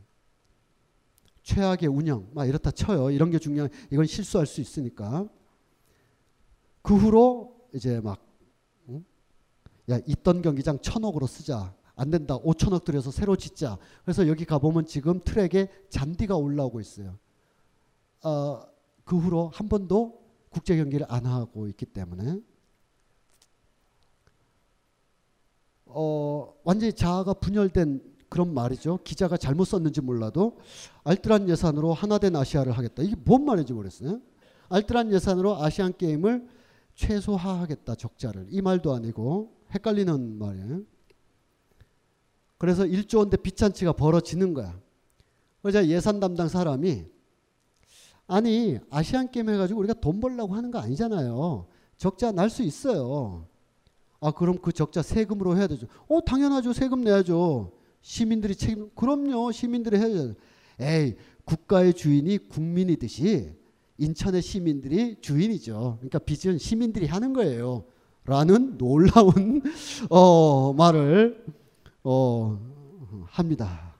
[1.42, 3.10] 최악의 운영 막 이렇다 쳐요.
[3.10, 5.28] 이런 게 중요한 이건 실수할 수 있으니까.
[6.82, 8.26] 그 후로 이제 막
[8.88, 9.04] 응?
[9.90, 11.74] 야 있던 경기장 천억으로 쓰자.
[11.96, 12.38] 안 된다.
[12.38, 13.78] 5천억 들여서 새로 짓자.
[14.04, 17.18] 그래서 여기 가보면 지금 트랙에 잔디가 올라오고 있어요.
[18.22, 18.62] 어,
[19.04, 22.40] 그 후로 한 번도 국제 경기를 안 하고 있기 때문에
[25.86, 28.98] 어, 완전히 자아가 분열된 그런 말이죠.
[29.04, 30.58] 기자가 잘못 썼는지 몰라도
[31.04, 33.02] 알뜰한 예산으로 하나된 아시아를 하겠다.
[33.02, 34.20] 이게 뭔 말인지 모르겠어요.
[34.70, 36.48] 알뜰한 예산으로 아시안 게임을
[36.96, 37.94] 최소화하겠다.
[37.94, 40.82] 적자를 이 말도 아니고 헷갈리는 말이에요.
[42.64, 44.74] 그래서 1조 원대 빚잔치가 벌어지는 거야.
[45.60, 47.04] 그래서 예산 담당 사람이
[48.26, 51.66] 아니 아시안 게임 해가지고 우리가 돈 벌려고 하는 거 아니잖아요.
[51.98, 53.46] 적자 날 수 있어요.
[54.18, 55.86] 아 그럼 그 적자 세금으로 해야 되죠.
[56.08, 56.72] 어 당연하죠.
[56.72, 57.70] 세금 내야죠.
[58.00, 59.52] 시민들이 책임 그럼요.
[59.52, 60.32] 시민들이 해야죠.
[60.80, 63.52] 에이 국가의 주인이 국민이듯이
[63.98, 65.98] 인천의 시민들이 주인이죠.
[66.00, 67.84] 그러니까 빚은 시민들이 하는 거예요.
[68.24, 69.60] 라는 놀라운
[70.08, 71.44] 어, 말을
[72.04, 72.58] 어,
[73.26, 73.94] 합니다.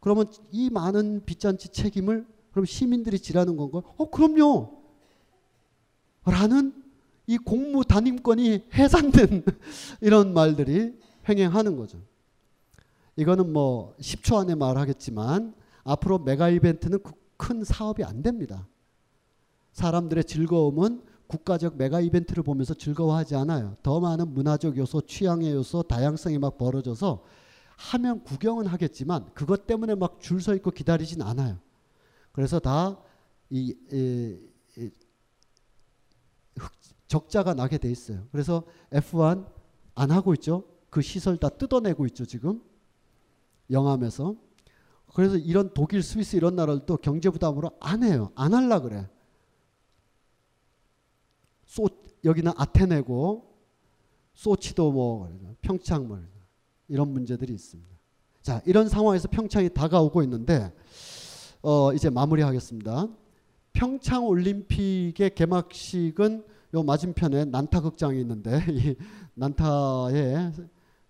[0.00, 3.82] 그러면 이 많은 빚잔치 책임을 그럼 시민들이 지라는 건가?
[3.96, 4.78] 어, 그럼요.
[6.24, 6.72] 라는
[7.26, 9.44] 이 공무 단임권이 해상된
[10.00, 10.98] 이런 말들이
[11.28, 12.00] 횡행하는 거죠.
[13.16, 15.54] 이거는 뭐 10초 안에 말하겠지만
[15.84, 17.00] 앞으로 메가 이벤트는
[17.36, 18.66] 큰 사업이 안 됩니다.
[19.72, 23.76] 사람들의 즐거움은 국가적 메가 이벤트를 보면서 즐거워하지 않아요.
[23.82, 27.22] 더 많은 문화적 요소, 취향의 요소, 다양성이 막 벌어져서
[27.76, 31.58] 하면 구경은 하겠지만 그것 때문에 막 줄 서 있고 기다리진 않아요.
[32.32, 32.98] 그래서 다
[33.50, 34.38] 이, 이,
[34.78, 34.90] 이
[37.06, 38.26] 적자가 나게 돼 있어요.
[38.32, 39.46] 그래서 F1
[39.94, 40.64] 안 하고 있죠.
[40.90, 42.62] 그 시설 다 뜯어내고 있죠, 지금.
[43.70, 44.34] 영암에서.
[45.14, 48.30] 그래서 이런 독일, 스위스 이런 나라들도 경제 부담으로 안 해요.
[48.34, 49.08] 안 할라 그래.
[51.68, 51.86] 소
[52.24, 53.44] 여기는 아테네고
[54.34, 55.30] 소치도 뭐
[55.60, 56.18] 평창 뭐
[56.88, 57.96] 이런 문제들이 있습니다.
[58.40, 60.72] 자, 이런 상황에서 평창이 다가오고 있는데
[61.60, 63.08] 어, 이제 마무리하겠습니다.
[63.74, 68.96] 평창 올림픽의 개막식은 요 맞은편에 난타 극장이 있는데 이
[69.34, 70.52] 난타의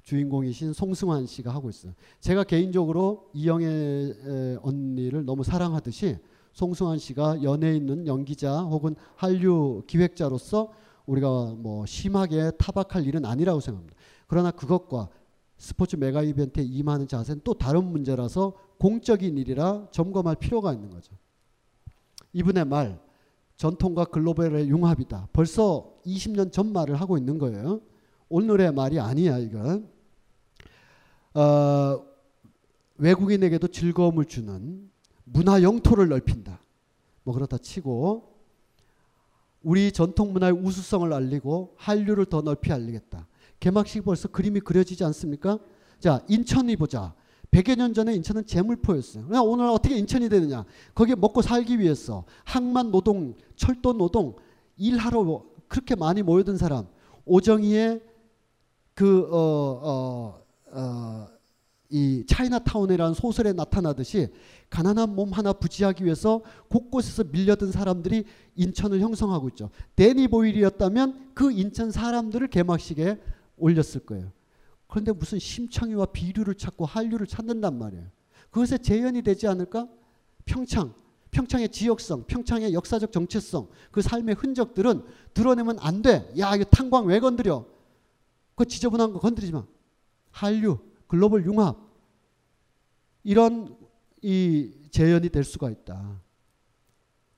[0.03, 1.93] 주인공이신 송승환 씨가 하고 있어요.
[2.21, 6.19] 제가 개인적으로 이영애 언니를 너무 사랑하듯이
[6.59, 10.73] 송승환 씨가 연예 있는 연기자 혹은 한류 기획자로서
[11.07, 13.97] 우리가 뭐 심하게 타박할 일은 아니라고 생각합니다.
[14.27, 15.09] 그러나 그것과
[15.57, 21.15] 스포츠 메가 이벤트에 임하는 자세는 또 다른 문제라서 공적인 일이라 점검할 필요가 있는 거죠.
[22.33, 23.01] 이분의 말
[23.57, 25.29] 전통과 글로벌의 융합이다.
[25.33, 27.81] 벌써 20년 전 말을 하고 있는 거예요.
[28.29, 29.89] 오늘의 말이 아니야 이건.
[31.35, 32.05] 어,
[32.97, 34.91] 외국인에게도 즐거움을 주는
[35.33, 36.61] 문화 영토를 넓힌다.
[37.23, 38.37] 뭐 그렇다 치고
[39.63, 43.27] 우리 전통 문화의 우수성을 알리고 한류를 더 넓히 알리겠다.
[43.61, 45.59] 개막식 벌써 그림이 그려지지 않습니까?
[45.99, 47.15] 자, 인천이 보자.
[47.51, 49.27] 100여 년 전에 인천은 재물포였어요.
[49.43, 50.65] 오늘 어떻게 인천이 되느냐?
[50.95, 54.37] 거기에 먹고 살기 위해서 항만 노동, 철도 노동,
[54.77, 56.87] 일하러 그렇게 많이 모여든 사람.
[57.25, 58.03] 오정희의
[58.95, 60.43] 그, 어, 어,
[60.73, 61.27] 어,
[61.91, 64.29] 이 차이나타운이라는 소설에 나타나듯이
[64.69, 68.25] 가난한 몸 하나 부지하기 위해서 곳곳에서 밀려든 사람들이
[68.57, 69.71] 인천을 형성하고 있죠.
[69.97, 73.19] 데니 보일이었다면 그 인천 사람들을 개막식에
[73.57, 74.31] 올렸을 거예요.
[74.87, 78.07] 그런데 무슨 심청이와 비류를 찾고 한류를 찾는단 말이에요.
[78.51, 79.89] 그것에 재현이 되지 않을까?
[80.45, 80.95] 평창,
[81.31, 85.03] 평창의 지역성, 평창의 역사적 정체성, 그 삶의 흔적들은
[85.35, 86.33] 드러내면 안 돼.
[86.39, 87.67] 야, 이거 탄광 왜 건드려?
[88.55, 89.65] 그 지저분한 거 건드리지 마.
[90.31, 90.79] 한류,
[91.09, 91.77] 글로벌 융합.
[93.25, 93.77] 이런
[94.23, 96.21] 이 재현이 될 수가 있다.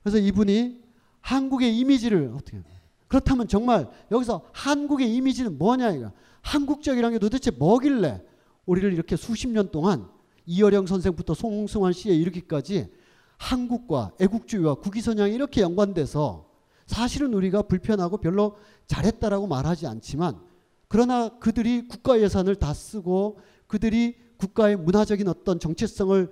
[0.03, 0.83] 그래서 이분이
[1.21, 2.63] 한국의 이미지를 어떻게
[3.09, 6.13] 그렇다면 정말 여기서 한국의 이미지는 뭐냐 이거?
[6.43, 8.23] 한국적이라는 게 도대체 뭐길래
[8.67, 10.09] 우리를 이렇게 수십 년 동안
[10.47, 12.89] 이어령 선생부터 송승환 씨에 이르기까지
[13.37, 16.49] 한국과 애국주의와 국위선양이 이렇게 연관돼서
[16.87, 18.57] 사실은 우리가 불편하고 별로
[18.87, 20.41] 잘했다라고 말하지 않지만
[20.89, 23.39] 그러나 그들이 국가 예산을 다 쓰고
[23.71, 26.29] 그들이 국가의 문화적인 어떤 정체성을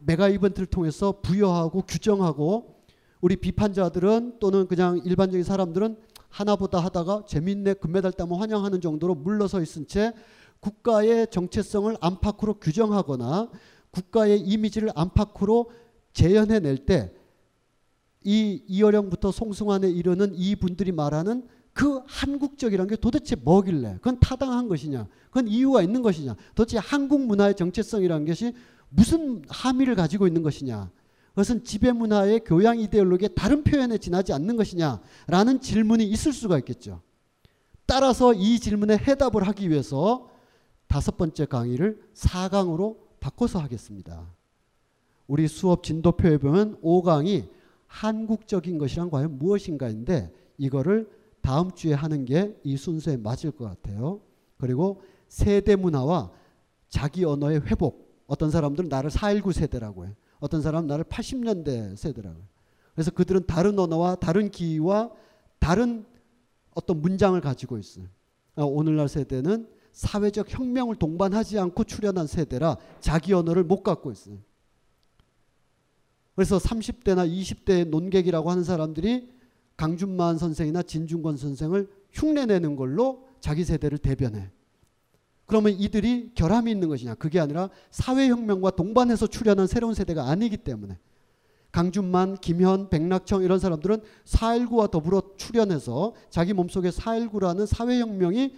[0.00, 2.82] 메가 이벤트를 통해서 부여하고 규정하고
[3.20, 5.96] 우리 비판자들은 또는 그냥 일반적인 사람들은
[6.28, 10.12] 하나보다 하다가 재밌네 금메달 따면 환영하는 정도로 물러서 있은 채
[10.58, 13.48] 국가의 정체성을 안팎으로 규정하거나
[13.92, 15.70] 국가의 이미지를 안팎으로
[16.12, 17.16] 재현해낼 때
[18.26, 23.96] 이 이어령부터 송승환에 이르는 이 분들이 말하는 그 한국적이라는 게 도대체 뭐길래?
[23.96, 25.06] 그건 타당한 것이냐?
[25.26, 26.34] 그건 이유가 있는 것이냐?
[26.54, 28.54] 도대체 한국 문화의 정체성이라는 것이
[28.88, 30.90] 무슨 함의를 가지고 있는 것이냐?
[31.32, 37.02] 그것은 지배 문화의 교양 이데올로기의 다른 표현에 지나지 않는 것이냐라는 질문이 있을 수가 있겠죠.
[37.84, 40.30] 따라서 이 질문에 해답을 하기 위해서
[40.86, 44.32] 다섯 번째 강의를 4강으로 바꿔서 하겠습니다.
[45.26, 47.50] 우리 수업 진도표에 보면 5강이
[47.86, 51.10] 한국적인 것이란 과연 무엇인가인데 이거를
[51.46, 54.20] 다음 주에 하는 게 이 순서에 맞을 것 같아요.
[54.58, 56.32] 그리고 세대 문화와
[56.88, 58.04] 자기 언어의 회복.
[58.26, 60.16] 어떤 사람들은 나를 419 세대라고 해.
[60.40, 62.44] 어떤 사람은 나를 80년대 세대라고 해.
[62.94, 65.12] 그래서 그들은 다른 언어와 다른 기와
[65.60, 66.04] 다른
[66.74, 68.06] 어떤 문장을 가지고 있어요.
[68.56, 74.38] 아, 오늘날 세대는 사회적 혁명을 동반하지 않고 출현한 세대라 자기 언어를 못 갖고 있어요.
[76.34, 79.35] 그래서 30대나 20대의 논객이라고 하는 사람들이
[79.76, 84.50] 강준만 선생이나 진중권 선생을 흉내내는 걸로 자기 세대를 대변해.
[85.44, 87.14] 그러면 이들이 결함이 있는 것이냐?
[87.14, 90.98] 그게 아니라 사회혁명과 동반해서 출현한 새로운 세대가 아니기 때문에.
[91.72, 98.54] 강준만, 김현, 백낙청 이런 사람들은 4.19와 더불어 출현해서 자기 몸속에 4.19라는 사회혁명이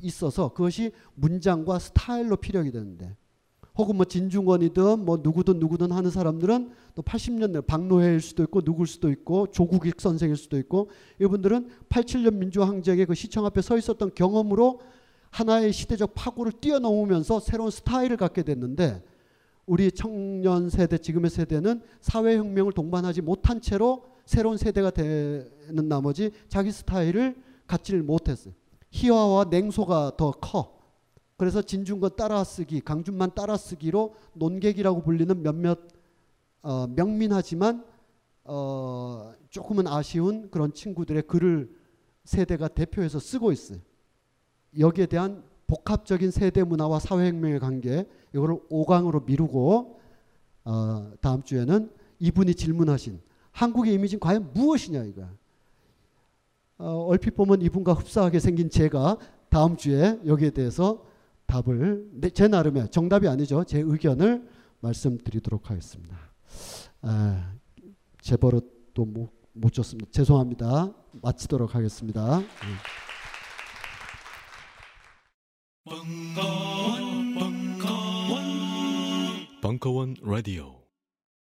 [0.00, 3.16] 있어서 그것이 문장과 스타일로 피력이 되는데
[3.76, 9.10] 혹은 뭐 진중권이든 뭐 누구든 누구든 하는 사람들은 또 80년대 박노해일 수도 있고 누굴 수도
[9.10, 10.90] 있고 조국익 선생일 수도 있고
[11.20, 14.80] 이분들은 87년 민주항쟁의 그 시청 앞에 서 있었던 경험으로
[15.30, 19.02] 하나의 시대적 파고를 뛰어넘으면서 새로운 스타일을 갖게 됐는데
[19.66, 27.34] 우리 청년 세대 지금의 세대는 사회혁명을 동반하지 못한 채로 새로운 세대가 되는 나머지 자기 스타일을
[27.66, 28.54] 갖지를 못했어요.
[28.90, 30.74] 희화와 냉소가 더 커.
[31.36, 35.80] 그래서 진중권 따라쓰기, 강준만 따라쓰기로 논객이라고 불리는 몇몇
[36.64, 37.84] 어, 명민하지만
[38.44, 41.70] 어, 조금은 아쉬운 그런 친구들의 글을
[42.24, 43.78] 세대가 대표해서 쓰고 있어요.
[44.78, 50.00] 여기에 대한 복합적인 세대 문화와 사회혁명의 관계 이거를 5강으로 미루고
[50.64, 53.20] 어, 다음 주에는 이분이 질문하신
[53.52, 55.28] 한국의 이미지는 과연 무엇이냐 이거.
[56.78, 59.18] 어, 얼핏 보면 이분과 흡사하게 생긴 제가
[59.50, 61.04] 다음 주에 여기에 대해서
[61.44, 63.64] 답을 제 나름의 정답이 아니죠.
[63.64, 64.48] 제 의견을
[64.80, 66.23] 말씀드리도록 하겠습니다.
[67.02, 67.54] 아,
[68.20, 70.10] 제 버릇도 못, 못 줬습니다.
[70.10, 70.92] 죄송합니다.
[71.22, 72.42] 마치도록 하겠습니다.
[75.84, 78.40] 벙커원, 벙커원,
[79.60, 80.83] 벙커원 라디오.